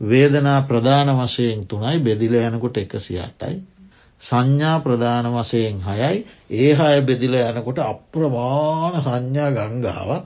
වේදනා 0.00 0.60
ප්‍රධාන 0.62 1.08
වශයෙන් 1.16 1.66
තුනයි 1.66 1.98
බෙදිල 2.00 2.34
යනකොට 2.36 2.76
එකසි 2.76 3.18
අටයි 3.20 3.56
සංඥා 4.20 4.80
ප්‍රධාන 4.80 5.26
වසයෙන් 5.30 5.80
හයයි. 5.82 6.26
ඒ 6.52 6.72
හය 6.74 7.00
බෙදිල 7.02 7.34
යනකොට 7.34 7.78
අප්‍රමාණ 7.80 9.02
සංඥා 9.02 9.50
ගංගාවක්. 9.52 10.24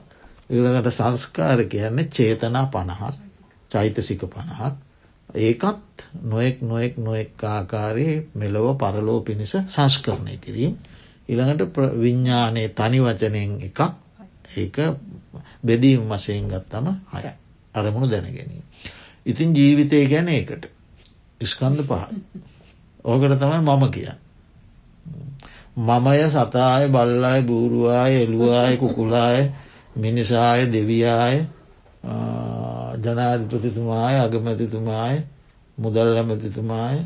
ඊළඟට 0.49 0.91
සංස්කාර 0.91 1.59
කියන්නේ 1.65 2.09
චේතනා 2.09 2.65
පණහක් 2.67 3.15
චෛතසික 3.71 4.23
පණහක්. 4.25 4.73
ඒකත් 5.29 6.05
නොෙක් 6.23 6.61
නොෙක් 6.61 6.97
නොෙක් 6.99 7.43
ආකාරයේ 7.45 8.15
මෙලොව 8.33 8.77
පරලෝ 8.77 9.19
පිණිස 9.21 9.53
සංස්කරණය 9.67 10.37
කිරීම. 10.37 10.73
ඉළඟට 11.29 11.77
විඤ්ඥානයේ 11.95 12.69
තනි 12.71 12.99
වචනයෙන් 12.99 13.51
එකක්. 13.61 13.79
ඒ 14.57 14.89
බෙදීම් 15.63 16.09
වසයෙන් 16.09 16.47
ගත්තම 16.47 16.87
හය 17.13 17.29
අරමුණු 17.75 18.07
දැනගැනීම. 18.07 18.65
ඉතින් 19.25 19.55
ජීවිතය 19.55 20.07
ගැන 20.07 20.27
ඒකට 20.29 20.67
ඉස්කන්ද 21.41 21.79
පහත්. 21.83 22.11
ඕකට 23.05 23.39
තමයි 23.39 23.59
මම 23.59 23.83
කියන්න. 23.89 24.19
මමය 25.77 26.29
සතාය 26.29 26.89
බල්ලාය 26.89 27.41
බූරුවාය 27.41 28.13
එළුවාය 28.15 28.77
කුකුලාය 28.77 29.51
මිනිසාය 29.95 30.67
දෙවියාය 30.67 31.37
ජනාධිපතිතුමාය 32.97 34.19
අගමැතිතුමාය 34.19 35.17
මුදල් 35.77 36.17
ඇමතිතුමාය 36.17 36.99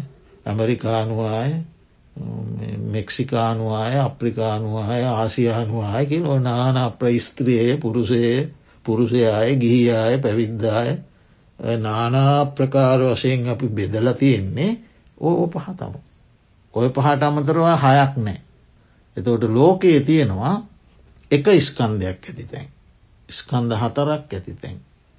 ඇමරිකානුවාය 0.45 1.51
මෙක්සිකානුවාය 2.87 3.99
අප්‍රිකානුවාය 3.99 5.03
ආසියානුවාය 5.05 6.05
කිල 6.05 6.27
නාන 6.39 6.77
ප්‍රස්ත්‍රියය 6.93 7.77
පුරුෂය 7.77 8.51
පුරුෂයාය 8.85 9.55
ගිහියාය 9.55 10.17
පැවිද්දාය 10.17 10.89
නානා 11.77 12.45
ප්‍රකාර 12.47 12.99
වශයෙන් 13.01 13.49
අපි 13.49 13.67
බෙදල 13.69 14.07
තියෙන්නේ 14.13 14.71
ඕ 15.17 15.47
පහ 15.47 15.67
තමු. 15.77 15.99
ඔය 16.73 16.89
පහට 16.89 17.23
අමතරවා 17.23 17.75
හයක් 17.77 18.13
නෑ. 18.17 18.39
එතවට 19.17 19.43
ලෝකයේ 19.49 19.99
තියෙනවා 20.01 20.55
එක 21.31 21.45
ස්කන්ධයක් 21.59 22.19
ඇති 22.23 22.45
තැන්. 22.45 22.67
ස්කන්ධ 23.29 23.75
හතරක් 23.75 24.33
ඇති 24.33 24.53
තැන්. 24.53 24.77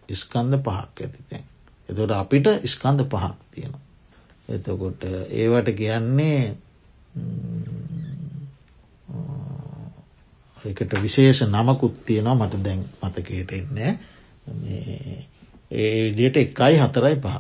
ස්කන්ධ 0.09 0.59
පහක් 0.59 0.97
ඇති 0.99 1.22
තැන්. 1.30 1.44
එතොට 1.88 2.12
අපිට 2.12 2.47
ස්කන්ධ 2.66 3.05
පහක් 3.07 3.34
තියෙනවා. 3.51 3.84
එතකොට 4.49 5.03
ඒවට 5.30 5.68
කියන්නේ 5.72 6.57
එකට 10.64 10.92
විශේෂ 11.02 11.42
නමකුත් 11.44 12.04
තියෙනවා 12.04 12.34
මට 12.36 12.64
දැන් 12.64 12.84
මතකයට 13.02 13.52
එන්නේ 13.52 13.98
ඒ 15.70 16.02
විදියට 16.06 16.36
එකයි 16.36 16.78
හතරයි 16.78 17.16
පහ. 17.16 17.36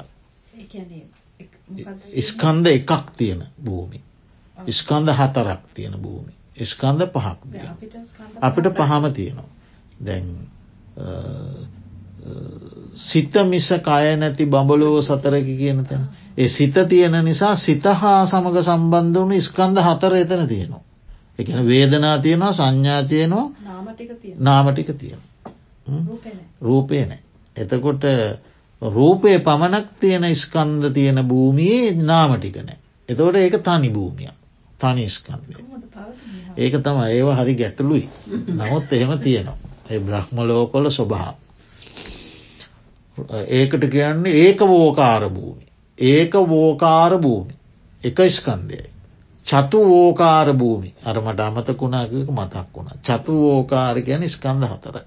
ස්කන්ධ 2.20 2.68
එකක් 2.68 3.10
තියෙන 3.16 3.42
භූමි. 3.64 4.00
ස්කන්ධ 4.70 5.14
හතරක් 5.14 5.62
තියෙන 5.74 5.94
භූමි. 5.98 6.32
ස්කන්ධ 6.64 7.06
පහක් 7.08 7.38
අපිට 8.40 8.66
පහම 8.74 9.12
තියෙනවා. 9.12 9.48
දැන් 10.06 10.26
සිත 12.96 13.34
මිස 13.44 13.68
කය 13.68 14.16
නැති 14.16 14.46
බඹලෝව 14.46 15.00
සතරකි 15.00 15.56
කියන 15.56 15.84
තැන. 15.84 16.08
ඒ 16.36 16.48
සිත 16.48 16.74
තියෙන 16.88 17.24
නිසා 17.24 17.54
සිත 17.56 17.84
හා 17.84 18.26
සමඟ 18.26 18.62
සම්බන්ධ 18.62 19.18
වුණු 19.18 19.40
ස්කන්ධ 19.40 19.80
හතර 19.80 20.14
එතන 20.14 20.46
තියෙනවා. 20.46 20.82
එකන 21.38 21.66
වේදනා 21.66 22.18
තියෙනවා 22.18 22.52
සංඥා 22.52 23.02
තියෙනවා 23.04 23.46
නාමටික 24.38 24.90
තියෙන. 24.94 25.20
රූපය 26.60 27.04
නෑ. 27.04 27.20
එතකොට 27.56 28.04
රූපය 28.82 29.38
පමණක් 29.40 29.86
තියෙන 30.00 30.24
ස්කන්ධ 30.36 30.92
තියෙන 30.92 31.22
භූමියයේ 31.24 32.02
නාමටිකනෑ. 32.02 32.78
එතවට 33.08 33.36
ඒක 33.36 33.62
තනි 33.62 33.90
භූමිය 33.90 34.32
තනි 34.80 35.08
ස්කන්ධය. 35.08 35.64
ඒක 36.56 36.74
තම 36.80 36.98
ඒව 37.06 37.28
හරි 37.34 37.54
ගැටලුයි. 37.54 38.08
නමුත් 38.50 38.92
එහෙම 38.92 39.18
තියෙනවා. 39.20 39.58
ඒ 39.90 40.00
බ්‍රහ්මලෝකොල 40.00 40.90
ස්වභාව. 40.90 41.36
ඒකට 43.48 43.90
කියන්නේ 43.90 44.32
ඒක 44.38 44.60
වෝකාර 44.62 45.30
භූමි. 45.30 45.66
ඒක 45.98 46.34
වෝකාර 46.46 47.18
භූමි. 47.18 47.54
එක 48.04 48.18
ස්කන්දයයි. 48.30 48.90
චතු 49.46 49.78
වෝකාර 49.84 50.48
භූමි 50.54 50.94
අරමට 51.04 51.40
අමතකුණාකක 51.40 52.30
මතක් 52.30 52.66
වුණ. 52.74 52.88
චතු 53.02 53.32
වෝකාර 53.40 54.00
ගැන 54.02 54.28
ස්කන්ද 54.28 54.64
හතරයි. 54.64 55.04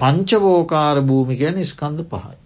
පංචවෝකාර 0.00 1.02
භූමි 1.02 1.36
ගැන 1.36 1.64
ස්කන්ද 1.64 2.04
පහයි. 2.06 2.36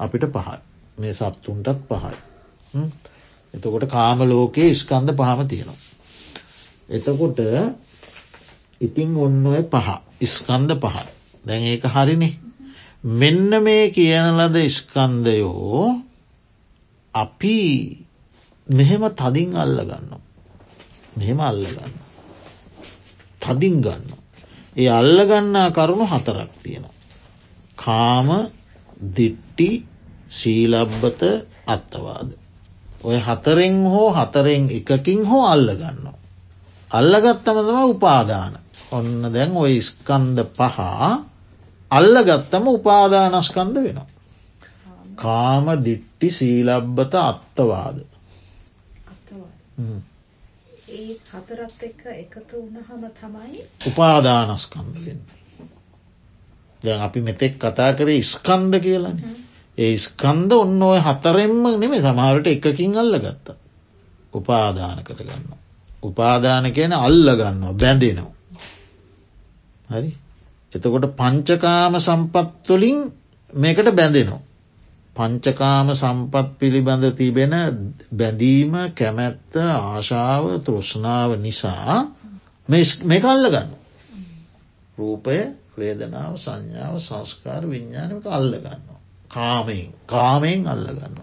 අපිට 0.00 0.24
පහයි. 0.28 0.58
මේ 0.98 1.14
සත්තුන්ටත් 1.14 1.80
පහයි. 1.88 2.16
එතකොට 3.54 3.86
කාම 3.86 4.18
ලෝකයේ 4.24 4.74
ස්කන්ද 4.74 5.14
පහම 5.14 5.40
තියෙනවා. 5.46 5.80
එතකොට 6.88 7.40
ඉතිං 8.80 9.16
ඔන්න 9.16 9.46
ඔය 9.46 9.62
පහ 9.64 9.88
ස්කන්ද 10.26 10.78
පහයි. 10.78 11.06
දැන් 11.44 11.62
ඒක 11.64 11.84
හරිනේ. 11.86 12.34
මෙන්න 13.04 13.50
මේ 13.62 13.90
කියන 13.90 14.38
ලද 14.38 14.56
ස්කන්දයෝ 14.68 16.02
අපි 17.14 17.58
මෙහෙම 18.66 19.02
තදින් 19.10 19.56
අල්ල 19.56 19.78
ගන්න. 19.80 20.22
මෙහෙම 21.18 21.40
අල්ලගන්න. 21.40 21.94
තදින් 23.40 23.82
ගන්න. 23.82 24.06
ඒ 24.76 24.88
අල්ලගන්නා 24.90 25.70
කරුණු 25.70 26.06
හතරක් 26.06 26.52
තියෙනවා. 26.62 26.94
කාම 27.76 28.28
දිට්ටි 29.16 29.84
සීලබ්බත 30.30 31.22
අත්තවාද. 31.66 32.30
ඔය 33.02 33.18
හතරෙන් 33.18 33.82
හෝ 33.84 34.14
හතරෙන් 34.14 34.70
එකකින් 34.70 35.26
හෝ 35.26 35.44
අල්ලගන්න. 35.46 36.06
අල්ලගත්තම 36.90 37.58
තම 37.58 37.82
උපාදාන. 37.84 38.52
ඔන්න 38.92 39.32
දැන් 39.34 39.56
ඔය 39.56 39.80
ස්කන්ද 39.80 40.38
පහ 40.54 40.78
අල්ලගත්තම 41.92 42.66
උපාදානස්කන්ද 42.68 43.76
වෙනවා. 43.78 44.06
කාම 45.16 45.66
දිට්ටි 45.84 46.30
සීලබ්බත 46.30 47.14
අත්තවාද. 47.22 47.98
ඒ 50.90 51.14
හතරත් 51.30 51.82
එක්ක 51.82 52.02
එකතු 52.14 52.56
වුණහම 52.56 53.04
තමයි 53.12 53.64
උපාදානස්කන්ද 53.86 54.96
වෙන්න. 55.04 55.22
දැන් 56.82 57.00
අපි 57.00 57.20
මෙතෙක් 57.20 57.58
කතා 57.58 57.92
කරේ 57.92 58.22
ස්කන්ද 58.24 58.74
කියලන. 58.80 59.18
ඒ 59.78 59.94
ස්කන්ද 59.98 60.52
ඔන්න 60.54 60.82
ඔය 60.82 61.00
හතරෙන්ම 61.00 61.64
නෙමේ 61.76 62.02
සමහරට 62.02 62.46
එකකින් 62.48 62.96
අල්ල 62.96 63.18
ගත්තා. 63.18 63.56
උපාදාන 64.34 65.04
කරගන්න. 65.04 65.46
උපාදාන 66.02 66.72
කියන 66.72 66.92
අල්ල 66.94 67.28
ගන්නවා 67.34 67.74
බැඳෙනවා. 67.74 68.34
හරි 69.90 70.10
එතකොට 70.72 71.06
පංචකාම 71.14 71.94
සම්පත්තුලින් 71.98 72.98
මේකට 73.52 73.88
බැඳෙනවා. 73.92 74.40
පංචකාම 75.16 75.88
සම්පත් 75.92 76.48
පිළිබඳ 76.58 77.04
තිබෙන 77.12 77.54
බැඳීම 78.12 78.72
කැමැත්ත 78.92 79.56
ආශාව 79.56 80.44
තෘෂ්ණාව 80.60 81.30
නිසා 81.38 81.96
මේකල්ල 83.04 83.44
ගන්න. 83.46 83.70
රූපය 84.98 85.38
වේදනාව 85.74 86.34
සංඥාව 86.36 86.96
සංස්කාර 86.98 87.62
විඤ්ඥානක 87.64 88.24
අල්ල 88.28 88.52
ගන්න. 88.54 88.82
කාමයෙන් 89.30 89.90
කාමයෙන් 90.06 90.66
අල්ල 90.66 90.86
ගන්න. 90.90 91.16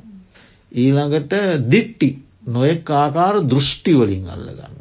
ඊළඟට 0.71 1.33
දිට්ටි 1.65 2.09
නොයෙක් 2.47 2.89
ආකාර 2.93 3.41
දෘෂ්ටිවලින් 3.43 4.25
අල්ල 4.27 4.47
ගන්න. 4.51 4.78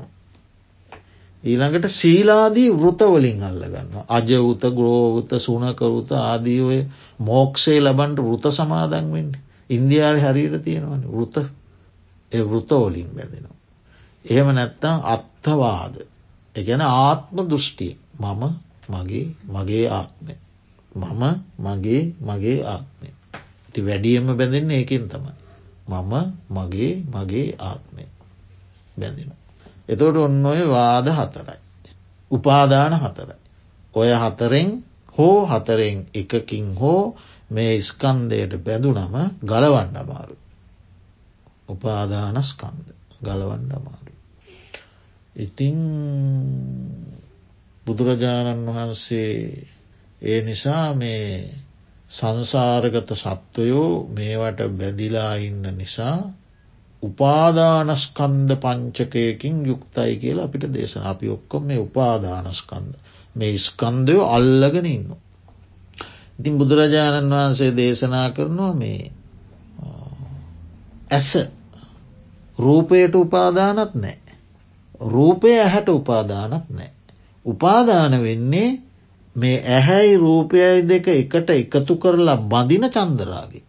ඊළඟට 1.45 1.87
සීලාදී 1.91 2.71
වෘතවලින් 2.73 3.43
අල්ලගන්න. 3.43 3.93
අජවුත 4.09 4.63
ග්‍රෝවත 4.73 5.31
සුනකරුත 5.39 6.11
ආදී 6.13 6.61
ඔය 6.61 6.81
මෝක්ෂේ 7.21 7.79
ලබන්ට 7.81 8.19
වෘත 8.21 8.51
සමාදන් 8.51 9.13
වෙන්න. 9.13 9.33
ඉන්දියාව 9.71 10.19
හරියට 10.19 10.63
තියෙනවන 10.65 11.03
වෘත 11.09 11.37
වෘතවලින් 12.33 13.11
බැඳෙනවා. 13.11 13.57
එහෙම 14.25 14.49
නැත්තං 14.55 15.01
අත්තවාද. 15.07 15.95
එකැන 16.57 16.83
ආත්ම 16.83 17.37
දෘෂ්ටිය 17.45 17.95
මම 18.19 18.43
මගේ 18.91 19.27
මගේ 19.47 19.87
ආත්මය. 19.91 20.35
මම 20.95 21.23
මගේ 21.61 22.03
මගේ 22.21 22.59
ආත්මය. 22.65 23.09
ති 23.73 23.87
වැඩියම 23.87 24.27
බැඳෙන්න 24.33 24.71
ඒකින් 24.73 25.09
තමයි. 25.09 25.35
මම 25.89 26.13
මගේ 26.51 26.93
මගේ 27.09 27.49
ආත්මය 27.61 28.03
බැඳෙනවා. 28.97 29.48
එතොට 29.89 30.17
ඔන්න 30.19 30.47
ඔය 30.47 30.63
වාද 30.67 31.07
හතරයි. 31.11 31.59
උපාදාන 32.31 32.95
හතරයි. 32.95 33.39
ඔය 33.95 34.11
හතරෙන් 34.15 34.71
හෝ 35.19 35.47
හතරෙන් 35.47 36.07
එකකින් 36.15 36.77
හෝ 36.77 37.17
මේ 37.51 37.81
ස්කන්දයට 37.81 38.53
බැඳුනම 38.59 39.15
ගලවන්න 39.43 39.97
අමාරු. 39.97 40.37
උපාදානස්කන්ද 41.69 42.87
ගලවන්න 43.23 43.73
අමාරු. 43.73 44.13
ඉතිං 45.37 45.79
බුදුරජාණන් 47.87 48.67
වහන්සේ 48.69 49.35
ඒ 50.23 50.41
නිසා 50.43 50.95
මේ 50.95 51.55
සංසාරගත 52.11 53.11
සත්වයෝ 53.15 54.09
මේවට 54.11 54.61
බැදිලා 54.73 55.35
ඉන්න 55.39 55.65
නිසා 55.73 56.19
උපාදානස්කන්ද 57.03 58.51
පංචකයකින් 58.57 59.67
යුක්තයි 59.67 60.17
කියලා 60.17 60.45
අපිට 60.45 60.65
දේශන 60.73 61.05
අපි 61.05 61.29
ඔක්කොම 61.29 61.63
මේ 61.63 61.79
උපාදානස්කන්ද 61.79 62.93
මේ 63.37 63.59
ස්කන්දයෝ 63.59 64.25
අල්ලගෙන 64.29 64.87
ඉන්න. 64.87 65.09
ඉතින් 66.39 66.59
බුදුරජාණන් 66.59 67.31
වහන්සේ 67.33 67.77
දේශනා 67.77 68.31
කරනවා 68.31 68.73
මේ 68.75 69.13
ඇස 71.11 71.31
රූපයට 72.59 73.15
උපාදානත් 73.17 73.95
නෑ. 73.97 74.19
රූපය 75.01 75.55
ඇහැට 75.55 75.89
උපාදානත් 75.91 76.69
නෑ. 76.71 76.91
උපාදාන 77.47 78.23
වෙන්නේ 78.23 78.69
මේ 79.37 79.57
ඇහැයි 79.69 80.17
රූපයයි 80.17 80.89
දෙක 80.89 81.09
එකට 81.11 81.51
එකතු 81.53 81.97
කරලා 81.97 82.37
බඳින 82.45 82.91
චන්දරාගේ. 82.91 83.68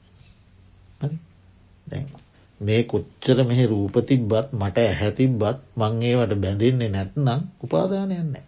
දැන් 2.60 2.66
මේ 2.66 2.84
කොච්චර 2.84 3.43
මෙහි 3.43 3.66
රූප 3.66 3.95
තිබ්බත් 4.03 4.47
මට 4.53 4.78
ඇහැ 4.80 5.12
තිබ්බත් 5.12 5.60
මං 5.78 6.01
ඒවට 6.01 6.34
බැඳෙන්නේ 6.36 6.89
නැත්නම් 6.89 7.41
උපාදානයන්නේ 7.64 8.43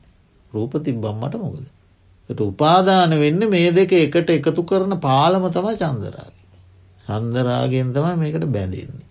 රූප 0.51 0.73
තිබ්බම් 0.83 1.15
මට 1.17 1.35
මොකද. 1.35 1.65
ට 2.29 2.39
උපාදාන 2.41 3.09
වෙන්න 3.11 3.49
මේ 3.49 3.71
දෙක 3.71 3.91
එකට 3.93 4.29
එකතු 4.29 4.63
කරන 4.63 4.99
පාලම 4.99 5.43
තමයි 5.49 5.75
චන්දරාගේ. 5.75 6.45
චන්දරාගෙන් 7.07 7.93
තමයි 7.93 8.15
මේකට 8.15 8.45
බැඳෙන්නේ. 8.47 9.05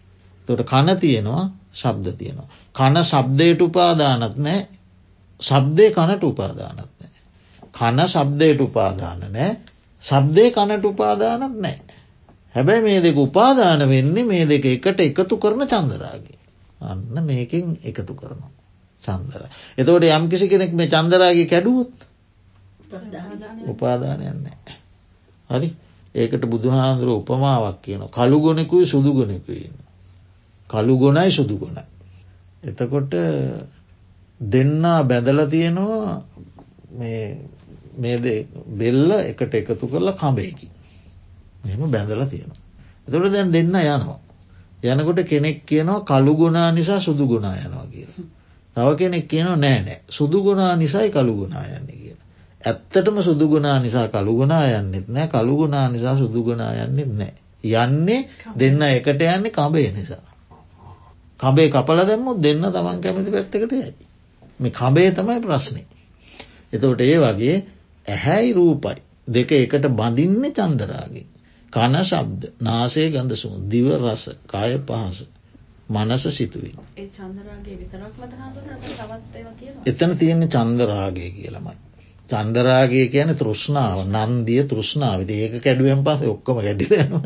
තොට 0.49 0.63
කන 0.65 0.89
තියෙනවා 0.97 1.45
ශබ්ද 1.73 2.07
තියෙනවා. 2.13 2.49
කන 2.75 2.97
සබ්දයට 3.03 3.61
උපාදානත් 3.61 4.37
නෑ 4.39 4.61
සබ්දය 5.41 5.91
කනට 5.91 6.23
උපාදානත් 6.25 6.79
නෑ. 6.79 7.11
කන 7.73 7.99
සබ්දයට 8.07 8.61
උපාදාන 8.61 9.21
නෑ 9.29 9.51
සබ්දය 10.03 10.51
කනට 10.51 10.85
උපාදානත් 10.85 11.57
නෑ. 11.59 12.00
හැබැයි 12.55 12.83
මේ 12.83 13.01
දෙක 13.01 13.17
උපාදාන 13.19 13.89
වෙන්නේ 13.89 14.25
මේ 14.25 14.47
දෙක 14.47 14.65
එකට 14.67 15.01
එකතු 15.01 15.37
කරන 15.39 15.67
චන්දරාගේ. 15.67 16.39
අන්න 16.83 17.25
මේකින් 17.25 17.79
එකතු 17.83 18.15
කරනවා. 18.15 18.51
චන්දර. 19.05 19.43
එතවට 19.77 20.09
යම් 20.11 20.29
කිසි 20.29 20.49
කෙනෙක් 20.49 20.73
මේ 20.73 20.89
චන්දරාගේ 20.89 21.47
කැඩුවොත් 21.47 21.93
උපාදානයන්නේ. 23.67 24.57
හරි 25.51 25.69
ඒකට 26.15 26.45
බුදුහාන්දුර 26.47 27.09
උපමාවක් 27.15 27.83
කියන 27.83 28.03
කළු 28.09 28.41
ගොනෙකුයි 28.41 28.87
සුදු 28.87 29.13
ගොනෙකුයින්න. 29.13 29.77
කළු 30.71 30.99
ගොනයි 30.99 31.31
සුදු 31.31 31.59
ගොනයි. 31.59 31.85
එතකොට 32.63 33.15
දෙන්නා 34.41 35.03
බැදල 35.05 35.41
තියෙනවා 35.47 36.23
මේ 37.95 38.19
බෙල්ල 38.73 39.11
එකට 39.23 39.55
එකතු 39.55 39.87
කරලා 39.87 40.13
කඹයකි. 40.15 40.69
මෙම 41.65 41.81
බැඳල 41.89 42.25
තියෙනවා. 42.25 42.61
එතොට 43.07 43.33
දැන් 43.33 43.53
දෙන්න 43.53 43.67
යනවා. 43.67 44.19
යනකොට 44.85 45.21
කෙනෙක් 45.25 45.59
කියනවා 45.65 46.01
කළු 46.03 46.35
ගුණා 46.35 46.69
නිසා 46.71 47.01
සුදු 47.01 47.27
ගුණා 47.27 47.57
යනවා 47.57 47.87
කියලා. 47.87 48.27
තව 48.77 48.89
කෙනෙක් 48.97 49.29
කියනවා 49.29 49.57
නෑ 49.59 49.81
නෑ 49.81 50.01
සුදු 50.11 50.43
ගුණා 50.43 50.77
නිසයි 50.77 51.11
කළු 51.11 51.35
ගුණා 51.35 51.65
යන්න 51.69 51.87
කියලා. 51.91 52.27
ඇත්තටම 52.63 53.23
සුදුගුණා 53.23 53.79
නිසා 53.79 54.09
කළුගුණා 54.09 54.65
යන්නෙත් 54.71 55.09
නෑ 55.09 55.29
කළුගුණා 55.29 55.89
නිසා 55.89 56.17
සුදුගුණා 56.17 56.73
යන්නෙත් 56.77 57.13
නෑ. 57.15 57.33
යන්නේ 57.65 58.21
දෙන්න 58.55 58.83
එකට 58.85 59.23
යන්නේ 59.27 59.51
කඹේ 59.51 59.91
නිසා. 59.91 60.25
කඹේ 61.41 61.69
කපල 61.69 62.01
දැම්මුත් 62.05 62.39
දෙන්න 62.39 62.63
තමන් 62.69 63.01
කැමති 63.01 63.31
පැත්තකට 63.31 63.73
යයි. 63.73 63.95
මේ 64.61 64.73
කඹේ 64.73 65.11
තමයි 65.13 65.41
ප්‍රශ්නය. 65.41 65.83
එතවට 66.73 67.01
ඒ 67.03 67.19
වගේ 67.19 67.57
ඇහැයි 68.07 68.53
රූපයි 68.53 69.01
දෙක 69.29 69.53
එකට 69.55 69.89
බඳින්න 69.91 70.53
චන්දරාගේ. 70.53 71.27
කන 71.73 71.95
ශබ්ද 72.01 72.49
නාසේ 72.61 73.11
ගඳ 73.11 73.37
සුන් 73.37 73.69
දිව 73.69 73.87
රස 73.97 74.25
කාය 74.47 74.79
පහස 74.85 75.19
මනස 75.91 76.25
සිතුවී. 76.31 76.75
එතන 79.87 80.17
තියෙන 80.17 80.49
චන්දරාගේ 80.49 81.31
කියලමයි. 81.33 81.77
චන්දරාගේ 82.29 83.07
කියන 83.09 83.35
තෘෂ්ණාව 83.35 83.99
නන්දිය 84.07 84.63
තෘෂ්ණාව 84.65 85.21
ඒක 85.29 85.55
කැඩුවෙන් 85.61 86.05
පස 86.05 86.27
ඔක්කොම 86.29 86.61
කැඩිලනවා 86.61 87.23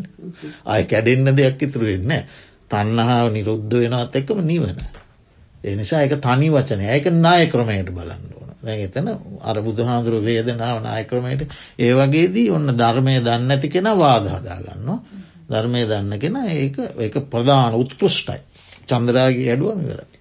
අය 0.66 0.82
කැඩෙන්න්න 0.86 1.34
දෙයක් 1.34 1.62
ඉතුරු 1.62 1.86
වෙන්න 1.86 2.14
තන්නහාාව 2.70 3.32
නිරුද්ධ 3.32 3.76
වෙනවත් 3.76 4.14
එක්කම 4.14 4.40
නිවන. 4.42 4.78
ඒ 5.64 5.74
නිසා 5.74 6.02
එක 6.02 6.16
තනි 6.20 6.48
වචනය 6.50 6.88
එක 6.90 7.12
නාය 7.18 7.44
ක්‍රමයට 7.48 7.92
බලන්න 7.92 8.43
එතන 8.66 9.08
අර 9.42 9.56
බුදුහාදුරු 9.60 10.20
වේදනාව 10.20 10.82
නාය 10.82 11.04
ක්‍රමයට 11.04 11.46
ඒ 11.78 11.92
වගේදී 11.92 12.50
ඔන්න 12.50 12.66
ධර්මය 12.74 13.20
දන්න 13.20 13.50
ඇති 13.50 13.68
කෙන 13.68 13.90
වාදහදාගන්න 13.96 14.90
ධර්මය 15.48 15.86
දන්න 15.86 16.18
කෙන 16.18 16.36
ඒ 16.46 17.22
ප්‍රධාන 17.26 17.74
උත්කෘෂ්ටයි 17.74 18.40
චන්දරාගේ 18.86 19.50
ඇඩුවම 19.50 19.80
වෙරයි. 19.82 20.18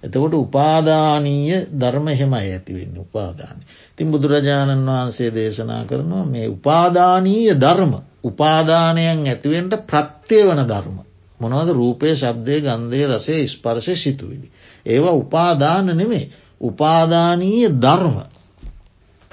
එතකොට 0.00 0.34
උපාදානීය 0.36 1.66
ධර්ම 1.74 2.06
හෙමයි 2.10 2.52
ඇතිවෙන්න 2.52 2.98
උපාදානය. 2.98 3.60
තින් 3.96 4.10
බුදුරජාණන් 4.10 4.86
වහන්සේ 4.86 5.30
දේශනා 5.30 5.84
කරනවා 5.84 6.24
මේ 6.24 6.46
උපාදානීය 6.48 7.54
ධර්ම 7.56 7.92
උපාදානයන් 8.24 9.26
ඇතිවෙන්ට 9.26 9.74
ප්‍රත්‍යය 9.84 10.42
වන 10.44 10.62
ධර්ම. 10.64 10.98
මොනවද 11.40 11.70
රූපය 11.72 12.14
ශබ්දය 12.14 12.60
ගන්ධය 12.60 13.06
රසේ 13.06 13.46
ස්පර්ශය 13.46 13.96
සිතුවිලි. 13.96 14.50
ඒවා 14.86 15.14
උපාදාන 15.14 15.86
නෙමේ 15.92 16.24
උපාදානීය 16.60 17.68
ධර්ම. 17.76 18.16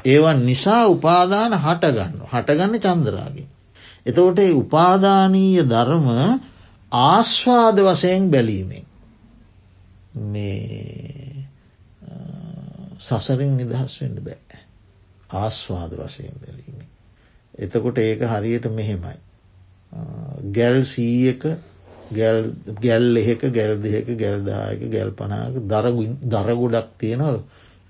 ඒවන් 0.05 0.39
නිසා 0.45 0.85
උපාදාන 0.87 1.53
හටගන්න 1.55 2.25
හටගන්න 2.25 2.79
චන්දරාගේ. 2.79 3.47
එතකොට 4.05 4.39
උපාදානීය 4.55 5.63
ධර්ම 5.65 6.07
ආස්වාද 6.91 7.77
වසයෙන් 7.81 8.31
බැලීමෙන් 8.31 8.85
මේ 10.25 11.45
සසරින් 12.99 13.57
නිදහස් 13.57 14.01
වෙන්න 14.01 14.17
බෑ 14.21 14.59
ආස්වාද 15.35 15.91
වසයෙන් 15.95 16.35
බැලීමෙන්. 16.37 16.89
එතකොට 17.57 17.97
ඒක 17.99 18.21
හරියට 18.23 18.69
මෙහෙමයි. 18.71 19.17
ගැල් 20.51 20.83
සීයක 20.85 21.43
ගැල් 22.11 23.17
එහෙක 23.17 23.41
ගැල් 23.49 23.81
දෙක 23.81 24.07
ගැල්දායක 24.15 24.89
ගැල් 24.89 25.11
පනාක 25.11 25.53
දරගොඩක් 26.25 26.89
තියෙනවල් 26.99 27.39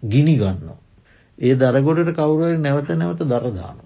ගිනි 0.03 0.37
ගන්න. 0.37 0.69
ඒ 1.37 1.55
දරගොඩට 1.55 2.13
කවුරුවර 2.13 2.57
නැවත 2.57 2.89
නැවත 2.91 3.19
දරදාන. 3.23 3.77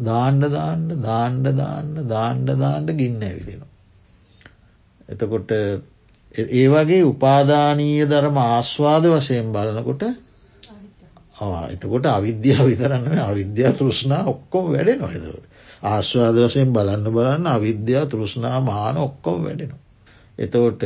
දාණ්ඩ 0.00 0.50
දාණ්ඩ 0.50 0.92
දාණ්ඩ 1.02 1.48
දාන්න 1.54 2.08
දාණ්ඩ 2.08 2.50
දාණ්ඩ 2.56 2.90
ගින්න 2.92 3.22
ඇවිලෙනවා. 3.22 3.72
එතකොට 5.08 5.50
ඒ 6.34 6.68
වගේ 6.68 7.02
උපාදානීය 7.04 8.06
ධර්ම 8.06 8.38
ආස්වාද 8.38 9.04
වශයෙන් 9.08 9.52
බලනකොට 9.52 10.02
එතකොට 11.68 12.06
අවිද්‍යාව 12.08 12.66
විතරන්න 12.66 13.18
අවිද්‍යා 13.20 13.72
තෘෂ්නා 13.72 14.24
ඔක්කොම 14.26 14.72
වැඩ 14.72 14.98
නොහෙදවට. 14.98 15.55
ආශ්වාද 15.86 16.38
වසයෙන් 16.38 16.72
බලන්න 16.72 17.10
බලන්න 17.10 17.46
අවිද්‍යා 17.48 18.04
තෘෂ්නා 18.06 18.60
මාන 18.62 18.96
ඔක්කොම 18.98 19.38
වැඩෙනවා. 19.42 19.82
එතකොට 20.38 20.82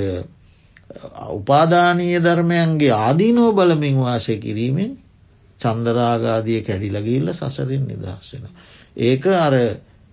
උපාදානීය 1.31 2.19
ධර්මයන්ගේ 2.21 2.93
ආදීනෝ 2.99 3.51
බලමින් 3.53 4.01
වාසය 4.01 4.37
කිරීමෙන් 4.39 4.93
චන්දරාගාදිය 5.61 6.61
කැඩිලගිල්ල 6.63 7.33
සසරින් 7.33 7.85
නිදහස් 7.87 8.33
වෙන. 8.33 8.51
ඒක 8.99 9.27
අර 9.39 9.55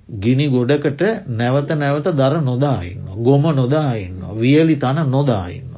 ගිනි 0.10 0.48
ගොඩකට 0.50 1.02
නැවත 1.32 1.70
නැවත 1.76 2.12
දර 2.14 2.42
නොදාඉන්න. 2.42 3.08
ගොම 3.20 3.44
නොදාඉන්න. 3.54 4.22
වියලි 4.36 4.76
තන 4.78 5.10
නොදාඉන්න. 5.10 5.74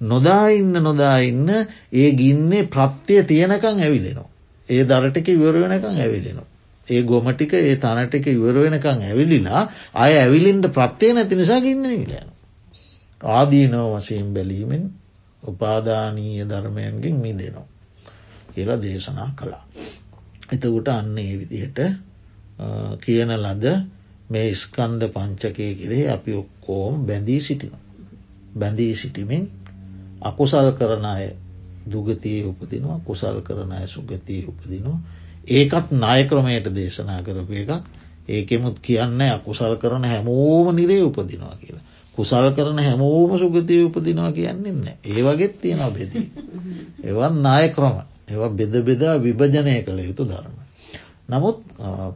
නොදාඉන්න 0.00 0.72
නොදාඉන්න 0.80 1.48
ඒ 1.92 2.10
ගින්නේ 2.12 2.68
ප්‍රත්තිය 2.68 3.22
තියෙනකං 3.24 3.80
ඇවිලෙනවා. 3.80 4.30
ඒ 4.68 4.84
දරටික 4.84 5.28
ඉවර 5.30 5.54
වෙනකං 5.56 5.96
ඇවිලෙනවා. 5.96 6.51
ඒ 6.88 7.02
ගොමටික 7.04 7.52
ඒ 7.54 7.76
තනටික 7.76 8.26
ඉවර 8.28 8.56
වෙනකං 8.56 9.02
ඇවිලිලා 9.02 9.62
අය 9.94 10.12
ඇවිලින්ට 10.16 10.66
ප්‍රත්තිය 10.70 11.12
නැති 11.12 11.34
නිසා 11.34 11.60
ගන්න 11.60 11.88
විලයන. 11.92 12.28
ආදීනෝ 13.20 13.86
වසයෙන් 13.92 14.34
බැලීමෙන් 14.34 14.84
උපාදානීය 15.42 16.44
ධර්මයන්ගෙන් 16.44 17.16
මි 17.16 17.32
දෙනවා. 17.34 17.66
කියලා 18.52 18.78
දේශනා 18.78 19.30
කළා. 19.34 19.64
එතකුට 20.52 20.88
අන්න 20.88 21.18
ඒ 21.18 21.34
විදිහට 21.34 21.78
කියන 23.00 23.30
ලද 23.36 23.64
මේ 24.30 24.48
ස්කන්ධ 24.54 25.06
පංචකය 25.08 25.68
කිරේ 25.74 26.04
අපි 26.08 26.32
ඔක්කෝම් 26.34 27.06
බැඳී 27.06 27.40
සිටින. 27.40 27.74
බැඳී 28.54 28.94
සිටිමින් 28.94 29.44
අකුසල් 30.22 30.68
කරන 30.72 31.04
අය 31.06 31.24
දුගතිය 31.84 32.40
උපදිනවා 32.44 32.98
කුසල් 33.00 33.36
කරන 33.40 33.72
අය 33.72 33.86
සුගතිය 33.86 34.42
උපදිනවා 34.46 34.98
ඒකත් 35.48 35.90
නායක්‍රමයට 35.92 36.66
දේශනා 36.70 37.22
කරපු 37.22 37.52
එකක් 37.54 37.70
ඒකෙමුත් 38.28 38.78
කියන්න 38.78 39.20
අකුසල් 39.22 39.76
කරන 39.76 40.04
හැමෝම 40.04 40.74
නිරේ 40.74 41.02
උපදිනවා 41.02 41.56
කියලා. 41.56 41.84
කුසල් 42.16 42.52
කරන 42.52 42.78
හැමෝම 42.78 43.36
සුගතිය 43.36 43.84
උපදිනවා 43.84 44.32
කියන්නෙන්න. 44.32 44.86
ඒ 45.04 45.22
වගෙත් 45.22 45.60
තියෙනවා 45.60 45.90
බෙදී. 45.90 46.30
එවත් 47.04 47.34
නාය 47.38 47.68
ක්‍රම 47.70 47.96
ඒවා 48.28 48.50
බෙද 48.50 48.74
බෙදා 48.82 49.18
විභජනය 49.18 49.82
කළ 49.82 49.98
යුතු 50.00 50.24
ධර්ම. 50.24 50.56
නමුත් 51.28 51.58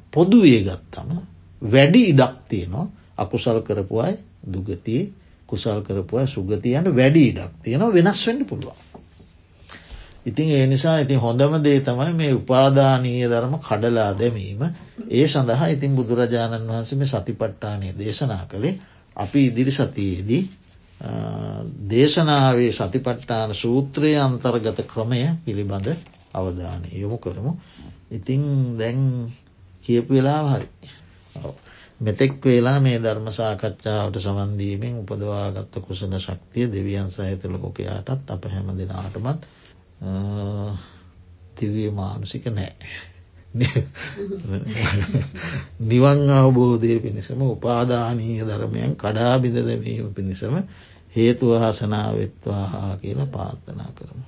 පොදුවේ 0.08 0.62
ගත්තම 0.62 1.10
වැඩි 1.62 2.02
ඉඩක් 2.06 2.34
තියෙනවා 2.48 2.86
අකුසල් 3.16 3.60
කරපු 3.60 3.94
අයි 3.98 4.16
දුගතිය 4.44 5.02
කුසල් 5.46 5.80
කරපුය 5.82 6.26
සුගතියන්ට 6.26 6.88
වැඩි 6.92 7.22
ඉඩක් 7.26 7.52
තියෙනවා 7.62 7.92
වෙනස් 7.92 8.20
වෙන්ඩ 8.26 8.46
පුළුවන්. 8.46 8.85
ඉතින් 10.26 10.48
ඒ 10.50 10.66
නිසා 10.66 10.98
ඉතින් 10.98 11.20
හොඳම 11.20 11.52
දේ 11.60 11.80
තමයි 11.82 12.12
මේ 12.14 12.32
උපාදානීය 12.34 13.26
ධර්ම 13.26 13.54
කඩලා 13.60 14.10
දැමීම 14.14 14.62
ඒ 15.10 15.26
සඳහා 15.28 15.68
ඉතින් 15.68 15.94
බුදුරජාණන් 15.94 16.68
වහන්සේම 16.68 17.02
සතිපට්ටානය 17.06 17.88
දේශනා 17.96 18.44
කළේ 18.46 18.74
අපි 19.16 19.46
ඉදිරි 19.46 19.72
සතියේදී 19.72 20.42
දේශනාවේ 21.86 22.72
සතිපට්ටාන 22.72 23.54
සූත්‍රයේ 23.54 24.20
අන්තර්ගත 24.20 24.80
ක්‍රමය 24.86 25.20
පිළිබඳ 25.44 25.88
අවධානය 26.34 26.88
යොමු 26.94 27.18
කරමු. 27.18 27.52
ඉතිං 28.10 28.42
දැන් 28.78 29.00
කියපු 29.82 30.14
වෙලා 30.14 30.42
හරි. 30.50 30.68
මෙතෙක් 32.00 32.44
වෙලා 32.44 32.80
මේ 32.80 32.98
ධර්ම 32.98 33.28
සාකච්ඡාවට 33.30 34.16
සවන්දීමෙන් 34.18 34.98
උපදවාගත්ත 34.98 35.74
කුසල 35.80 36.18
ශක්තිය 36.18 36.66
දෙවියන් 36.68 37.10
සහිත 37.10 37.44
ලෝකයාටත් 37.46 38.30
අප 38.30 38.44
හැම 38.46 38.68
දෙනාටමත් 38.74 39.46
තිවිය 41.54 41.90
මානුසික 41.90 42.46
නෑ. 42.46 42.74
නිවන් 45.80 46.30
අවබෝධය 46.30 47.00
පිණිසම 47.00 47.40
උපාදානීය 47.42 48.42
ධර්මයන් 48.44 48.92
කඩා 48.96 49.38
බිඳදවීම 49.38 50.12
පිණිසම 50.14 50.54
හේතුව 51.16 51.52
හසනාවෙත්වා 51.62 52.64
හා 52.66 52.96
කියලා 52.96 53.26
පාර්ථනා 53.26 53.90
කරමු. 53.94 54.24